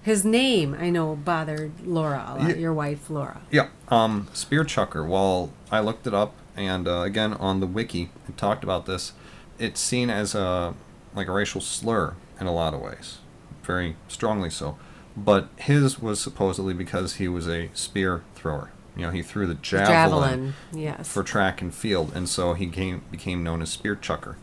his 0.02 0.26
name, 0.26 0.76
I 0.80 0.89
know, 0.89 1.15
bothered 1.15 1.86
Laura, 1.86 2.26
a 2.28 2.34
lot, 2.39 2.50
Yeah. 2.50 2.56
your 2.56 2.74
wife, 2.74 3.10
Laura. 3.10 3.41
Yeah, 3.52 3.67
um, 3.89 4.28
spear 4.34 4.63
chucker. 4.63 5.06
Well, 5.06 5.52
I 5.72 5.80
looked 5.80 6.08
it 6.08 6.13
up, 6.13 6.34
and 6.56 6.88
uh, 6.88 7.02
again 7.02 7.34
on 7.34 7.60
the 7.60 7.67
wiki, 7.67 8.10
it 8.28 8.38
talked 8.38 8.63
about 8.63 8.86
this. 8.86 9.13
It's 9.60 9.80
seen 9.80 10.10
as 10.10 10.34
a 10.34 10.74
like 11.13 11.28
a 11.28 11.32
racial 11.32 11.62
slur 11.62 12.15
in 12.39 12.48
a 12.48 12.54
lot 12.54 12.74
of 12.74 12.82
ways, 12.82 13.20
very 13.63 13.96
strongly 14.08 14.50
so. 14.50 14.78
But 15.15 15.50
his 15.58 16.00
was 16.00 16.20
supposedly 16.22 16.74
because 16.74 17.15
he 17.15 17.28
was 17.28 17.48
a 17.48 17.70
spear 17.74 18.24
thrower. 18.34 18.72
You 18.96 19.04
know, 19.04 19.12
he 19.12 19.22
threw 19.22 19.46
the 19.46 19.56
javelin, 19.56 19.91
Javelin. 19.91 20.54
Yes. 20.74 21.08
for 21.08 21.22
track 21.24 21.62
and 21.62 21.74
field, 21.74 22.12
and 22.15 22.28
so 22.28 22.54
he 22.54 22.67
came 22.67 23.04
became 23.12 23.44
known 23.44 23.62
as 23.62 23.70
spear 23.70 23.96
chucker. 23.96 24.38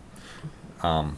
Um, 0.83 1.17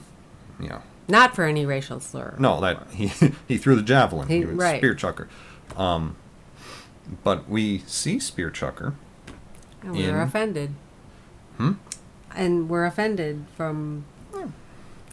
you 0.59 0.69
know, 0.69 0.83
Not 1.09 1.35
for 1.35 1.45
any 1.45 1.67
racial 1.67 2.01
slur. 2.01 2.35
no, 2.39 2.61
that 2.61 2.87
he 2.93 3.07
he 3.49 3.59
threw 3.59 3.77
the 3.77 3.83
javelin. 3.83 4.29
He- 4.29 4.39
He, 4.39 4.45
was 4.47 4.57
right. 4.57 4.79
spear 4.79 4.95
chucker. 4.95 5.29
Um, 5.77 6.17
but 7.25 7.49
we 7.49 7.79
see 7.87 8.19
spear 8.21 8.51
chucker. 8.51 8.95
And 9.83 9.93
we're 9.97 10.09
in- 10.11 10.21
offended. 10.21 10.75
Hmm? 11.57 11.73
And 12.35 12.69
we're 12.69 12.85
offended 12.87 13.45
from. 13.57 14.05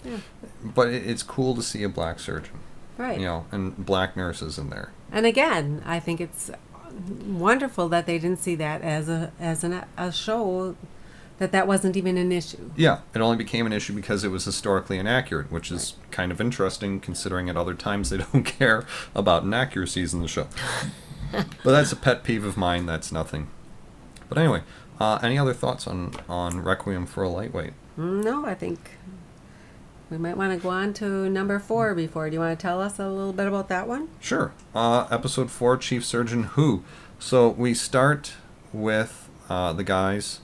Yeah. 0.05 0.17
But 0.63 0.89
it, 0.89 1.05
it's 1.07 1.23
cool 1.23 1.55
to 1.55 1.61
see 1.63 1.83
a 1.83 1.89
black 1.89 2.19
surgeon, 2.19 2.53
Right. 2.97 3.19
you 3.19 3.25
know, 3.25 3.45
and 3.51 3.75
black 3.85 4.15
nurses 4.15 4.57
in 4.57 4.69
there. 4.69 4.91
And 5.11 5.25
again, 5.25 5.81
I 5.85 5.99
think 5.99 6.21
it's 6.21 6.51
wonderful 7.25 7.89
that 7.89 8.05
they 8.05 8.17
didn't 8.19 8.39
see 8.39 8.55
that 8.55 8.81
as 8.81 9.09
a 9.09 9.31
as 9.39 9.63
an, 9.63 9.83
a 9.97 10.11
show 10.11 10.75
that 11.39 11.51
that 11.51 11.67
wasn't 11.67 11.95
even 11.95 12.17
an 12.17 12.31
issue. 12.31 12.71
Yeah, 12.75 12.99
it 13.13 13.19
only 13.19 13.37
became 13.37 13.65
an 13.65 13.73
issue 13.73 13.93
because 13.93 14.23
it 14.23 14.29
was 14.29 14.45
historically 14.45 14.97
inaccurate, 14.97 15.51
which 15.51 15.71
is 15.71 15.95
kind 16.11 16.31
of 16.31 16.41
interesting 16.41 16.99
considering 16.99 17.49
at 17.49 17.55
other 17.55 17.73
times 17.73 18.09
they 18.09 18.17
don't 18.33 18.43
care 18.43 18.85
about 19.13 19.43
inaccuracies 19.43 20.13
in 20.13 20.21
the 20.21 20.27
show. 20.27 20.47
but 21.31 21.45
that's 21.63 21.91
a 21.91 21.95
pet 21.95 22.23
peeve 22.23 22.45
of 22.45 22.57
mine. 22.57 22.85
That's 22.85 23.11
nothing. 23.11 23.49
But 24.29 24.37
anyway, 24.37 24.63
uh, 24.99 25.19
any 25.21 25.37
other 25.37 25.53
thoughts 25.53 25.87
on 25.87 26.13
on 26.27 26.61
Requiem 26.61 27.05
for 27.05 27.23
a 27.23 27.29
Lightweight? 27.29 27.73
No, 27.95 28.45
I 28.45 28.53
think 28.53 28.91
we 30.09 30.17
might 30.17 30.37
want 30.37 30.53
to 30.53 30.57
go 30.57 30.69
on 30.69 30.93
to 30.95 31.29
number 31.29 31.59
four 31.59 31.93
before. 31.93 32.29
Do 32.29 32.35
you 32.35 32.39
want 32.39 32.57
to 32.57 32.61
tell 32.61 32.81
us 32.81 32.97
a 32.99 33.07
little 33.07 33.33
bit 33.33 33.47
about 33.47 33.69
that 33.69 33.87
one? 33.87 34.09
Sure. 34.19 34.53
Uh, 34.73 35.07
episode 35.11 35.51
four, 35.51 35.77
Chief 35.77 36.05
Surgeon 36.05 36.43
Who. 36.43 36.83
So 37.19 37.49
we 37.49 37.73
start 37.73 38.33
with 38.71 39.29
uh, 39.49 39.73
the 39.73 39.83
guys 39.83 40.39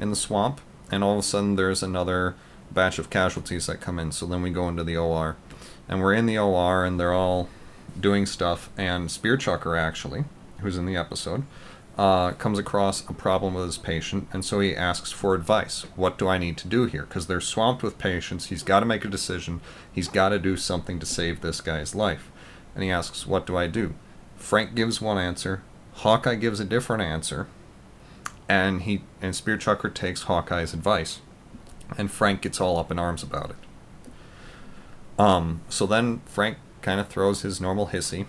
in 0.00 0.10
the 0.10 0.16
swamp, 0.16 0.60
and 0.90 1.02
all 1.02 1.12
of 1.12 1.18
a 1.18 1.22
sudden 1.22 1.56
there's 1.56 1.82
another 1.82 2.34
batch 2.70 2.98
of 2.98 3.10
casualties 3.10 3.66
that 3.66 3.80
come 3.80 3.98
in. 3.98 4.12
So 4.12 4.26
then 4.26 4.42
we 4.42 4.50
go 4.50 4.68
into 4.68 4.84
the 4.84 4.96
OR, 4.96 5.36
and 5.88 6.00
we're 6.00 6.14
in 6.14 6.26
the 6.26 6.38
OR, 6.38 6.84
and 6.84 6.98
they're 6.98 7.12
all 7.12 7.48
doing 7.98 8.26
stuff. 8.26 8.70
And 8.76 9.10
Spear 9.10 9.36
Chucker 9.36 9.76
actually, 9.76 10.24
who's 10.60 10.76
in 10.76 10.86
the 10.86 10.96
episode, 10.96 11.44
uh, 11.96 12.30
comes 12.32 12.58
across 12.58 13.06
a 13.08 13.12
problem 13.12 13.54
with 13.54 13.66
his 13.66 13.78
patient, 13.78 14.28
and 14.32 14.44
so 14.44 14.60
he 14.60 14.74
asks 14.74 15.10
for 15.10 15.34
advice. 15.34 15.82
What 15.96 16.16
do 16.16 16.28
I 16.28 16.38
need 16.38 16.56
to 16.58 16.68
do 16.68 16.86
here? 16.86 17.02
Because 17.02 17.26
they're 17.26 17.40
swamped 17.40 17.82
with 17.82 17.98
patients. 17.98 18.46
He's 18.46 18.62
got 18.62 18.80
to 18.80 18.86
make 18.86 19.04
a 19.04 19.08
decision. 19.08 19.60
He's 19.92 20.08
got 20.08 20.28
to 20.28 20.38
do 20.38 20.56
something 20.56 21.00
to 21.00 21.06
save 21.06 21.40
this 21.40 21.60
guy's 21.60 21.96
life. 21.96 22.30
And 22.74 22.84
he 22.84 22.90
asks, 22.90 23.26
What 23.26 23.46
do 23.46 23.56
I 23.56 23.66
do? 23.66 23.94
Frank 24.36 24.76
gives 24.76 25.00
one 25.00 25.18
answer. 25.18 25.62
Hawkeye 25.94 26.36
gives 26.36 26.60
a 26.60 26.64
different 26.64 27.02
answer. 27.02 27.48
And 28.48 28.82
he 28.82 29.02
and 29.20 29.34
Spear 29.34 29.56
Chucker 29.56 29.90
takes 29.90 30.22
Hawkeye's 30.22 30.72
advice. 30.72 31.20
And 31.96 32.10
Frank 32.10 32.42
gets 32.42 32.60
all 32.60 32.78
up 32.78 32.90
in 32.90 32.98
arms 32.98 33.22
about 33.22 33.50
it. 33.50 33.56
Um, 35.18 35.62
so 35.68 35.86
then 35.86 36.20
Frank 36.26 36.58
kind 36.80 37.00
of 37.00 37.08
throws 37.08 37.42
his 37.42 37.60
normal 37.60 37.88
hissy 37.88 38.26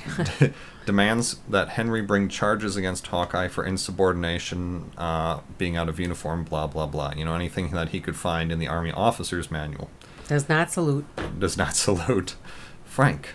demands 0.86 1.36
that 1.48 1.70
Henry 1.70 2.02
bring 2.02 2.28
charges 2.28 2.76
against 2.76 3.06
Hawkeye 3.08 3.48
for 3.48 3.64
insubordination, 3.64 4.90
uh, 4.96 5.40
being 5.58 5.76
out 5.76 5.88
of 5.88 6.00
uniform, 6.00 6.44
blah, 6.44 6.66
blah, 6.66 6.86
blah. 6.86 7.12
You 7.16 7.24
know, 7.24 7.34
anything 7.34 7.70
that 7.70 7.90
he 7.90 8.00
could 8.00 8.16
find 8.16 8.50
in 8.50 8.58
the 8.58 8.68
Army 8.68 8.92
Officer's 8.92 9.50
Manual. 9.50 9.90
Does 10.28 10.48
not 10.48 10.70
salute. 10.70 11.04
Does 11.38 11.56
not 11.56 11.74
salute. 11.76 12.36
Frank, 12.84 13.30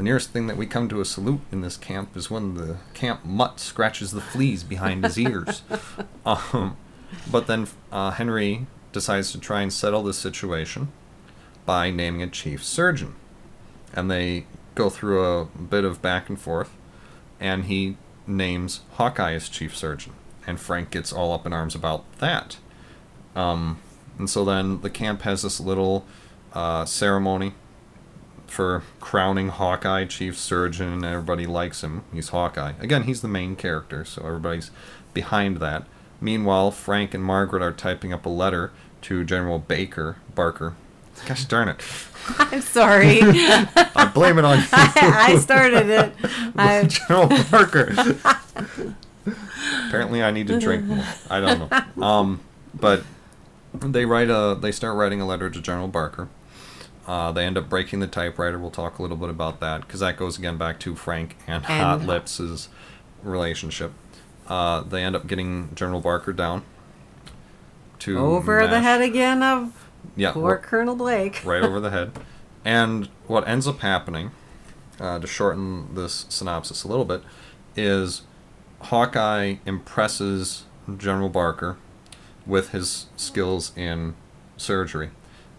the 0.00 0.04
nearest 0.04 0.30
thing 0.30 0.46
that 0.46 0.56
we 0.56 0.64
come 0.64 0.88
to 0.88 1.02
a 1.02 1.04
salute 1.04 1.42
in 1.52 1.60
this 1.60 1.76
camp 1.76 2.16
is 2.16 2.30
when 2.30 2.54
the 2.54 2.78
camp 2.94 3.22
mutt 3.22 3.60
scratches 3.60 4.12
the 4.12 4.20
fleas 4.22 4.64
behind 4.64 5.04
his 5.04 5.18
ears. 5.18 5.60
um, 6.24 6.78
but 7.30 7.46
then 7.46 7.68
uh, 7.92 8.10
Henry 8.12 8.66
decides 8.92 9.30
to 9.30 9.38
try 9.38 9.60
and 9.60 9.70
settle 9.70 10.02
the 10.02 10.14
situation 10.14 10.90
by 11.66 11.90
naming 11.90 12.22
a 12.22 12.28
chief 12.28 12.64
surgeon. 12.64 13.14
And 13.92 14.10
they 14.10 14.46
go 14.74 14.88
through 14.88 15.22
a 15.22 15.44
bit 15.44 15.84
of 15.84 16.00
back 16.00 16.30
and 16.30 16.40
forth 16.40 16.74
and 17.38 17.66
he 17.66 17.98
names 18.26 18.80
Hawkeye 18.92 19.34
as 19.34 19.50
chief 19.50 19.76
surgeon, 19.76 20.14
and 20.46 20.58
Frank 20.58 20.90
gets 20.90 21.12
all 21.12 21.30
up 21.34 21.44
in 21.44 21.52
arms 21.52 21.74
about 21.74 22.10
that. 22.20 22.56
Um, 23.36 23.80
and 24.16 24.30
so 24.30 24.46
then 24.46 24.80
the 24.80 24.88
camp 24.88 25.20
has 25.22 25.42
this 25.42 25.60
little 25.60 26.06
uh, 26.54 26.86
ceremony 26.86 27.52
for 28.50 28.82
crowning 29.00 29.48
Hawkeye 29.48 30.04
chief 30.06 30.36
surgeon, 30.36 30.92
and 30.92 31.04
everybody 31.04 31.46
likes 31.46 31.82
him. 31.82 32.02
He's 32.12 32.30
Hawkeye. 32.30 32.72
Again, 32.80 33.04
he's 33.04 33.22
the 33.22 33.28
main 33.28 33.54
character, 33.56 34.04
so 34.04 34.26
everybody's 34.26 34.70
behind 35.14 35.58
that. 35.58 35.84
Meanwhile, 36.20 36.72
Frank 36.72 37.14
and 37.14 37.24
Margaret 37.24 37.62
are 37.62 37.72
typing 37.72 38.12
up 38.12 38.26
a 38.26 38.28
letter 38.28 38.72
to 39.02 39.24
General 39.24 39.58
Baker 39.58 40.16
Barker. 40.34 40.74
Gosh 41.26 41.44
darn 41.44 41.68
it. 41.68 41.80
I'm 42.38 42.60
sorry. 42.60 43.20
I 43.22 44.10
blame 44.12 44.38
it 44.38 44.44
on 44.44 44.58
you. 44.58 44.64
I, 44.72 45.26
I 45.32 45.38
started 45.38 45.88
it. 45.88 46.14
I, 46.56 46.84
General 46.84 47.28
Parker. 47.44 47.94
Apparently, 49.86 50.22
I 50.22 50.30
need 50.30 50.48
to 50.48 50.58
drink 50.58 50.84
more. 50.84 51.04
I 51.28 51.40
don't 51.40 51.70
know. 51.70 52.04
Um, 52.04 52.40
but 52.74 53.04
they 53.72 54.04
write 54.06 54.30
a. 54.30 54.58
They 54.60 54.72
start 54.72 54.96
writing 54.96 55.20
a 55.20 55.26
letter 55.26 55.50
to 55.50 55.60
General 55.60 55.88
Barker. 55.88 56.28
Uh, 57.06 57.32
they 57.32 57.44
end 57.44 57.58
up 57.58 57.68
breaking 57.68 58.00
the 58.00 58.06
typewriter. 58.06 58.58
We'll 58.58 58.70
talk 58.70 58.98
a 58.98 59.02
little 59.02 59.16
bit 59.16 59.30
about 59.30 59.60
that 59.60 59.82
because 59.82 60.00
that 60.00 60.16
goes 60.16 60.38
again 60.38 60.56
back 60.56 60.78
to 60.80 60.94
Frank 60.94 61.36
and, 61.46 61.64
Hot 61.64 62.02
Lips' 62.02 62.68
relationship. 63.22 63.92
Uh, 64.46 64.82
they 64.82 65.02
end 65.02 65.16
up 65.16 65.26
getting 65.26 65.74
General 65.74 66.00
Barker 66.00 66.32
down 66.32 66.62
to 68.00 68.18
over 68.18 68.66
the 68.66 68.80
head 68.80 69.00
again 69.00 69.42
of 69.42 69.88
Yeah, 70.16 70.32
poor 70.32 70.58
Colonel 70.58 70.96
Blake. 70.96 71.42
right 71.44 71.62
over 71.62 71.80
the 71.80 71.90
head. 71.90 72.12
And 72.64 73.08
what 73.26 73.46
ends 73.48 73.66
up 73.66 73.80
happening, 73.80 74.32
uh, 74.98 75.18
to 75.18 75.26
shorten 75.26 75.94
this 75.94 76.26
synopsis 76.28 76.84
a 76.84 76.88
little 76.88 77.04
bit, 77.04 77.22
is 77.76 78.22
Hawkeye 78.82 79.56
impresses 79.64 80.64
General 80.96 81.28
Barker 81.28 81.76
with 82.46 82.70
his 82.70 83.06
skills 83.16 83.72
in 83.76 84.14
surgery, 84.56 85.10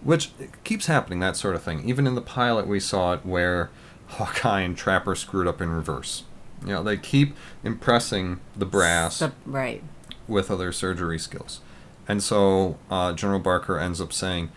which 0.03 0.31
keeps 0.63 0.87
happening, 0.87 1.19
that 1.19 1.35
sort 1.35 1.55
of 1.55 1.63
thing. 1.63 1.87
Even 1.87 2.07
in 2.07 2.15
the 2.15 2.21
pilot, 2.21 2.67
we 2.67 2.79
saw 2.79 3.13
it 3.13 3.25
where 3.25 3.69
Hawkeye 4.07 4.61
and 4.61 4.75
Trapper 4.77 5.15
screwed 5.15 5.47
up 5.47 5.61
in 5.61 5.69
reverse. 5.69 6.23
You 6.61 6.73
know, 6.73 6.83
they 6.83 6.97
keep 6.97 7.35
impressing 7.63 8.39
the 8.55 8.65
brass 8.65 9.23
right. 9.45 9.83
with 10.27 10.51
other 10.51 10.71
surgery 10.71 11.17
skills. 11.17 11.59
And 12.07 12.21
so 12.21 12.77
uh, 12.89 13.13
General 13.13 13.39
Barker 13.39 13.79
ends 13.79 13.99
up 14.01 14.11
saying, 14.13 14.51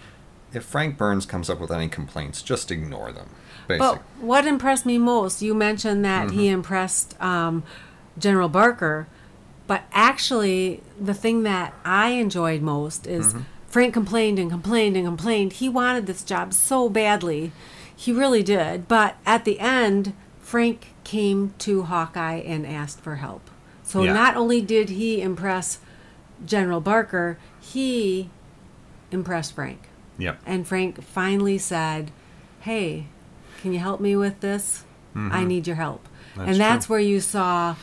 if 0.53 0.64
Frank 0.64 0.97
Burns 0.97 1.26
comes 1.26 1.49
up 1.51 1.61
with 1.61 1.70
any 1.70 1.88
complaints, 1.88 2.42
just 2.42 2.70
ignore 2.70 3.11
them. 3.12 3.30
Basically. 3.66 3.99
But 3.99 4.03
what 4.20 4.47
impressed 4.47 4.84
me 4.86 4.99
most, 4.99 5.40
you 5.42 5.55
mentioned 5.55 6.05
that 6.05 6.30
he 6.30 6.47
Mm-hmm. 6.47 6.55
impressed 6.55 7.20
um, 7.22 7.62
General 8.18 8.49
Barker, 8.49 9.07
but 9.66 9.84
actually, 9.92 10.82
the 11.01 11.14
thing 11.14 11.42
that 11.45 11.72
I 11.84 12.11
enjoyed 12.11 12.61
most 12.61 13.07
is 13.07 13.28
Mm-hmm. 13.28 13.42
Frank 13.74 13.92
complained 13.92 14.38
and 14.38 14.48
complained 14.52 14.96
and 14.96 15.04
complained. 15.04 15.54
He 15.54 15.68
wanted 15.68 16.06
this 16.06 16.22
job 16.22 16.54
so 16.54 16.88
badly. 16.88 17.50
He 17.96 18.12
really 18.12 18.44
did. 18.44 18.86
But 18.86 19.16
at 19.26 19.44
the 19.44 19.58
end, 19.58 20.12
Frank 20.38 20.94
came 21.02 21.54
to 21.58 21.82
Hawkeye 21.82 22.36
and 22.36 22.64
asked 22.64 23.00
for 23.00 23.16
help. 23.16 23.50
So 23.82 24.04
Yeah. 24.04 24.12
not 24.12 24.36
only 24.36 24.60
did 24.60 24.90
he 24.90 25.20
impress 25.20 25.80
General 26.46 26.80
Barker, 26.80 27.36
he 27.60 28.30
impressed 29.10 29.56
Frank. 29.56 29.88
yep. 30.18 30.38
And 30.46 30.64
Frank 30.68 31.02
finally 31.02 31.58
said, 31.58 32.12
Hey, 32.60 33.06
can 33.60 33.72
you 33.72 33.80
help 33.80 34.00
me 34.00 34.14
with 34.14 34.38
this? 34.38 34.84
I 35.16 35.42
need 35.42 35.66
your 35.66 35.74
help. 35.76 36.04
Mm-hmm. 36.06 36.38
That's 36.38 36.50
and 36.52 36.60
that's 36.60 36.86
true. 36.86 36.94
where 36.94 37.00
you 37.00 37.20
saw 37.20 37.74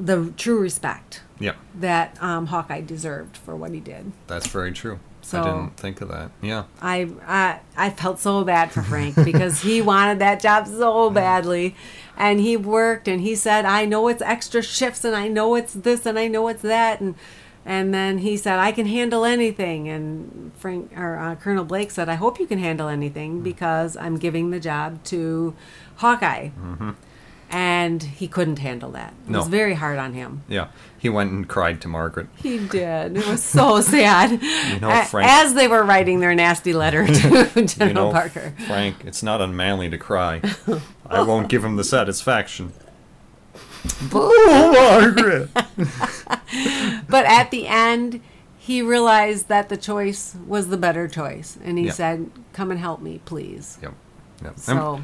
the 0.00 0.32
true 0.36 0.58
respect 0.58 1.20
Yep. 1.38 1.56
that 1.80 2.16
um, 2.22 2.46
Hawkeye 2.46 2.80
deserved 2.80 3.36
for 3.36 3.54
what 3.54 3.72
he 3.72 3.80
did. 3.80 4.12
That's 4.26 4.46
very 4.48 4.72
true. 4.72 4.98
So- 5.22 5.40
I 5.42 5.44
didn't 5.44 5.76
think 5.76 6.00
of 6.00 6.08
that. 6.08 6.30
Yeah. 6.42 6.64
I, 6.82 7.08
I 7.26 7.60
I 7.76 7.90
felt 7.90 8.18
so 8.18 8.42
bad 8.42 8.72
for 8.72 8.82
Frank 8.82 9.14
because 9.24 9.60
he 9.62 9.80
wanted 9.82 10.18
that 10.18 10.40
job 10.40 10.66
so 10.66 11.10
badly, 11.10 11.76
and 12.16 12.40
he 12.40 12.56
worked 12.56 13.06
and 13.06 13.20
he 13.20 13.34
said, 13.34 13.64
"I 13.66 13.84
know 13.84 14.08
it's 14.08 14.22
extra 14.22 14.62
shifts 14.62 15.04
and 15.04 15.14
I 15.14 15.28
know 15.28 15.54
it's 15.54 15.74
this 15.74 16.06
and 16.06 16.18
I 16.18 16.26
know 16.28 16.48
it's 16.48 16.62
that," 16.62 17.00
and 17.00 17.14
and 17.66 17.92
then 17.94 18.18
he 18.18 18.36
said, 18.38 18.58
"I 18.58 18.72
can 18.72 18.86
handle 18.86 19.24
anything." 19.26 19.88
And 19.88 20.50
Frank 20.56 20.90
or 20.96 21.16
uh, 21.18 21.34
Colonel 21.36 21.64
Blake 21.64 21.90
said, 21.90 22.08
"I 22.08 22.14
hope 22.14 22.40
you 22.40 22.46
can 22.46 22.58
handle 22.58 22.88
Hmm. 22.88 22.94
anything 22.94 23.40
because 23.42 23.96
I'm 23.98 24.16
giving 24.16 24.50
the 24.50 24.58
job 24.60 25.04
to 25.04 25.54
Hawkeye." 25.96 26.48
And 27.52 28.02
he 28.02 28.28
couldn't 28.28 28.60
handle 28.60 28.92
that. 28.92 29.12
It. 29.26 29.30
No. 29.30 29.38
was 29.40 29.48
very 29.48 29.74
hard 29.74 29.98
on 29.98 30.14
him. 30.14 30.42
Yeah. 30.48 30.68
He 30.98 31.08
went 31.08 31.32
and 31.32 31.48
cried 31.48 31.80
to 31.80 31.88
Margaret. 31.88 32.28
He 32.36 32.58
did. 32.58 33.16
It 33.16 33.26
was 33.26 33.42
so 33.42 33.80
sad. 33.80 34.40
You 34.72 34.78
know, 34.80 35.02
Frank- 35.04 35.28
As 35.28 35.54
they 35.54 35.66
were 35.66 35.82
writing 35.82 36.20
their 36.20 36.34
nasty 36.34 36.72
letter 36.72 37.06
to 37.06 37.12
General 37.66 37.88
you 37.88 37.94
know, 37.94 38.12
Parker. 38.12 38.54
Frank, 38.66 38.96
it's 39.04 39.22
not 39.22 39.40
unmanly 39.40 39.90
to 39.90 39.98
cry. 39.98 40.40
I 41.06 41.22
won't 41.22 41.48
give 41.48 41.64
him 41.64 41.74
the 41.76 41.82
satisfaction. 41.84 42.72
Boo, 44.10 44.30
Margaret! 44.46 45.48
But 47.08 47.24
at 47.26 47.50
the 47.50 47.66
end, 47.66 48.20
he 48.58 48.82
realized 48.82 49.48
that 49.48 49.68
the 49.70 49.76
choice 49.76 50.36
was 50.46 50.68
the 50.68 50.76
better 50.76 51.08
choice. 51.08 51.58
And 51.64 51.78
he 51.78 51.90
said, 51.90 52.30
Come 52.52 52.70
and 52.70 52.78
help 52.78 53.00
me, 53.00 53.20
please. 53.24 53.78
Yep. 53.82 53.94
Yep. 54.42 54.50
And 54.52 54.60
So, 54.60 55.00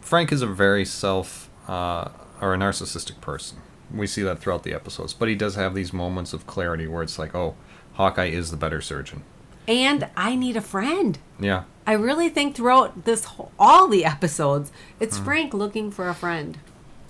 Frank 0.00 0.32
is 0.32 0.42
a 0.42 0.46
very 0.46 0.84
self 0.84 1.48
uh, 1.68 2.08
or 2.40 2.54
a 2.54 2.58
narcissistic 2.58 3.20
person. 3.20 3.58
We 3.94 4.06
see 4.06 4.22
that 4.22 4.38
throughout 4.38 4.62
the 4.62 4.72
episodes, 4.72 5.12
but 5.12 5.28
he 5.28 5.34
does 5.34 5.54
have 5.56 5.74
these 5.74 5.92
moments 5.92 6.32
of 6.32 6.46
clarity 6.46 6.86
where 6.86 7.02
it's 7.02 7.18
like, 7.18 7.34
oh, 7.34 7.54
Hawkeye 7.94 8.26
is 8.26 8.50
the 8.50 8.56
better 8.56 8.80
surgeon. 8.80 9.22
and 9.68 10.08
I 10.16 10.34
need 10.34 10.56
a 10.56 10.60
friend. 10.62 11.18
Yeah, 11.38 11.64
I 11.86 11.92
really 11.92 12.28
think 12.28 12.56
throughout 12.56 13.04
this 13.04 13.24
whole, 13.26 13.52
all 13.58 13.86
the 13.88 14.04
episodes, 14.04 14.72
it's 14.98 15.18
Hmm. 15.18 15.24
Frank 15.24 15.54
looking 15.54 15.90
for 15.90 16.08
a 16.08 16.14
friend. 16.14 16.58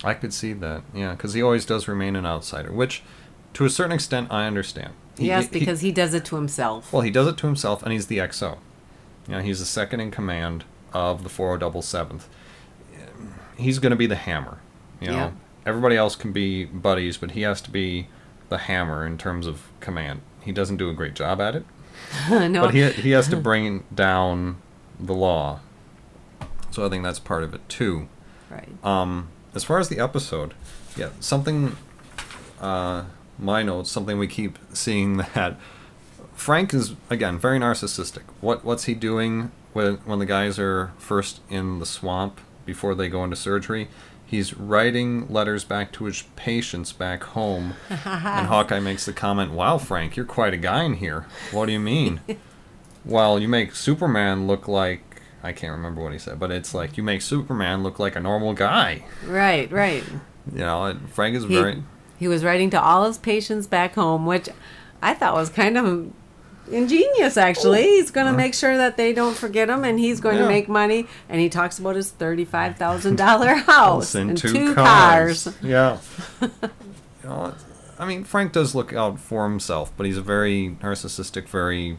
I 0.04 0.14
could 0.14 0.34
see 0.34 0.52
that. 0.54 0.82
Yeah, 0.92 1.12
because 1.12 1.34
he 1.34 1.40
always 1.42 1.64
does 1.64 1.86
remain 1.88 2.16
an 2.16 2.26
outsider, 2.26 2.72
which, 2.72 3.02
to 3.54 3.64
a 3.64 3.70
certain 3.70 3.92
extent, 3.92 4.28
I 4.32 4.44
understand. 4.46 4.92
He- 5.16 5.26
yes, 5.28 5.44
he- 5.44 5.58
because 5.60 5.80
he 5.82 5.92
does 5.92 6.12
it 6.14 6.24
to 6.26 6.36
himself. 6.36 6.92
well, 6.92 7.02
he 7.02 7.10
does 7.10 7.28
it 7.28 7.36
to 7.38 7.46
himself, 7.46 7.82
and 7.84 7.92
he's 7.92 8.08
the 8.08 8.18
XO. 8.18 8.58
You 9.28 9.36
know, 9.36 9.40
he's 9.40 9.60
the 9.60 9.64
second 9.66 10.00
in 10.00 10.10
command 10.10 10.64
of 10.92 11.22
the 11.22 11.28
4077th. 11.30 12.24
He's 13.62 13.78
going 13.78 13.90
to 13.90 13.96
be 13.96 14.06
the 14.06 14.16
hammer. 14.16 14.58
You 15.00 15.08
know, 15.08 15.12
Yeah. 15.14 15.30
everybody 15.66 15.96
else 15.96 16.14
can 16.16 16.32
be 16.32 16.64
buddies, 16.64 17.16
but 17.16 17.32
he 17.32 17.42
has 17.42 17.60
to 17.62 17.70
be 17.70 18.08
the 18.48 18.58
hammer 18.58 19.06
in 19.06 19.16
terms 19.18 19.46
of 19.46 19.70
command. 19.80 20.20
He 20.42 20.52
doesn't 20.52 20.76
do 20.76 20.90
a 20.90 20.94
great 20.94 21.14
job 21.14 21.40
at 21.40 21.54
it, 21.56 21.64
no, 22.30 22.62
but 22.66 22.74
he 22.74 22.90
he 22.90 23.10
has 23.12 23.28
to 23.28 23.36
bring 23.50 23.84
down 23.94 24.56
the 25.00 25.14
law. 25.14 25.60
So 26.70 26.84
I 26.86 26.88
think 26.88 27.02
that's 27.04 27.18
part 27.18 27.42
of 27.44 27.54
it 27.54 27.66
too. 27.68 28.08
right. 28.50 28.68
Um, 28.84 29.28
as 29.54 29.64
far 29.64 29.78
as 29.78 29.88
the 29.88 29.98
episode, 29.98 30.54
yeah, 30.96 31.10
something. 31.20 31.76
Uh, 32.60 33.04
my 33.38 33.62
notes, 33.62 33.90
something 33.90 34.18
we 34.18 34.26
keep 34.28 34.58
seeing 34.72 35.16
that 35.34 35.58
Frank 36.34 36.72
is 36.74 36.94
again 37.10 37.38
very 37.38 37.58
narcissistic. 37.58 38.22
What 38.40 38.64
what's 38.64 38.84
he 38.84 38.94
doing 38.94 39.50
when 39.72 39.96
when 40.04 40.18
the 40.18 40.26
guys 40.26 40.58
are 40.58 40.92
first 40.98 41.40
in 41.50 41.78
the 41.78 41.86
swamp 41.86 42.40
before 42.64 42.94
they 42.94 43.08
go 43.08 43.24
into 43.24 43.36
surgery? 43.36 43.88
He's 44.24 44.54
writing 44.54 45.28
letters 45.28 45.62
back 45.64 45.92
to 45.92 46.04
his 46.04 46.22
patients 46.36 46.92
back 46.92 47.22
home, 47.22 47.74
and 47.90 48.46
Hawkeye 48.46 48.80
makes 48.80 49.04
the 49.04 49.12
comment, 49.12 49.52
"Wow, 49.52 49.78
Frank, 49.78 50.16
you're 50.16 50.24
quite 50.24 50.54
a 50.54 50.58
guy 50.58 50.84
in 50.84 50.94
here. 50.94 51.26
What 51.50 51.66
do 51.66 51.72
you 51.72 51.80
mean?" 51.80 52.20
well, 53.04 53.38
you 53.38 53.48
make 53.48 53.74
Superman 53.74 54.46
look 54.46 54.66
like 54.66 55.12
I 55.42 55.52
can't 55.52 55.72
remember 55.72 56.02
what 56.02 56.12
he 56.12 56.18
said, 56.18 56.38
but 56.38 56.50
it's 56.50 56.72
like 56.72 56.96
you 56.96 57.02
make 57.02 57.20
Superman 57.20 57.82
look 57.82 57.98
like 57.98 58.16
a 58.16 58.20
normal 58.20 58.54
guy. 58.54 59.04
Right, 59.26 59.70
right. 59.72 60.04
You 60.52 60.58
know, 60.58 60.96
Frank 61.08 61.36
is 61.36 61.44
He, 61.44 61.54
very 61.54 61.82
he 62.18 62.28
was 62.28 62.44
writing 62.44 62.70
to 62.70 62.80
all 62.80 63.04
his 63.04 63.18
patients 63.18 63.66
back 63.66 63.94
home, 63.94 64.26
which 64.26 64.48
I 65.02 65.14
thought 65.14 65.34
was 65.34 65.50
kind 65.50 65.76
of 65.76 66.12
ingenious, 66.70 67.36
actually. 67.36 67.82
He's 67.82 68.10
going 68.10 68.26
to 68.26 68.32
make 68.32 68.54
sure 68.54 68.76
that 68.76 68.96
they 68.96 69.12
don't 69.12 69.36
forget 69.36 69.68
him, 69.68 69.84
and 69.84 69.98
he's 69.98 70.20
going. 70.20 70.36
Yeah. 70.36 70.42
to 70.42 70.48
make 70.48 70.68
money. 70.68 71.06
And 71.28 71.40
he 71.40 71.48
talks 71.48 71.78
about 71.78 71.96
his 71.96 72.10
$35,000 72.12 73.62
house 73.64 74.14
and 74.14 74.30
and 74.30 74.38
two, 74.38 74.52
two 74.52 74.74
cars. 74.74 75.44
cars. 75.44 75.56
Yeah. 75.62 75.98
you 76.40 76.48
know, 77.24 77.54
I 77.98 78.06
mean, 78.06 78.24
Frank 78.24 78.52
does 78.52 78.74
look 78.74 78.92
out 78.92 79.20
for 79.20 79.48
himself, 79.48 79.92
but 79.96 80.06
he's 80.06 80.16
a 80.16 80.22
very 80.22 80.76
narcissistic, 80.82 81.48
very 81.48 81.98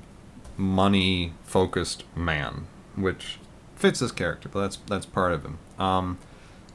money-focused 0.57 2.03
man, 2.15 2.67
which 2.95 3.39
fits 3.75 3.99
his 3.99 4.11
character. 4.11 4.49
But 4.49 4.61
that's 4.61 4.77
that's 4.87 5.05
part 5.05 5.31
of 5.31 5.45
him. 5.45 5.59
Um, 5.79 6.17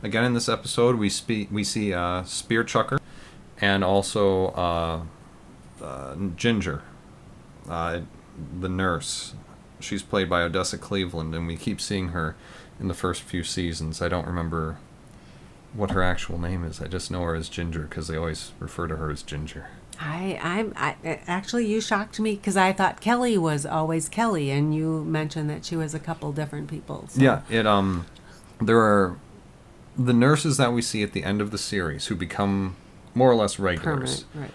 again, 0.03 0.25
in 0.25 0.35
this 0.35 0.49
episode, 0.49 0.97
we 0.97 1.09
speak 1.09 1.49
we 1.51 1.65
see 1.65 1.93
uh, 1.93 2.23
Spear 2.25 2.65
Chucker, 2.65 2.99
and 3.61 3.85
also 3.85 4.47
uh, 4.49 5.03
uh, 5.83 6.17
Ginger, 6.37 6.83
uh, 7.69 8.01
the 8.61 8.69
nurse. 8.69 9.35
She's 9.81 10.03
played 10.03 10.29
by 10.29 10.43
Odessa 10.43 10.77
Cleveland, 10.79 11.35
and 11.35 11.47
we 11.47 11.57
keep 11.57 11.81
seeing 11.81 12.09
her 12.09 12.35
in 12.81 12.89
the 12.89 12.95
first 12.95 13.23
few 13.23 13.45
seasons. 13.45 14.03
I 14.03 14.09
don't 14.09 14.27
remember 14.27 14.79
what 15.75 15.91
her 15.93 16.03
actual 16.03 16.39
name 16.39 16.65
is. 16.65 16.81
I 16.81 16.87
just 16.89 17.11
know 17.11 17.23
her 17.23 17.35
as 17.35 17.49
Ginger 17.49 17.83
because 17.83 18.09
they 18.09 18.17
always 18.17 18.53
refer 18.59 18.87
to 18.89 18.97
her 18.97 19.11
as 19.11 19.23
Ginger. 19.23 19.69
I, 20.01 20.39
I'm, 20.43 20.73
I, 20.77 20.95
actually, 21.27 21.67
you 21.67 21.81
shocked 21.81 22.19
me 22.21 22.37
because 22.37 22.57
I 22.57 22.73
thought 22.73 23.01
Kelly 23.01 23.37
was 23.37 23.67
always 23.67 24.09
Kelly, 24.09 24.51
and 24.51 24.75
you 24.75 25.05
mentioned 25.05 25.51
that 25.51 25.65
she 25.65 25.77
was 25.77 25.93
a 25.95 25.99
couple 25.99 26.33
different 26.33 26.69
people. 26.69 27.07
so- 27.09 27.21
Yeah, 27.21 27.43
it 27.51 27.67
um, 27.67 28.07
there 28.61 28.79
are 28.81 29.17
the 29.97 30.13
nurses 30.13 30.57
that 30.57 30.73
we 30.73 30.83
see 30.83 31.03
at 31.03 31.13
the 31.13 31.25
end 31.25 31.41
of 31.41 31.51
the 31.51 31.59
series 31.59 32.07
who 32.07 32.15
become 32.15 32.77
more 33.15 33.29
or 33.31 33.35
less 33.35 33.59
regulars 33.59 34.23
Permanent, 34.23 34.25
right. 34.35 34.51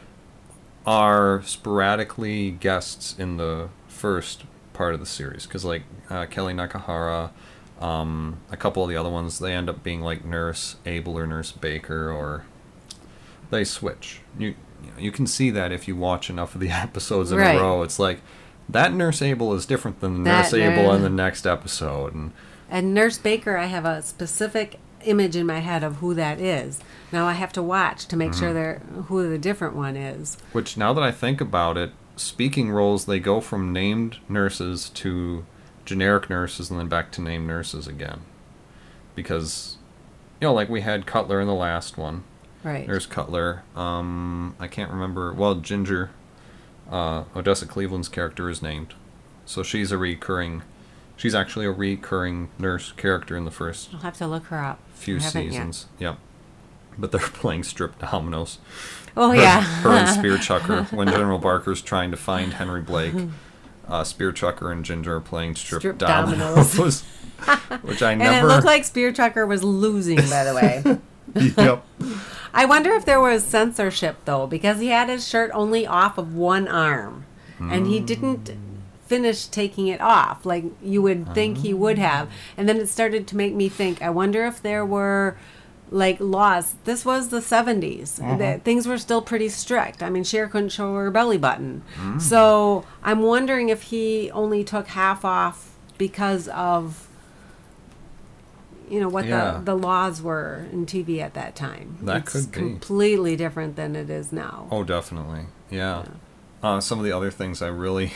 Are 0.86 1.42
sporadically 1.44 2.52
guests 2.52 3.16
in 3.18 3.38
the 3.38 3.70
first 3.88 4.44
part 4.74 4.94
of 4.94 5.00
the 5.00 5.06
series 5.06 5.46
because 5.46 5.64
like 5.64 5.84
uh, 6.10 6.26
Kellye 6.26 6.54
Nakahara, 6.54 7.32
um, 7.82 8.40
a 8.52 8.58
couple 8.58 8.84
of 8.84 8.90
the 8.90 8.98
other 8.98 9.10
ones 9.10 9.40
they 9.40 9.54
end 9.54 9.70
up 9.70 9.82
being 9.82 10.02
like 10.02 10.26
Nurse 10.26 10.76
Abel 10.86 11.18
or 11.18 11.26
Nurse 11.26 11.54
Baker 11.54 12.12
or 12.12 12.44
they 13.50 13.64
switch. 13.64 14.20
You 14.38 14.56
you, 14.84 14.90
know, 14.92 14.98
you 15.00 15.12
can 15.14 15.26
see 15.26 15.50
that 15.52 15.72
if 15.72 15.88
you 15.88 15.96
watch 15.96 16.30
enough 16.30 16.54
of 16.54 16.60
the 16.60 16.70
episodes 16.72 17.32
in 17.32 17.38
Right. 17.38 17.56
a 17.56 17.62
row. 17.62 17.82
It's 17.84 17.98
like 18.00 18.20
that 18.68 18.92
Nurse 18.94 19.22
Abel 19.22 19.54
is 19.54 19.66
different 19.66 20.02
than 20.02 20.24
That 20.26 20.52
Nurse 20.52 20.54
Abel 20.54 20.84
nur- 20.84 20.96
in 20.98 21.02
the 21.02 21.10
next 21.10 21.46
episode 21.48 22.14
and. 22.14 22.32
And 22.70 22.94
Nurse 22.94 23.20
Baker, 23.20 23.56
I 23.56 23.68
have 23.68 23.86
a 23.86 24.02
specific 24.02 24.80
image 25.06 25.36
in 25.36 25.46
my 25.46 25.60
head 25.60 25.84
of 25.84 25.98
who 25.98 26.14
that 26.16 26.40
is. 26.40 26.80
Now 27.12 27.26
I 27.28 27.34
have 27.34 27.54
to 27.54 27.64
watch 27.64 28.06
to 28.08 28.16
make 28.18 28.32
Mm-hmm. 28.32 28.40
sure 28.40 28.54
they're 28.54 28.80
who 29.08 29.30
the 29.30 29.38
different 29.38 29.76
one 29.76 29.96
is. 29.96 30.38
Which, 30.52 30.78
now 30.78 30.94
that 30.94 31.04
I 31.04 31.12
think 31.12 31.40
about 31.42 31.78
it, 31.78 31.92
speaking 32.16 32.72
roles, 32.72 33.06
they 33.06 33.20
go 33.20 33.42
from 33.42 33.72
named 33.74 34.18
nurses 34.30 34.90
to 34.90 35.46
generic 35.86 36.30
nurses 36.30 36.70
and 36.72 36.80
then 36.80 36.88
back 36.88 37.12
to 37.14 37.22
named 37.22 37.48
nurses 37.48 37.88
again. 37.88 38.22
Because, 39.16 39.78
you 40.42 40.48
know, 40.48 40.54
like 40.54 40.70
we 40.70 40.82
had 40.82 41.06
Cutler 41.06 41.40
in 41.40 41.48
the 41.48 41.54
last 41.54 41.98
one. 41.98 42.24
Right. 42.64 42.88
There's 42.88 43.06
Cutler. 43.06 43.64
Um, 43.76 44.56
I 44.60 44.68
can't 44.68 44.90
remember. 44.92 45.34
Well, 45.34 45.56
Ginger, 45.56 46.12
uh, 46.90 47.26
Odessa 47.36 47.66
Cleveland's 47.66 48.08
character 48.10 48.50
is 48.50 48.62
named. 48.62 48.94
So 49.46 49.62
she's 49.64 49.92
a 49.92 49.98
recurring. 49.98 50.64
She's 51.18 51.36
actually 51.36 51.66
a 51.66 51.72
recurring 51.72 52.50
nurse 52.58 52.92
character 52.94 53.36
in 53.38 53.46
the 53.46 53.52
first 53.52 53.94
I'll 53.94 54.00
have 54.00 54.18
to 54.18 54.28
look 54.28 54.46
her 54.46 54.58
up. 54.64 54.80
Few 55.04 55.20
haven't 55.20 55.44
yet. 55.44 55.52
seasons. 55.52 55.86
Yep. 56.00 56.18
But 56.98 57.12
they're 57.12 57.20
playing 57.34 57.64
strip 57.64 58.00
dominoes. 58.00 58.60
Oh 59.16 59.32
yeah. 59.32 59.62
her 59.62 59.90
and 59.92 60.10
Spear 60.20 60.38
Chucker. 60.38 60.84
When 60.86 61.08
General 61.12 61.38
Barker's 61.40 61.82
trying 61.82 62.12
to 62.12 62.18
find 62.18 62.54
Henry 62.54 62.82
Blake, 62.82 63.14
uh, 63.88 64.04
Spear 64.04 64.32
Chucker 64.32 64.72
and 64.72 64.84
Ginger 64.84 65.16
are 65.18 65.22
playing 65.22 65.56
strip, 65.56 65.82
Strip 65.82 65.98
dominoes, 65.98 66.74
dominoes. 66.76 67.04
which 67.84 68.02
I 68.02 68.16
never. 68.16 68.32
and 68.38 68.46
it 68.46 68.48
looked 68.48 68.66
like 68.66 68.86
Spear 68.86 69.12
Chucker 69.12 69.46
was 69.46 69.64
losing, 69.64 70.18
by 70.18 70.44
the 70.44 70.54
way. 70.56 71.00
yep. 71.58 71.84
I 72.54 72.66
wonder 72.66 72.92
if 72.92 73.06
there 73.06 73.20
was 73.20 73.44
censorship 73.44 74.18
though, 74.26 74.46
because 74.48 74.80
he 74.80 74.88
had 74.88 75.10
his 75.10 75.28
shirt 75.28 75.52
only 75.54 75.86
off 75.88 76.18
of 76.18 76.36
one 76.36 76.68
arm, 76.68 77.26
and 77.60 77.88
he 77.88 78.00
didn't 78.00 78.52
finish 79.14 79.46
taking 79.46 79.88
it 79.88 80.02
off 80.02 80.44
like 80.44 80.66
you 80.82 81.00
would 81.02 81.34
think 81.36 81.60
he 81.60 81.74
would 81.74 82.00
ah. 82.00 82.02
have. 82.02 82.32
And 82.58 82.68
then 82.68 82.78
it 82.78 82.90
started 82.90 83.28
to 83.28 83.38
make 83.38 83.54
me 83.54 83.70
think. 83.70 84.02
I 84.02 84.10
wonder 84.10 84.46
if 84.46 84.62
there 84.62 84.84
were 84.84 85.38
like 85.92 86.18
laws. 86.20 86.74
This 86.86 87.06
was 87.06 87.30
the 87.30 87.40
70s. 87.40 88.16
That 88.16 88.42
uh-huh. 88.42 88.60
things 88.64 88.88
were 88.88 88.98
still 88.98 89.22
pretty 89.22 89.50
strict. 89.50 90.02
I 90.02 90.10
mean, 90.10 90.24
Cher 90.24 90.48
couldn't 90.48 90.70
show 90.70 90.96
her 90.96 91.12
belly 91.12 91.38
button. 91.38 91.84
Mm. 91.96 92.20
So 92.20 92.86
I'm 93.04 93.22
wondering 93.22 93.70
if 93.70 93.84
he 93.84 94.32
only 94.32 94.64
took 94.64 94.88
half 94.88 95.24
off 95.24 95.76
because 96.00 96.48
of 96.48 97.08
you 98.90 99.00
know 99.00 99.10
what 99.10 99.26
Yeah. 99.26 99.54
the, 99.54 99.74
the 99.74 99.78
laws 99.78 100.22
were 100.22 100.66
in 100.72 100.86
TV 100.86 101.20
at 101.20 101.36
that 101.36 101.56
time. 101.56 101.98
That 102.02 102.24
it's 102.24 102.32
could 102.32 102.52
be. 102.52 102.60
completely 102.60 103.36
different 103.36 103.76
than 103.76 103.96
it 103.96 104.10
is 104.10 104.32
now. 104.32 104.68
Oh, 104.72 104.84
definitely. 104.84 105.46
Yeah. 105.70 106.04
Uh, 106.62 106.80
some 106.80 106.98
of 106.98 107.06
the 107.06 107.12
other 107.12 107.32
things 107.32 107.62
I 107.62 107.68
really 107.68 108.12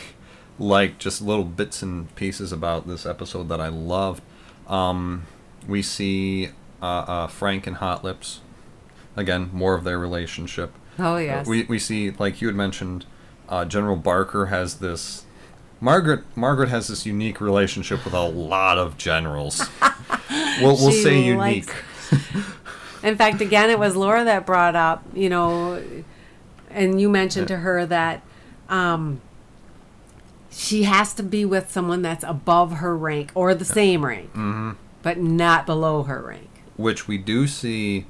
like, 0.58 0.98
just 0.98 1.22
little 1.22 1.44
bits 1.44 1.82
and 1.82 2.14
pieces 2.16 2.52
about 2.52 2.86
this 2.86 3.06
episode 3.06 3.48
that 3.48 3.60
I 3.60 3.68
loved. 3.68 4.22
Um, 4.66 5.26
we 5.66 5.82
see 5.82 6.50
uh, 6.82 6.84
uh, 6.84 7.26
Frank 7.26 7.66
and 7.66 7.76
Hot 7.76 8.04
Lips. 8.04 8.40
Again, 9.16 9.50
more 9.52 9.74
of 9.74 9.84
their 9.84 9.98
relationship. 9.98 10.72
Oh 10.98 11.16
yes. 11.16 11.46
We 11.46 11.64
we 11.64 11.78
see 11.78 12.10
like 12.12 12.40
you 12.40 12.48
had 12.48 12.56
mentioned, 12.56 13.06
uh, 13.48 13.64
General 13.64 13.96
Barker 13.96 14.46
has 14.46 14.76
this. 14.76 15.24
Margaret 15.80 16.24
Margaret 16.36 16.68
has 16.68 16.88
this 16.88 17.06
unique 17.06 17.40
relationship 17.40 18.04
with 18.04 18.14
a 18.14 18.22
lot 18.22 18.78
of 18.78 18.96
generals. 18.98 19.68
we'll 20.60 20.76
we'll 20.76 20.92
say 20.92 21.20
unique. 21.20 21.72
In 23.02 23.16
fact, 23.16 23.40
again, 23.40 23.70
it 23.70 23.78
was 23.78 23.94
Laura 23.94 24.24
that 24.24 24.44
brought 24.44 24.74
up, 24.74 25.04
you 25.14 25.28
know, 25.28 25.82
and 26.70 27.00
you 27.00 27.08
mentioned 27.08 27.48
to 27.48 27.56
her 27.58 27.86
that 27.86 28.22
um, 28.68 29.20
she 30.50 30.84
has 30.84 31.12
to 31.14 31.22
be 31.22 31.44
with 31.44 31.70
someone 31.70 32.02
that's 32.02 32.24
above 32.24 32.74
her 32.74 32.96
rank 32.96 33.30
or 33.34 33.54
the 33.54 33.64
same 33.64 34.04
rank, 34.04 34.30
hmm 34.32 34.72
but 35.00 35.16
not 35.18 35.64
below 35.64 36.02
her 36.02 36.20
rank. 36.20 36.48
Which 36.76 37.06
we 37.06 37.18
do 37.18 37.46
see 37.46 38.06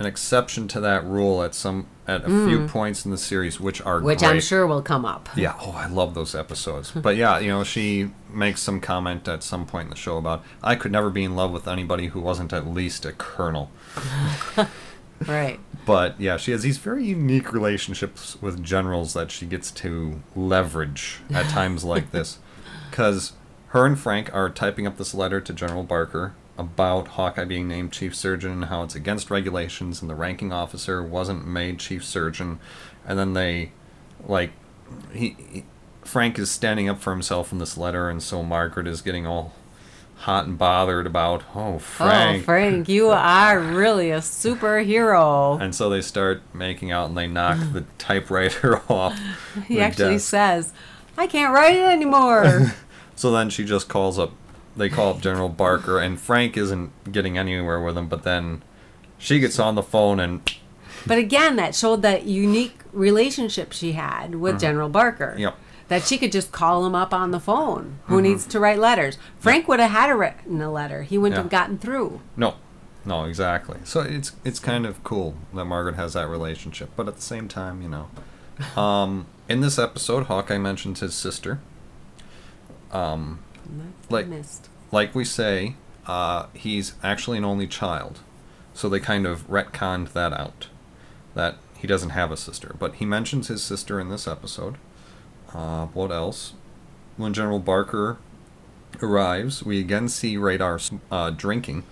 an 0.00 0.06
exception 0.06 0.66
to 0.68 0.80
that 0.80 1.04
rule 1.04 1.42
at 1.44 1.54
some 1.54 1.86
at 2.06 2.22
a 2.24 2.46
few 2.46 2.66
points 2.66 3.04
in 3.06 3.12
the 3.12 3.16
series, 3.16 3.58
which 3.60 3.80
are 3.80 4.00
Mm. 4.00 4.04
Which 4.04 4.18
great. 4.18 4.28
I'm 4.28 4.40
sure 4.40 4.66
will 4.66 4.82
come 4.82 5.04
up. 5.06 5.28
Yeah, 5.36 5.54
oh, 5.60 5.70
I 5.70 5.86
love 5.86 6.14
those 6.14 6.34
episodes. 6.34 6.90
But 6.94 7.16
yeah, 7.16 7.38
you 7.38 7.48
know, 7.48 7.62
she 7.64 8.10
makes 8.28 8.60
some 8.60 8.80
comment 8.80 9.26
at 9.28 9.42
some 9.42 9.64
point 9.64 9.84
in 9.84 9.90
the 9.90 9.96
show 9.96 10.18
about 10.18 10.44
I 10.62 10.74
could 10.74 10.90
never 10.92 11.08
be 11.08 11.22
in 11.24 11.36
love 11.36 11.52
with 11.52 11.66
anybody 11.68 12.08
who 12.08 12.20
wasn't 12.20 12.52
at 12.52 12.66
least 12.66 13.04
a 13.06 13.12
colonel. 13.12 13.70
Right. 15.26 15.60
But 15.86 16.18
yeah, 16.20 16.36
she 16.36 16.52
has 16.52 16.62
these 16.62 16.78
very 16.78 17.04
unique 17.04 17.52
relationships 17.52 18.40
with 18.40 18.62
generals 18.62 19.12
that 19.14 19.30
she 19.30 19.46
gets 19.46 19.70
to 19.72 20.22
leverage 20.34 21.20
at 21.32 21.46
times 21.50 21.84
like 21.84 22.10
this. 22.10 22.38
Because 22.90 23.32
her 23.68 23.84
and 23.86 23.98
Frank 23.98 24.32
are 24.34 24.48
typing 24.48 24.86
up 24.86 24.96
this 24.96 25.14
letter 25.14 25.40
to 25.40 25.52
General 25.52 25.82
Barker 25.82 26.34
about 26.56 27.08
Hawkeye 27.08 27.44
being 27.44 27.66
named 27.66 27.92
chief 27.92 28.14
surgeon 28.14 28.52
and 28.52 28.64
how 28.66 28.84
it's 28.84 28.94
against 28.94 29.30
regulations 29.30 30.00
and 30.00 30.08
the 30.08 30.14
ranking 30.14 30.52
officer 30.52 31.02
wasn't 31.02 31.46
made 31.46 31.80
chief 31.80 32.04
surgeon. 32.04 32.60
And 33.06 33.18
then 33.18 33.32
they, 33.34 33.72
like, 34.26 34.52
he, 35.12 35.36
he 35.50 35.64
Frank 36.02 36.38
is 36.38 36.50
standing 36.50 36.88
up 36.88 37.00
for 37.00 37.10
himself 37.10 37.50
in 37.50 37.58
this 37.58 37.76
letter, 37.76 38.08
and 38.08 38.22
so 38.22 38.42
Margaret 38.42 38.86
is 38.86 39.00
getting 39.00 39.26
all 39.26 39.54
hot 40.24 40.46
and 40.46 40.56
bothered 40.56 41.06
about, 41.06 41.42
oh, 41.54 41.78
Frank. 41.78 42.42
Oh, 42.42 42.44
Frank, 42.44 42.88
you 42.88 43.10
are 43.10 43.60
really 43.60 44.10
a 44.10 44.18
superhero. 44.20 45.60
And 45.60 45.74
so 45.74 45.90
they 45.90 46.00
start 46.00 46.40
making 46.54 46.90
out 46.90 47.08
and 47.08 47.16
they 47.16 47.26
knock 47.26 47.58
the 47.72 47.82
typewriter 47.98 48.80
off. 48.90 49.18
He 49.66 49.80
actually 49.80 50.14
desk. 50.14 50.28
says, 50.28 50.72
I 51.18 51.26
can't 51.26 51.52
write 51.52 51.76
it 51.76 51.84
anymore. 51.84 52.72
So 53.16 53.30
then 53.30 53.48
she 53.48 53.64
just 53.64 53.88
calls 53.88 54.18
up, 54.18 54.32
they 54.76 54.88
call 54.88 55.10
up 55.10 55.20
General 55.20 55.48
Barker, 55.48 56.00
and 56.00 56.18
Frank 56.18 56.56
isn't 56.56 57.12
getting 57.12 57.38
anywhere 57.38 57.80
with 57.80 57.96
him, 57.96 58.08
but 58.08 58.24
then 58.24 58.64
she 59.18 59.38
gets 59.38 59.60
on 59.60 59.76
the 59.76 59.84
phone 59.84 60.18
and, 60.18 60.40
But 61.06 61.18
again, 61.18 61.54
that 61.54 61.76
showed 61.76 62.02
that 62.02 62.24
unique 62.24 62.80
relationship 62.92 63.70
she 63.72 63.92
had 63.92 64.34
with 64.34 64.58
General 64.58 64.88
Barker. 64.88 65.28
Mm-hmm. 65.34 65.42
Yep. 65.42 65.58
That 65.88 66.02
she 66.04 66.16
could 66.18 66.32
just 66.32 66.50
call 66.52 66.86
him 66.86 66.94
up 66.94 67.12
on 67.12 67.30
the 67.30 67.40
phone. 67.40 67.98
Who 68.06 68.14
Mm-hmm. 68.14 68.22
needs 68.22 68.46
to 68.46 68.60
write 68.60 68.78
letters? 68.78 69.18
Frank 69.38 69.68
would 69.68 69.80
have 69.80 69.90
had 69.90 70.10
a 70.10 70.14
written 70.16 70.60
a 70.60 70.70
letter. 70.72 71.02
He 71.02 71.18
wouldn't 71.18 71.36
Yeah. 71.36 71.42
have 71.42 71.50
gotten 71.50 71.78
through. 71.78 72.20
No, 72.36 72.54
no, 73.04 73.24
exactly. 73.24 73.78
So 73.84 74.00
it's 74.00 74.32
it's 74.44 74.58
kind 74.58 74.86
of 74.86 75.02
cool 75.04 75.34
that 75.52 75.64
Margaret 75.66 75.96
has 75.96 76.14
that 76.14 76.28
relationship, 76.28 76.90
but 76.96 77.06
at 77.08 77.16
the 77.16 77.22
same 77.22 77.48
time, 77.48 77.82
you 77.82 77.88
know, 77.88 78.08
um, 78.80 79.26
in 79.48 79.60
this 79.60 79.78
episode, 79.78 80.24
Hawkeye 80.26 80.58
mentions 80.58 81.00
his 81.00 81.14
sister. 81.14 81.60
Um, 82.92 83.40
Like- 84.08 84.28
missed. 84.28 84.68
like 84.92 85.14
we 85.14 85.24
say, 85.24 85.76
uh, 86.06 86.46
he's 86.54 86.94
actually 87.02 87.38
an 87.38 87.44
only 87.44 87.66
child, 87.66 88.20
so 88.72 88.88
they 88.88 89.00
kind 89.00 89.26
of 89.26 89.48
retconned 89.48 90.12
that 90.12 90.32
out, 90.32 90.68
that 91.34 91.56
he 91.76 91.86
doesn't 91.86 92.10
have 92.10 92.30
a 92.30 92.36
sister. 92.36 92.74
But 92.78 92.94
he 92.96 93.04
mentions 93.04 93.48
his 93.48 93.62
sister 93.62 93.98
in 94.00 94.08
this 94.08 94.26
episode. 94.28 94.76
Uh, 95.54 95.86
what 95.86 96.10
else? 96.10 96.54
When 97.16 97.32
General 97.32 97.60
Barker 97.60 98.18
arrives, 99.02 99.62
we 99.62 99.80
again 99.80 100.08
see 100.08 100.36
Radar 100.36 100.80
uh, 101.10 101.30
drinking. 101.30 101.84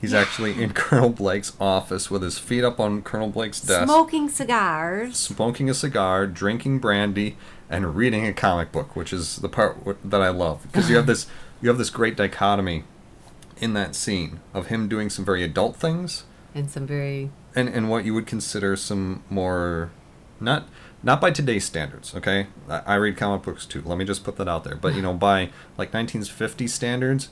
He's 0.00 0.14
actually 0.14 0.60
in 0.62 0.72
Colonel 0.74 1.10
Blake's 1.10 1.52
office 1.60 2.10
with 2.10 2.22
his 2.22 2.38
feet 2.38 2.64
up 2.64 2.80
on 2.80 3.02
Colonel 3.02 3.28
Blake's 3.28 3.60
desk, 3.60 3.84
Smoking 3.84 4.28
cigars. 4.28 5.16
smoking 5.16 5.70
a 5.70 5.74
cigar, 5.74 6.26
drinking 6.26 6.78
brandy, 6.80 7.36
and 7.70 7.94
reading 7.96 8.26
a 8.26 8.32
comic 8.32 8.72
book, 8.72 8.94
which 8.96 9.12
is 9.12 9.36
the 9.36 9.48
part 9.48 9.78
w- 9.80 9.98
that 10.04 10.20
I 10.20 10.28
love 10.30 10.62
because 10.62 10.90
you 10.90 10.96
have 10.96 11.06
this 11.06 11.26
you 11.62 11.68
have 11.68 11.78
this 11.78 11.90
great 11.90 12.16
dichotomy 12.16 12.84
in 13.58 13.74
that 13.74 13.94
scene 13.94 14.40
of 14.52 14.66
him 14.66 14.88
doing 14.88 15.08
some 15.08 15.24
very 15.24 15.44
adult 15.44 15.76
things 15.76 16.24
And 16.54 16.68
some 16.68 16.86
very 16.86 17.30
and 17.54 17.68
and 17.68 17.88
what 17.88 18.04
you 18.04 18.12
would 18.14 18.26
consider 18.26 18.74
some 18.76 19.22
more 19.30 19.90
not 20.40 20.68
not 21.02 21.20
by 21.20 21.30
today's 21.30 21.64
standards 21.64 22.14
okay 22.14 22.46
I, 22.68 22.82
I 22.86 22.94
read 22.96 23.16
comic 23.16 23.42
books 23.42 23.66
too 23.66 23.82
let 23.84 23.98
me 23.98 24.04
just 24.04 24.24
put 24.24 24.36
that 24.36 24.48
out 24.48 24.64
there 24.64 24.76
but 24.76 24.94
you 24.94 25.02
know 25.02 25.14
by 25.14 25.46
like 25.76 25.92
1950 25.92 26.66
standards 26.66 27.28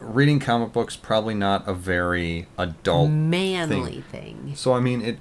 reading 0.00 0.38
comic 0.38 0.72
books 0.72 0.96
probably 0.96 1.34
not 1.34 1.66
a 1.68 1.74
very 1.74 2.46
adult 2.56 3.10
manly 3.10 4.00
thing. 4.00 4.36
thing. 4.36 4.52
so 4.56 4.72
I 4.72 4.80
mean, 4.80 5.02
it, 5.02 5.18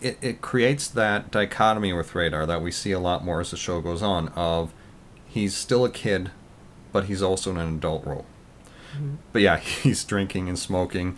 it 0.00 0.18
it 0.20 0.40
creates 0.40 0.88
that 0.88 1.30
dichotomy 1.30 1.92
with 1.92 2.14
Radar 2.14 2.46
that 2.46 2.62
we 2.62 2.70
see 2.70 2.92
a 2.92 3.00
lot 3.00 3.24
more 3.24 3.40
as 3.40 3.50
the 3.50 3.56
show 3.56 3.80
goes 3.80 4.02
on. 4.02 4.28
Of 4.28 4.72
he's 5.26 5.54
still 5.54 5.84
a 5.84 5.90
kid, 5.90 6.30
but 6.92 7.04
he's 7.04 7.22
also 7.22 7.50
in 7.50 7.56
an 7.58 7.76
adult 7.76 8.04
role. 8.04 8.26
Mm-hmm. 8.94 9.14
But 9.32 9.42
yeah, 9.42 9.56
he's 9.58 10.04
drinking 10.04 10.48
and 10.48 10.58
smoking. 10.58 11.16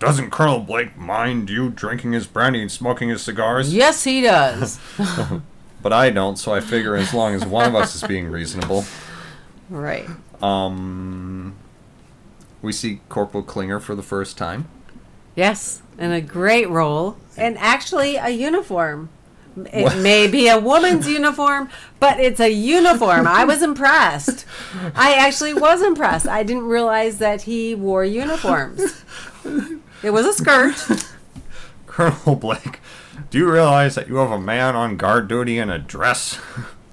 Doesn't 0.00 0.30
Colonel 0.30 0.58
Blake 0.60 0.96
mind 0.96 1.48
you 1.48 1.70
drinking 1.70 2.12
his 2.12 2.26
brandy 2.26 2.60
and 2.62 2.72
smoking 2.72 3.08
his 3.10 3.22
cigars? 3.22 3.72
Yes, 3.72 4.02
he 4.04 4.20
does. 4.22 4.80
But 5.82 5.94
I 5.94 6.10
don't, 6.10 6.36
so 6.36 6.52
I 6.52 6.60
figure 6.60 6.94
as 6.94 7.14
long 7.14 7.34
as 7.34 7.46
one 7.46 7.66
of 7.66 7.74
us 7.74 7.94
is 7.94 8.02
being 8.06 8.30
reasonable. 8.30 8.84
right. 9.70 10.06
Um, 10.42 11.54
we 12.60 12.70
see 12.70 13.00
Corporal 13.08 13.42
Klinger 13.42 13.80
for 13.80 13.94
the 13.94 14.02
first 14.02 14.36
time. 14.36 14.68
Yes, 15.34 15.80
and 15.96 16.12
a 16.12 16.20
great 16.20 16.68
role, 16.68 17.16
and 17.34 17.56
actually 17.56 18.16
a 18.16 18.28
uniform. 18.28 19.08
It 19.72 19.84
What? 19.84 19.96
may 19.96 20.26
be 20.26 20.48
a 20.48 20.58
woman's 20.60 21.08
uniform, 21.08 21.70
but 21.98 22.20
it's 22.20 22.40
a 22.40 22.50
uniform. 22.52 23.26
I 23.26 23.46
was 23.46 23.62
impressed. 23.62 24.44
I 24.94 25.14
actually 25.14 25.54
was 25.54 25.80
impressed. 25.80 26.28
I 26.28 26.42
didn't 26.42 26.64
realize 26.66 27.16
that 27.20 27.40
he 27.42 27.74
wore 27.74 28.04
uniforms. 28.04 29.02
It 30.02 30.10
was 30.10 30.26
a 30.26 30.32
skirt. 30.32 30.74
Colonel 31.86 32.36
Blake, 32.36 32.80
do 33.30 33.38
you 33.38 33.50
realize 33.50 33.94
that 33.96 34.08
you 34.08 34.16
have 34.16 34.30
a 34.30 34.40
man 34.40 34.76
on 34.76 34.96
guard 34.96 35.28
duty 35.28 35.58
in 35.58 35.70
a 35.70 35.78
dress? 35.78 36.38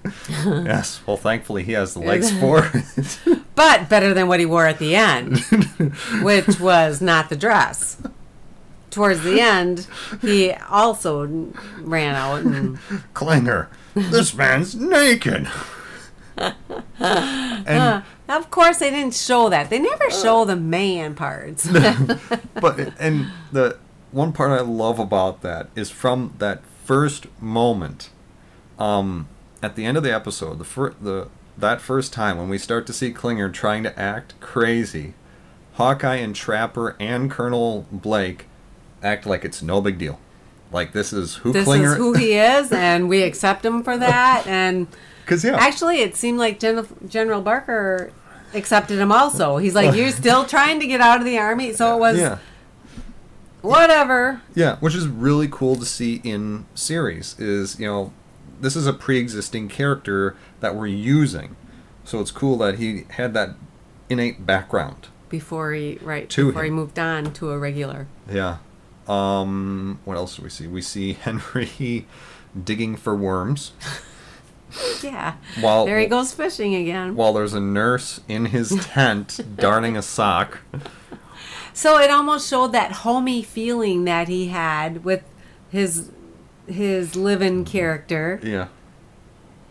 yes. 0.29 1.01
Well, 1.05 1.17
thankfully 1.17 1.63
he 1.63 1.73
has 1.73 1.93
the 1.93 1.99
legs 1.99 2.31
for 2.39 2.69
it. 2.73 3.17
but 3.55 3.89
better 3.89 4.13
than 4.13 4.27
what 4.27 4.39
he 4.39 4.45
wore 4.45 4.65
at 4.65 4.79
the 4.79 4.95
end, 4.95 5.39
which 6.21 6.59
was 6.59 7.01
not 7.01 7.29
the 7.29 7.35
dress. 7.35 7.97
Towards 8.89 9.21
the 9.21 9.39
end, 9.39 9.87
he 10.21 10.51
also 10.53 11.27
ran 11.81 12.15
out 12.15 12.41
and 12.41 12.79
Klinger, 13.13 13.69
this 13.93 14.33
man's 14.33 14.75
naked. 14.75 15.47
and 16.99 18.03
of 18.29 18.51
course 18.51 18.79
they 18.79 18.89
didn't 18.89 19.13
show 19.13 19.49
that. 19.49 19.69
They 19.69 19.79
never 19.79 20.09
show 20.09 20.45
the 20.45 20.55
man 20.55 21.15
parts. 21.15 21.67
but 22.61 22.93
and 22.99 23.27
the 23.51 23.77
one 24.11 24.33
part 24.33 24.51
I 24.51 24.61
love 24.61 24.99
about 24.99 25.41
that 25.41 25.69
is 25.75 25.89
from 25.89 26.33
that 26.39 26.61
first 26.85 27.27
moment, 27.41 28.09
um, 28.79 29.27
at 29.61 29.75
the 29.75 29.85
end 29.85 29.97
of 29.97 30.03
the 30.03 30.13
episode, 30.13 30.59
the 30.59 30.65
fir- 30.65 30.95
the 31.01 31.29
that 31.57 31.81
first 31.81 32.13
time 32.13 32.37
when 32.37 32.49
we 32.49 32.57
start 32.57 32.85
to 32.87 32.93
see 32.93 33.11
Klinger 33.11 33.49
trying 33.49 33.83
to 33.83 33.99
act 33.99 34.39
crazy, 34.39 35.13
Hawkeye 35.73 36.15
and 36.17 36.35
Trapper 36.35 36.95
and 36.99 37.31
Colonel 37.31 37.87
Blake 37.91 38.45
act 39.01 39.25
like 39.25 39.43
it's 39.43 39.61
no 39.61 39.81
big 39.81 39.97
deal, 39.97 40.19
like 40.71 40.93
this 40.93 41.11
is 41.11 41.37
who 41.37 41.51
this 41.51 41.65
Klinger. 41.65 41.93
is 41.93 41.97
who 41.97 42.13
he 42.13 42.33
is, 42.33 42.71
and 42.71 43.09
we 43.09 43.23
accept 43.23 43.65
him 43.65 43.83
for 43.83 43.97
that. 43.97 44.45
And 44.45 44.87
Because 45.27 45.43
yeah, 45.43 45.57
actually, 45.57 45.99
it 45.99 46.15
seemed 46.15 46.39
like 46.39 46.57
Gen- 46.57 46.87
General 47.09 47.41
Barker 47.41 48.13
accepted 48.53 48.97
him 48.97 49.11
also. 49.11 49.57
He's 49.57 49.75
like, 49.75 49.93
"You're 49.93 50.11
still 50.23 50.45
trying 50.45 50.79
to 50.79 50.87
get 50.87 51.01
out 51.01 51.19
of 51.19 51.25
the 51.25 51.37
army," 51.37 51.73
so 51.73 51.93
it 51.97 51.99
was 51.99 52.17
yeah. 52.17 52.37
whatever. 53.61 54.41
Yeah, 54.55 54.77
which 54.77 54.95
is 54.95 55.05
really 55.05 55.49
cool 55.51 55.75
to 55.75 55.85
see 55.85 56.21
in 56.23 56.65
series 56.75 57.37
is, 57.37 57.77
you 57.77 57.85
know, 57.85 58.13
this 58.61 58.77
is 58.77 58.87
a 58.87 58.93
pre-existing 58.93 59.67
character 59.67 60.37
that 60.61 60.75
we're 60.75 60.87
using. 60.87 61.57
So 62.05 62.21
it's 62.21 62.31
cool 62.31 62.57
that 62.59 62.75
he 62.75 63.03
had 63.09 63.33
that 63.33 63.55
innate 64.09 64.45
background. 64.45 65.07
Before 65.27 65.73
he 65.73 65.99
right 66.01 66.29
To 66.29 66.47
before 66.47 66.63
he 66.63 66.69
moved 66.69 66.97
on 66.97 67.33
to 67.33 67.51
a 67.51 67.57
regular. 67.57 68.07
Yeah. 68.31 68.59
Um 69.09 69.99
what 70.05 70.15
else 70.15 70.37
do 70.37 70.43
we 70.43 70.49
see? 70.49 70.67
We 70.67 70.81
see 70.81 71.13
Henry 71.21 72.07
digging 72.63 72.95
for 72.95 73.13
worms 73.13 73.73
Yeah, 75.03 75.35
while 75.61 75.85
there 75.85 75.99
he 75.99 76.07
goes 76.07 76.33
fishing 76.33 76.75
again. 76.75 77.15
while 77.15 77.33
there's 77.33 77.53
a 77.53 77.59
nurse 77.59 78.19
in 78.27 78.45
his 78.47 78.69
tent 78.81 79.39
darning 79.55 79.95
a 79.95 80.01
sock. 80.01 80.59
So 81.73 81.97
it 81.99 82.09
almost 82.09 82.49
showed 82.49 82.71
that 82.73 82.91
homey 82.91 83.43
feeling 83.43 84.03
that 84.05 84.27
he 84.27 84.47
had 84.47 85.03
with 85.03 85.23
his 85.69 86.11
his 86.67 87.15
live-in 87.15 87.63
character. 87.65 88.39
Yeah. 88.43 88.67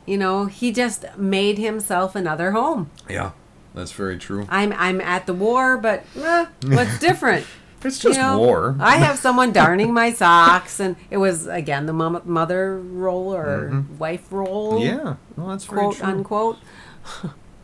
You 0.07 0.17
know, 0.17 0.47
he 0.47 0.71
just 0.73 1.05
made 1.19 1.59
himself 1.59 2.15
another 2.15 2.53
home. 2.53 2.91
Yeah. 3.11 3.33
That's 3.75 3.93
very 3.93 4.17
true. 4.17 4.47
I'm 4.49 4.73
I'm 4.73 5.01
at 5.03 5.27
the 5.27 5.35
war, 5.35 5.77
but 5.77 6.05
eh, 6.17 6.47
what's 6.69 6.99
different? 7.01 7.45
It's 7.87 7.99
just 7.99 8.19
You 8.19 8.23
know, 8.25 8.39
war. 8.39 8.77
I 8.81 8.97
have 8.97 9.19
someone 9.27 9.53
darning 9.53 9.93
my 9.95 10.13
socks, 10.13 10.81
and 10.81 10.97
it 11.11 11.17
was 11.19 11.47
again 11.47 11.87
the 11.87 11.93
mom, 11.93 12.21
mother 12.25 12.79
role 12.79 13.35
or 13.35 13.85
wife 13.99 14.31
role, 14.33 14.75
Mm-hmm. 14.81 15.07
yeah. 15.07 15.17
Well, 15.37 15.49
that's 15.49 15.65
quote 15.67 16.03
unquote. 16.03 16.59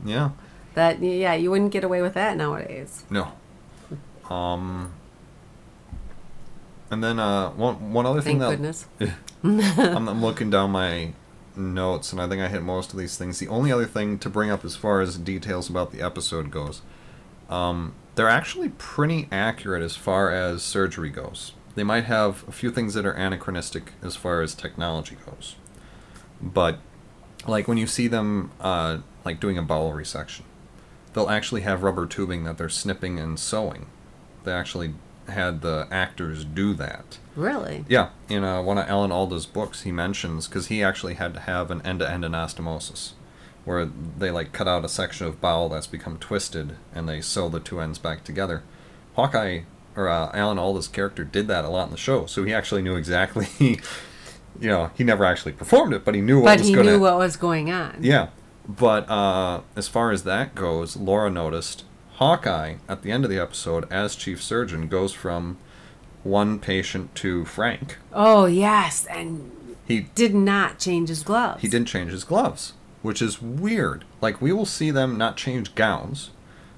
Yeah. 0.05 0.31
That 0.75 1.01
yeah, 1.03 1.35
you 1.35 1.51
wouldn't 1.51 1.71
get 1.73 1.85
away 1.85 2.01
with 2.03 2.15
that 2.15 2.37
nowadays. 2.37 3.05
No. 3.11 3.33
Um. 4.31 4.93
And 6.91 7.03
then 7.03 7.19
uh, 7.19 7.51
one 7.51 7.93
one 7.93 8.05
other 8.07 8.21
thing 8.21 8.39
Thank 8.39 8.61
that 8.61 8.87
goodness. 9.03 9.17
I'm, 9.97 10.09
I'm 10.09 10.21
looking 10.23 10.51
down 10.51 10.71
my 10.71 11.13
notes, 11.57 12.13
and 12.13 12.21
I 12.21 12.29
think 12.29 12.43
I 12.43 12.49
hit 12.49 12.63
most 12.63 12.93
of 12.93 12.99
these 12.99 13.17
things. 13.17 13.39
The 13.39 13.49
only 13.49 13.73
other 13.73 13.87
thing 13.87 14.19
to 14.21 14.29
bring 14.29 14.51
up 14.51 14.65
as 14.65 14.77
far 14.77 15.01
as 15.01 15.17
details 15.19 15.71
about 15.71 15.91
the 15.93 16.03
episode 16.03 16.51
goes, 16.51 16.83
um, 17.49 17.95
they're 18.15 18.29
actually 18.29 18.69
pretty 18.71 19.29
accurate 19.33 19.83
as 19.83 19.97
far 19.97 20.31
as 20.31 20.63
surgery 20.63 21.11
goes. 21.11 21.53
They 21.75 21.85
might 21.85 22.05
have 22.05 22.47
a 22.47 22.53
few 22.53 22.71
things 22.71 22.95
that 22.95 23.07
are 23.07 23.13
anachronistic 23.13 23.93
as 24.03 24.17
far 24.17 24.43
as 24.43 24.55
technology 24.55 25.17
goes, 25.25 25.57
but 26.41 26.79
like 27.47 27.67
when 27.67 27.79
you 27.79 27.87
see 27.87 28.09
them 28.09 28.51
uh, 28.61 28.99
like 29.25 29.41
doing 29.41 29.59
a 29.59 29.63
bowel 29.63 29.93
resection, 29.93 30.43
they'll 31.13 31.31
actually 31.31 31.63
have 31.63 31.83
rubber 31.83 32.07
tubing 32.07 32.45
that 32.45 32.59
they're 32.59 32.69
snipping 32.69 33.19
and 33.19 33.39
sewing. 33.39 33.87
They 34.45 34.53
actually 34.53 34.95
had 35.29 35.63
the 35.63 35.87
actors 35.91 36.45
do 36.45 36.75
that. 36.75 37.19
Really? 37.37 37.85
Yeah, 37.89 38.11
in 38.29 38.45
uh, 38.45 38.61
one 38.63 38.77
of 38.79 38.89
Alan 38.89 39.13
Alda's 39.13 39.47
books, 39.47 39.83
he 39.83 39.93
mentions 39.93 40.49
because 40.49 40.67
he 40.67 40.83
actually 40.83 41.15
had 41.15 41.33
to 41.35 41.41
have 41.41 41.71
an 41.71 41.81
end-to-end 41.83 42.25
anastomosis, 42.25 43.13
where 43.65 43.85
they 43.87 44.31
like 44.31 44.53
cut 44.53 44.67
out 44.69 44.85
a 44.85 44.89
section 44.89 45.27
of 45.27 45.41
bowel 45.41 45.69
that's 45.69 45.87
become 45.87 46.19
twisted 46.19 46.77
and 46.95 47.09
they 47.09 47.21
sew 47.21 47.49
the 47.49 47.61
two 47.61 47.81
ends 47.81 47.99
back 47.99 48.25
together. 48.25 48.63
Hawkeye 49.15 49.61
or 49.97 50.09
uh, 50.09 50.31
Alan 50.35 50.59
Alda's 50.59 50.89
character 50.89 51.23
did 51.25 51.47
that 51.49 51.65
a 51.65 51.69
lot 51.69 51.85
in 51.87 51.91
the 51.91 51.97
show, 51.99 52.27
so 52.27 52.45
he 52.45 52.53
actually 52.55 52.83
knew 52.83 52.97
exactly. 52.97 53.47
you 53.61 54.69
know, 54.69 54.91
he 54.95 55.05
never 55.05 55.25
actually 55.25 55.53
performed 55.53 55.93
it, 55.95 56.05
but 56.05 56.15
he 56.15 56.21
knew 56.21 56.39
what 56.41 56.47
But 56.47 56.59
was 56.61 56.69
he 56.69 56.75
going 56.75 56.87
to. 56.87 56.93
knew 56.93 57.01
what 57.01 57.17
was 57.19 57.37
going 57.37 57.71
on. 57.71 57.99
Yeah, 58.01 58.29
but 58.67 59.09
uh, 59.11 59.61
as 59.77 59.89
far 59.89 60.11
as 60.11 60.25
that 60.25 60.55
goes, 60.55 60.97
Laura 60.97 61.31
noticed 61.31 61.85
Hawkeye 62.15 62.77
at 62.89 63.03
the 63.03 63.11
end 63.13 63.25
of 63.25 63.31
the 63.31 63.39
episode, 63.39 63.91
as 63.93 64.17
chief 64.17 64.43
surgeon, 64.43 64.89
goes 64.89 65.13
from 65.13 65.59
one 66.23 66.59
patient 66.59 67.15
to 67.17 67.45
Frank. 67.45 67.99
Oh 68.13 68.47
yes, 68.47 69.05
and 69.07 69.51
He 69.87 70.01
did 70.15 70.35
not 70.35 70.79
change 70.79 71.09
his 71.11 71.23
gloves. 71.23 71.61
he 71.63 71.69
didn't 71.69 71.89
change 71.89 72.13
his 72.13 72.25
gloves. 72.25 72.73
Which 73.03 73.21
is 73.21 73.43
weird. 73.43 74.05
Like 74.21 74.41
we 74.41 74.53
will 74.53 74.67
see 74.67 74.91
them 74.91 75.19
not 75.19 75.37
change 75.37 75.75
gowns, 75.75 76.31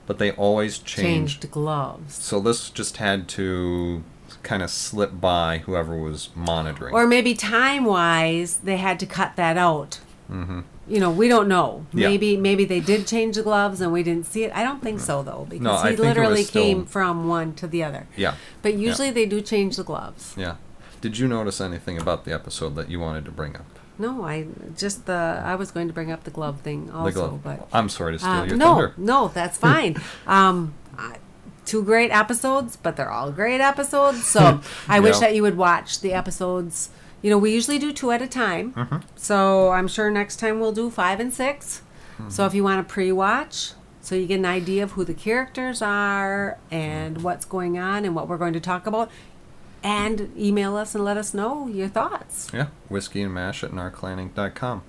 but 0.06 0.18
they 0.18 0.32
always 0.32 0.78
change. 0.78 1.32
Changed 1.40 1.50
gloves. 1.50 2.14
So 2.14 2.40
this 2.40 2.70
just 2.70 2.96
had 2.98 3.28
to 3.30 4.02
kind 4.42 4.62
of 4.62 4.70
slip 4.70 5.20
by 5.20 5.58
whoever 5.58 5.96
was 5.96 6.28
monitoring. 6.34 6.94
Or 6.94 7.06
maybe 7.06 7.34
time 7.34 7.84
wise, 7.84 8.58
they 8.58 8.76
had 8.76 8.98
to 9.00 9.06
cut 9.06 9.36
that 9.36 9.56
out. 9.56 10.00
Mm-hmm. 10.30 10.60
You 10.86 11.00
know, 11.00 11.10
we 11.10 11.28
don't 11.28 11.48
know. 11.48 11.86
Yeah. 11.94 12.08
Maybe 12.08 12.36
maybe 12.36 12.66
they 12.66 12.80
did 12.80 13.06
change 13.06 13.36
the 13.36 13.42
gloves 13.42 13.80
and 13.80 13.90
we 13.92 14.02
didn't 14.02 14.26
see 14.26 14.44
it. 14.44 14.52
I 14.54 14.62
don't 14.62 14.82
think 14.82 15.00
so 15.00 15.22
though, 15.22 15.46
because 15.48 15.82
I 15.82 15.90
he 15.92 15.96
literally 15.96 16.44
still- 16.44 16.62
came 16.62 16.84
from 16.86 17.26
one 17.26 17.54
to 17.54 17.66
the 17.66 17.82
other. 17.82 18.06
yeah. 18.16 18.34
But 18.60 18.74
usually 18.74 19.10
they 19.10 19.24
do 19.24 19.40
change 19.40 19.76
the 19.76 19.84
gloves. 19.84 20.34
Yeah. 20.36 20.56
Did 21.00 21.18
you 21.18 21.26
notice 21.28 21.60
anything 21.60 21.98
about 21.98 22.24
the 22.26 22.32
episode 22.32 22.74
that 22.76 22.90
you 22.90 23.00
wanted 23.00 23.24
to 23.26 23.30
bring 23.30 23.56
up? 23.56 23.66
No, 23.98 24.24
I 24.24 24.46
just 24.76 25.06
the 25.06 25.40
I 25.44 25.54
was 25.54 25.70
going 25.70 25.86
to 25.88 25.94
bring 25.94 26.10
up 26.10 26.24
the 26.24 26.30
glove 26.30 26.60
thing 26.60 26.90
also, 26.90 27.04
the 27.04 27.12
glove. 27.28 27.40
but 27.44 27.68
I'm 27.72 27.88
sorry 27.88 28.12
to 28.14 28.18
steal 28.18 28.30
Uh, 28.30 28.44
your 28.44 28.56
no, 28.56 28.66
thunder. 28.74 28.94
no, 28.96 29.28
that's 29.28 29.56
fine. 29.68 29.96
um, 30.26 30.74
I- 30.98 31.16
two 31.64 31.82
great 31.82 32.10
episodes, 32.10 32.76
but 32.76 32.94
they're 32.96 33.10
all 33.10 33.30
great 33.32 33.60
episodes. 33.60 34.26
So 34.26 34.60
I 34.88 35.00
wish 35.00 35.18
that 35.20 35.34
you 35.34 35.40
would 35.42 35.56
watch 35.56 36.00
the 36.00 36.12
episodes. 36.12 36.90
You 37.22 37.30
know, 37.30 37.38
we 37.38 37.52
usually 37.54 37.78
do 37.78 37.90
two 37.90 38.10
at 38.10 38.20
a 38.20 38.26
time. 38.28 38.74
Mm-hmm. 38.74 38.96
So 39.16 39.70
I'm 39.70 39.88
sure 39.88 40.10
next 40.10 40.36
time 40.36 40.60
we'll 40.60 40.72
do 40.72 40.90
five 40.90 41.20
and 41.20 41.32
6 41.32 41.80
Mm-hmm. 42.18 42.30
So 42.30 42.44
if 42.46 42.54
you 42.54 42.62
want 42.62 42.86
to 42.86 42.92
pre-watch, 42.92 43.72
so 44.00 44.14
you 44.14 44.26
get 44.26 44.38
an 44.38 44.44
idea 44.44 44.84
of 44.84 44.92
who 44.92 45.04
the 45.04 45.14
characters 45.14 45.82
are 45.82 46.58
and 46.70 47.22
what's 47.22 47.44
going 47.44 47.76
on 47.76 48.04
and 48.04 48.14
what 48.14 48.28
we're 48.28 48.36
going 48.38 48.52
to 48.52 48.60
talk 48.60 48.86
about, 48.86 49.10
and 49.84 50.32
email 50.36 50.76
us 50.76 50.94
and 50.94 51.04
let 51.04 51.16
us 51.16 51.34
know 51.34 51.68
your 51.68 51.88
thoughts. 51.88 52.48
Yeah, 52.52 52.68
whiskey 52.88 53.22
and 53.22 53.32
mash 53.34 53.62
at 53.62 53.70
narclaninc.com. 53.70 54.82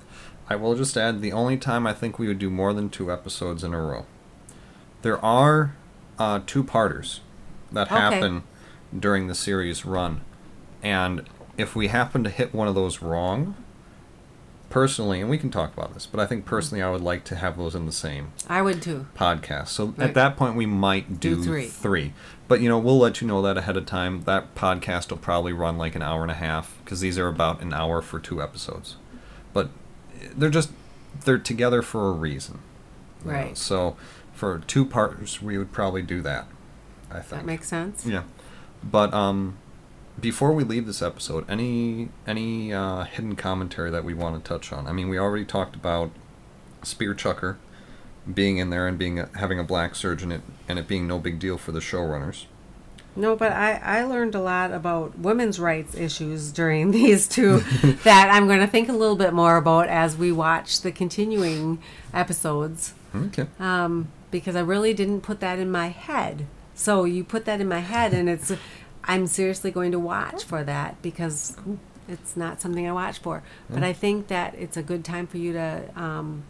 I 0.49 0.55
will 0.55 0.75
just 0.75 0.95
add 0.95 1.21
the 1.21 1.31
only 1.33 1.57
time 1.57 1.85
I 1.85 1.93
think 1.93 2.17
we 2.17 2.27
would 2.27 2.39
do 2.39 2.49
more 2.49 2.71
than 2.73 2.89
two 2.89 3.11
episodes 3.11 3.63
in 3.63 3.73
a 3.73 3.81
row. 3.81 4.05
There 5.01 5.23
are 5.23 5.75
uh, 6.17 6.39
two 6.47 6.63
parters 6.63 7.19
that 7.71 7.91
Okay. 7.91 7.95
happen 7.99 8.43
during 8.97 9.27
the 9.27 9.35
series 9.35 9.85
run, 9.85 10.21
and 10.81 11.23
if 11.57 11.75
we 11.75 11.87
happen 11.87 12.23
to 12.23 12.29
hit 12.29 12.53
one 12.53 12.67
of 12.67 12.75
those 12.75 13.01
wrong, 13.01 13.55
personally, 14.69 15.21
and 15.21 15.29
we 15.29 15.37
can 15.37 15.49
talk 15.49 15.73
about 15.73 15.93
this, 15.93 16.05
but 16.05 16.19
I 16.19 16.25
think 16.25 16.45
personally 16.45 16.81
I 16.81 16.89
would 16.89 17.01
like 17.01 17.23
to 17.25 17.35
have 17.35 17.57
those 17.57 17.75
in 17.75 17.85
the 17.85 17.91
same 17.91 18.31
I 18.49 18.61
would 18.61 18.81
too. 18.81 19.07
podcast. 19.17 19.69
So 19.69 19.87
Right. 19.97 20.09
at 20.09 20.13
that 20.15 20.35
point, 20.37 20.55
we 20.55 20.65
might 20.65 21.19
Do 21.19 21.35
do, 21.37 21.43
three. 21.43 21.67
three. 21.67 22.13
But 22.47 22.61
you 22.61 22.69
know, 22.69 22.77
we'll 22.77 22.99
let 22.99 23.21
you 23.21 23.27
know 23.27 23.41
that 23.41 23.57
ahead 23.57 23.75
of 23.77 23.85
time. 23.85 24.23
That 24.23 24.53
podcast 24.55 25.09
will 25.09 25.17
probably 25.17 25.53
run 25.53 25.77
like 25.77 25.95
an 25.95 26.01
hour 26.01 26.21
and 26.21 26.31
a 26.31 26.35
half 26.35 26.77
because 26.83 26.99
these 26.99 27.17
are 27.17 27.27
about 27.27 27.61
an 27.61 27.73
hour 27.73 28.01
for 28.01 28.19
two 28.19 28.41
episodes. 28.41 28.97
But 29.53 29.69
they're 30.35 30.49
just 30.49 30.71
they're 31.23 31.37
together 31.37 31.81
for 31.81 32.09
a 32.09 32.11
reason. 32.11 32.59
you 33.23 33.31
know. 33.31 33.37
Right. 33.37 33.57
So 33.57 33.97
for 34.33 34.59
two 34.67 34.85
parts, 34.85 35.41
we 35.41 35.57
would 35.57 35.71
probably 35.71 36.01
do 36.01 36.21
that. 36.21 36.45
I 37.09 37.19
think. 37.19 37.41
That 37.41 37.45
makes 37.45 37.67
sense. 37.67 38.05
Yeah. 38.05 38.23
But 38.83 39.13
um, 39.13 39.57
before 40.19 40.53
we 40.53 40.63
leave 40.63 40.85
this 40.85 41.01
episode, 41.01 41.49
any 41.49 42.09
any 42.27 42.71
uh, 42.73 43.05
hidden 43.05 43.35
commentary 43.35 43.89
that 43.89 44.03
we 44.03 44.13
want 44.13 44.43
to 44.43 44.47
touch 44.47 44.71
on? 44.71 44.85
I 44.87 44.91
mean, 44.91 45.09
we 45.09 45.17
already 45.17 45.45
talked 45.45 45.75
about 45.75 46.11
Spear 46.83 47.13
Chucker 47.15 47.57
being 48.33 48.57
in 48.57 48.69
there 48.69 48.87
and 48.87 48.97
being 48.97 49.19
a, 49.19 49.29
having 49.35 49.59
a 49.59 49.63
black 49.63 49.95
surgeon 49.95 50.31
it, 50.31 50.41
and 50.67 50.79
it 50.79 50.87
being 50.87 51.07
no 51.07 51.19
big 51.19 51.39
deal 51.39 51.57
for 51.57 51.71
the 51.71 51.79
showrunners. 51.79 52.45
No, 53.17 53.35
but 53.35 53.53
I, 53.53 53.75
I 53.81 54.03
learned 54.03 54.35
a 54.35 54.41
lot 54.41 54.73
about 54.73 55.17
women's 55.17 55.57
rights 55.59 55.95
issues 55.95 56.51
during 56.51 56.91
these 56.99 57.27
two 57.27 57.59
that 58.03 58.29
I'm 58.33 58.47
going 58.47 58.59
to 58.59 58.67
think 58.67 58.89
a 58.89 58.93
little 58.93 59.15
bit 59.15 59.33
more 59.33 59.55
about 59.57 59.87
as 59.87 60.17
we 60.17 60.31
watch 60.31 60.81
the 60.81 60.91
continuing 60.91 61.79
episodes 62.13 62.93
Okay. 63.15 63.47
um, 63.59 64.09
because 64.31 64.55
I 64.55 64.61
really 64.61 64.93
didn't 64.93 65.21
put 65.21 65.39
that 65.39 65.59
in 65.59 65.71
my 65.71 65.87
head. 65.87 66.45
So 66.73 67.05
you 67.05 67.23
put 67.23 67.45
that 67.45 67.61
in 67.61 67.69
my 67.69 67.79
head, 67.79 68.13
and 68.13 68.27
it's 68.27 68.51
I'm 69.05 69.27
seriously 69.27 69.71
going 69.71 69.93
to 69.93 69.99
watch 69.99 70.43
for 70.43 70.61
that 70.65 71.01
because 71.01 71.55
it's 72.09 72.35
not 72.35 72.59
something 72.59 72.85
I 72.85 72.91
watch 72.91 73.19
for. 73.19 73.43
But 73.69 73.83
I 73.83 73.93
think 73.93 74.27
that 74.27 74.55
it's 74.55 74.75
a 74.75 74.83
good 74.83 75.05
time 75.05 75.25
for 75.25 75.37
you 75.37 75.53
to 75.53 75.83
um, 75.95 76.43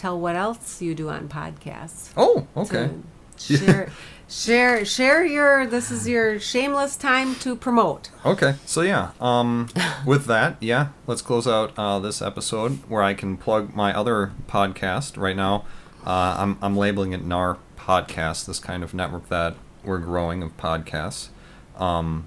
tell 0.00 0.18
what 0.18 0.34
else 0.36 0.80
you 0.82 0.94
do 0.94 1.08
on 1.08 1.28
podcasts 1.28 2.10
Oh, 2.16 2.46
okay. 2.56 2.90
share 3.38 3.90
share 4.28 4.84
share 4.84 5.24
your 5.24 5.66
this 5.66 5.90
is 5.90 6.06
your 6.08 6.38
shameless 6.40 6.96
time 6.96 7.34
to 7.36 7.54
promote 7.56 8.10
Okay, 8.24 8.54
so 8.64 8.80
yeah, 8.82 9.10
um, 9.20 9.68
with 10.06 10.26
that, 10.26 10.56
yeah, 10.60 10.88
let's 11.06 11.22
close 11.22 11.46
out 11.48 11.72
uh, 11.78 11.98
this 11.98 12.20
episode 12.22 12.72
where 12.88 13.02
I 13.02 13.14
can 13.14 13.36
plug 13.36 13.74
my 13.74 13.92
other 13.94 14.32
podcast 14.48 15.16
right 15.16 15.36
now. 15.36 15.64
Uh, 16.06 16.36
I'm, 16.38 16.58
I'm 16.62 16.76
labeling 16.76 17.12
it 17.12 17.24
NAR 17.24 17.58
Podcast, 17.76 18.46
this 18.46 18.58
kind 18.58 18.82
of 18.82 18.94
network 18.94 19.28
that 19.30 19.54
we're 19.84 19.98
growing 19.98 20.42
of 20.42 20.56
podcasts. 20.56 21.28
Um, 21.76 22.26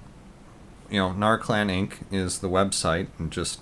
you 0.90 0.98
know, 0.98 1.10
NarClan 1.10 1.70
Inc. 1.70 1.92
is 2.12 2.40
the 2.40 2.48
website, 2.48 3.06
and 3.18 3.30
just 3.30 3.60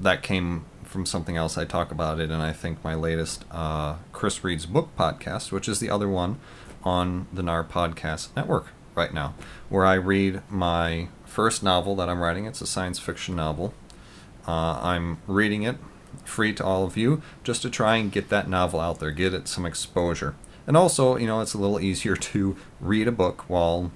that 0.00 0.22
came 0.22 0.64
from 0.90 1.06
something 1.06 1.36
else. 1.36 1.56
I 1.56 1.64
talk 1.64 1.92
about 1.92 2.18
it, 2.18 2.30
and 2.30 2.42
I 2.42 2.52
think 2.52 2.82
my 2.82 2.94
latest 2.94 3.44
uh, 3.50 3.96
Chris 4.12 4.42
Reed's 4.42 4.66
book 4.66 4.90
podcast, 4.98 5.52
which 5.52 5.68
is 5.68 5.78
the 5.78 5.88
other 5.88 6.08
one 6.08 6.40
on 6.82 7.28
the 7.32 7.42
NAR 7.42 7.62
Podcast 7.62 8.34
Network 8.34 8.68
right 8.96 9.14
now, 9.14 9.34
where 9.68 9.86
I 9.86 9.94
read 9.94 10.42
my 10.50 11.08
first 11.24 11.62
novel 11.62 11.94
that 11.96 12.08
I'm 12.08 12.20
writing. 12.20 12.46
It's 12.46 12.60
a 12.60 12.66
science 12.66 12.98
fiction 12.98 13.36
novel. 13.36 13.72
Uh, 14.48 14.80
I'm 14.82 15.18
reading 15.26 15.62
it 15.62 15.76
free 16.24 16.52
to 16.54 16.64
all 16.64 16.84
of 16.84 16.96
you 16.96 17.22
just 17.44 17.62
to 17.62 17.70
try 17.70 17.96
and 17.96 18.10
get 18.10 18.28
that 18.28 18.48
novel 18.48 18.80
out 18.80 18.98
there, 18.98 19.10
get 19.12 19.32
it 19.32 19.48
some 19.48 19.64
exposure. 19.64 20.34
And 20.66 20.76
also, 20.76 21.16
you 21.16 21.26
know, 21.26 21.40
it's 21.40 21.54
a 21.54 21.58
little 21.58 21.80
easier 21.80 22.16
to 22.32 22.56
read 22.80 23.06
a 23.06 23.12
book 23.12 23.48
while 23.48 23.92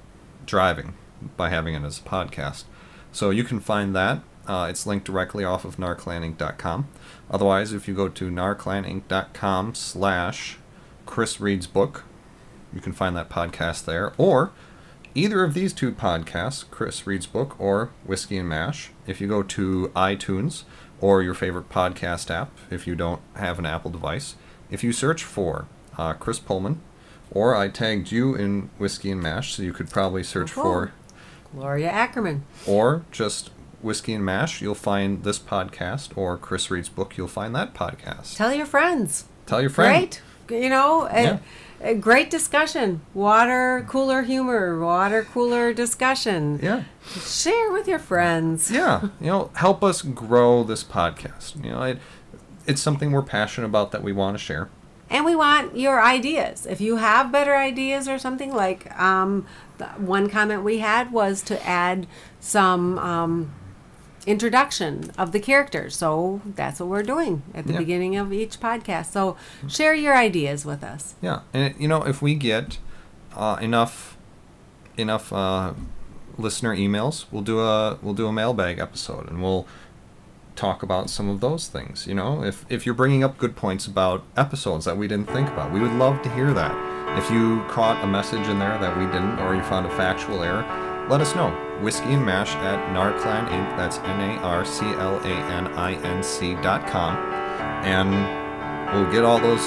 driving 0.46 0.94
by 1.36 1.48
having 1.48 1.74
it 1.74 1.82
as 1.82 1.98
a 1.98 2.02
podcast. 2.02 2.64
So 3.10 3.30
you 3.30 3.44
can 3.44 3.60
find 3.60 3.94
that. 3.96 4.22
Uh, 4.46 4.66
it's 4.68 4.86
linked 4.86 5.06
directly 5.06 5.44
off 5.44 5.64
of 5.64 5.76
narclaninc.com. 5.76 6.88
Otherwise, 7.30 7.72
if 7.72 7.88
you 7.88 7.94
go 7.94 8.08
to 8.08 8.30
narclaninc.com 8.30 9.74
slash 9.74 10.58
Chris 11.06 11.40
Reed's 11.40 11.66
book, 11.66 12.04
you 12.72 12.80
can 12.80 12.92
find 12.92 13.16
that 13.16 13.30
podcast 13.30 13.84
there. 13.84 14.12
Or 14.18 14.52
either 15.14 15.42
of 15.44 15.54
these 15.54 15.72
two 15.72 15.92
podcasts, 15.92 16.64
Chris 16.70 17.06
Reed's 17.06 17.26
book 17.26 17.58
or 17.58 17.90
Whiskey 18.04 18.36
and 18.38 18.48
Mash, 18.48 18.90
if 19.06 19.20
you 19.20 19.28
go 19.28 19.42
to 19.42 19.90
iTunes 19.94 20.64
or 21.00 21.22
your 21.22 21.34
favorite 21.34 21.68
podcast 21.70 22.30
app, 22.30 22.50
if 22.70 22.86
you 22.86 22.94
don't 22.94 23.20
have 23.36 23.58
an 23.58 23.66
Apple 23.66 23.90
device, 23.90 24.36
if 24.70 24.82
you 24.84 24.92
search 24.92 25.22
for 25.24 25.66
uh, 25.96 26.12
Chris 26.14 26.38
Pullman, 26.38 26.80
or 27.30 27.54
I 27.54 27.68
tagged 27.68 28.10
you 28.12 28.34
in 28.34 28.70
Whiskey 28.78 29.10
and 29.10 29.22
Mash, 29.22 29.54
so 29.54 29.62
you 29.62 29.72
could 29.72 29.90
probably 29.90 30.22
search 30.22 30.52
Oh, 30.52 30.54
cool. 30.54 30.62
for, 30.64 30.92
gloria 31.54 31.88
ackerman 31.88 32.44
or 32.66 33.04
just 33.12 33.50
Whiskey 33.84 34.14
and 34.14 34.24
Mash, 34.24 34.60
you'll 34.62 34.74
find 34.74 35.22
this 35.24 35.38
podcast, 35.38 36.16
or 36.16 36.36
Chris 36.38 36.70
Reed's 36.70 36.88
book, 36.88 37.16
you'll 37.16 37.28
find 37.28 37.54
that 37.54 37.74
podcast. 37.74 38.36
tell 38.36 38.52
your 38.52 38.66
friends. 38.66 39.26
Tell 39.46 39.60
your 39.60 39.70
friends. 39.70 40.20
great. 40.48 40.62
You 40.62 40.68
know 40.70 41.06
a, 41.10 41.22
Yeah. 41.22 41.38
a 41.80 41.94
great 41.94 42.30
discussion. 42.30 43.00
Water 43.14 43.84
cooler 43.88 44.22
humor 44.22 44.78
water 44.78 45.22
cooler 45.24 45.72
discussion. 45.72 46.58
Yeah. 46.62 46.84
share 47.20 47.70
with 47.72 47.86
your 47.86 47.98
friends. 47.98 48.70
Yeah. 48.70 49.08
You 49.20 49.26
know 49.28 49.50
help 49.54 49.82
us 49.84 50.02
grow 50.02 50.64
this 50.64 50.82
podcast. 50.84 51.62
You 51.64 51.70
know 51.72 51.82
it, 51.82 51.98
it's 52.66 52.80
something 52.82 53.12
we're 53.12 53.22
passionate 53.22 53.66
about 53.68 53.92
that 53.92 54.02
we 54.02 54.12
want 54.12 54.36
to 54.36 54.42
share. 54.42 54.68
And 55.10 55.24
we 55.26 55.36
want 55.36 55.76
your 55.76 56.02
ideas. 56.02 56.66
If 56.66 56.80
you 56.80 56.96
have 56.96 57.30
better 57.30 57.54
ideas 57.54 58.08
or 58.08 58.18
something 58.18 58.52
like 58.54 58.90
um, 58.98 59.46
the 59.78 59.86
one 59.86 60.28
comment 60.30 60.62
we 60.64 60.78
had 60.78 61.12
was 61.12 61.42
to 61.42 61.66
add 61.66 62.06
some 62.40 62.98
um, 62.98 63.52
introduction 64.26 65.10
of 65.18 65.32
the 65.32 65.40
characters. 65.40 65.96
So 65.96 66.40
that's 66.44 66.80
what 66.80 66.88
we're 66.88 67.02
doing 67.02 67.42
at 67.54 67.66
the 67.66 67.72
Yeah. 67.74 67.78
beginning 67.78 68.16
of 68.16 68.32
each 68.32 68.58
podcast. 68.60 69.06
So 69.06 69.36
share 69.68 69.94
your 69.94 70.16
ideas 70.16 70.64
with 70.64 70.82
us. 70.82 71.14
Yeah 71.20 71.40
and 71.52 71.74
you 71.78 71.88
know 71.88 72.02
if 72.06 72.20
we 72.22 72.34
get 72.34 72.78
uh, 73.36 73.56
enough 73.60 74.16
enough 74.96 75.32
uh, 75.32 75.72
listener 76.38 76.74
emails 76.76 77.24
we'll 77.30 77.42
do 77.42 77.60
a 77.60 77.98
we'll 78.02 78.14
do 78.14 78.26
a 78.26 78.32
mailbag 78.32 78.78
episode 78.78 79.28
and 79.28 79.42
we'll 79.42 79.66
talk 80.56 80.82
about 80.84 81.10
some 81.10 81.28
of 81.28 81.40
those 81.40 81.66
things 81.68 82.06
you 82.06 82.14
know? 82.14 82.44
If 82.44 82.64
if 82.68 82.86
you're 82.86 82.94
bringing 82.94 83.24
up 83.24 83.38
good 83.38 83.56
points 83.56 83.86
about 83.86 84.22
episodes 84.36 84.84
that 84.84 84.96
we 84.96 85.08
didn't 85.08 85.28
think 85.30 85.48
about 85.48 85.72
we 85.72 85.80
would 85.80 85.92
love 85.92 86.22
to 86.22 86.28
hear 86.30 86.52
that. 86.54 86.74
If 87.18 87.30
you 87.30 87.62
caught 87.68 88.02
a 88.02 88.06
message 88.06 88.46
in 88.48 88.58
there 88.58 88.76
that 88.78 88.96
we 88.98 89.04
didn't 89.06 89.38
or 89.40 89.54
you 89.54 89.62
found 89.62 89.86
a 89.86 89.90
factual 89.90 90.42
error 90.42 90.64
let 91.08 91.20
us 91.20 91.34
know. 91.34 91.50
Whiskey 91.82 92.12
and 92.14 92.24
Mash 92.24 92.54
at 92.56 92.78
Narclan 92.94 93.48
Inc. 93.48 93.76
That's 93.76 93.98
N 93.98 94.20
A 94.20 94.40
R 94.42 94.64
C 94.64 94.84
L 94.86 95.16
A 95.18 95.28
N 95.28 95.66
I 95.68 95.94
N 95.94 96.22
C 96.22 96.54
dot 96.56 96.86
com. 96.86 97.16
And 97.84 98.10
we'll 98.94 99.10
get 99.12 99.24
all 99.24 99.38
those 99.38 99.60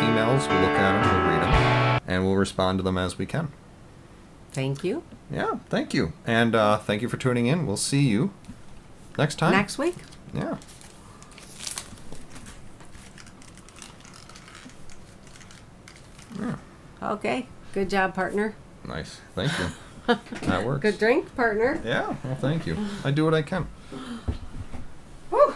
emails, 0.00 0.48
we'll 0.48 0.60
look 0.60 0.70
at 0.70 1.02
them, 1.02 1.12
we'll 1.12 1.30
read 1.30 1.42
them, 1.42 2.00
and 2.06 2.24
we'll 2.24 2.36
respond 2.36 2.78
to 2.78 2.82
them 2.82 2.96
as 2.98 3.18
we 3.18 3.26
can. 3.26 3.52
Thank 4.52 4.82
you. 4.82 5.02
Yeah, 5.30 5.58
thank 5.68 5.94
you. 5.94 6.12
And 6.26 6.54
uh, 6.54 6.78
thank 6.78 7.02
you 7.02 7.08
for 7.08 7.16
tuning 7.16 7.46
in. 7.46 7.66
We'll 7.66 7.76
see 7.76 8.00
you 8.00 8.32
next 9.18 9.36
time. 9.36 9.52
Next 9.52 9.78
week. 9.78 9.94
Yeah. 10.34 10.56
Yeah. 16.40 16.56
Okay. 17.02 17.46
Good 17.72 17.90
job, 17.90 18.14
partner. 18.14 18.56
Nice. 18.84 19.20
Thank 19.34 19.56
you 19.58 19.66
that 20.42 20.64
works. 20.64 20.82
Good 20.82 20.98
drink, 20.98 21.34
partner. 21.36 21.80
Yeah. 21.84 22.16
Well, 22.24 22.36
thank 22.36 22.66
you. 22.66 22.76
I 23.04 23.10
do 23.10 23.24
what 23.24 23.34
I 23.34 23.42
can. 23.42 23.66
Whew. 25.30 25.54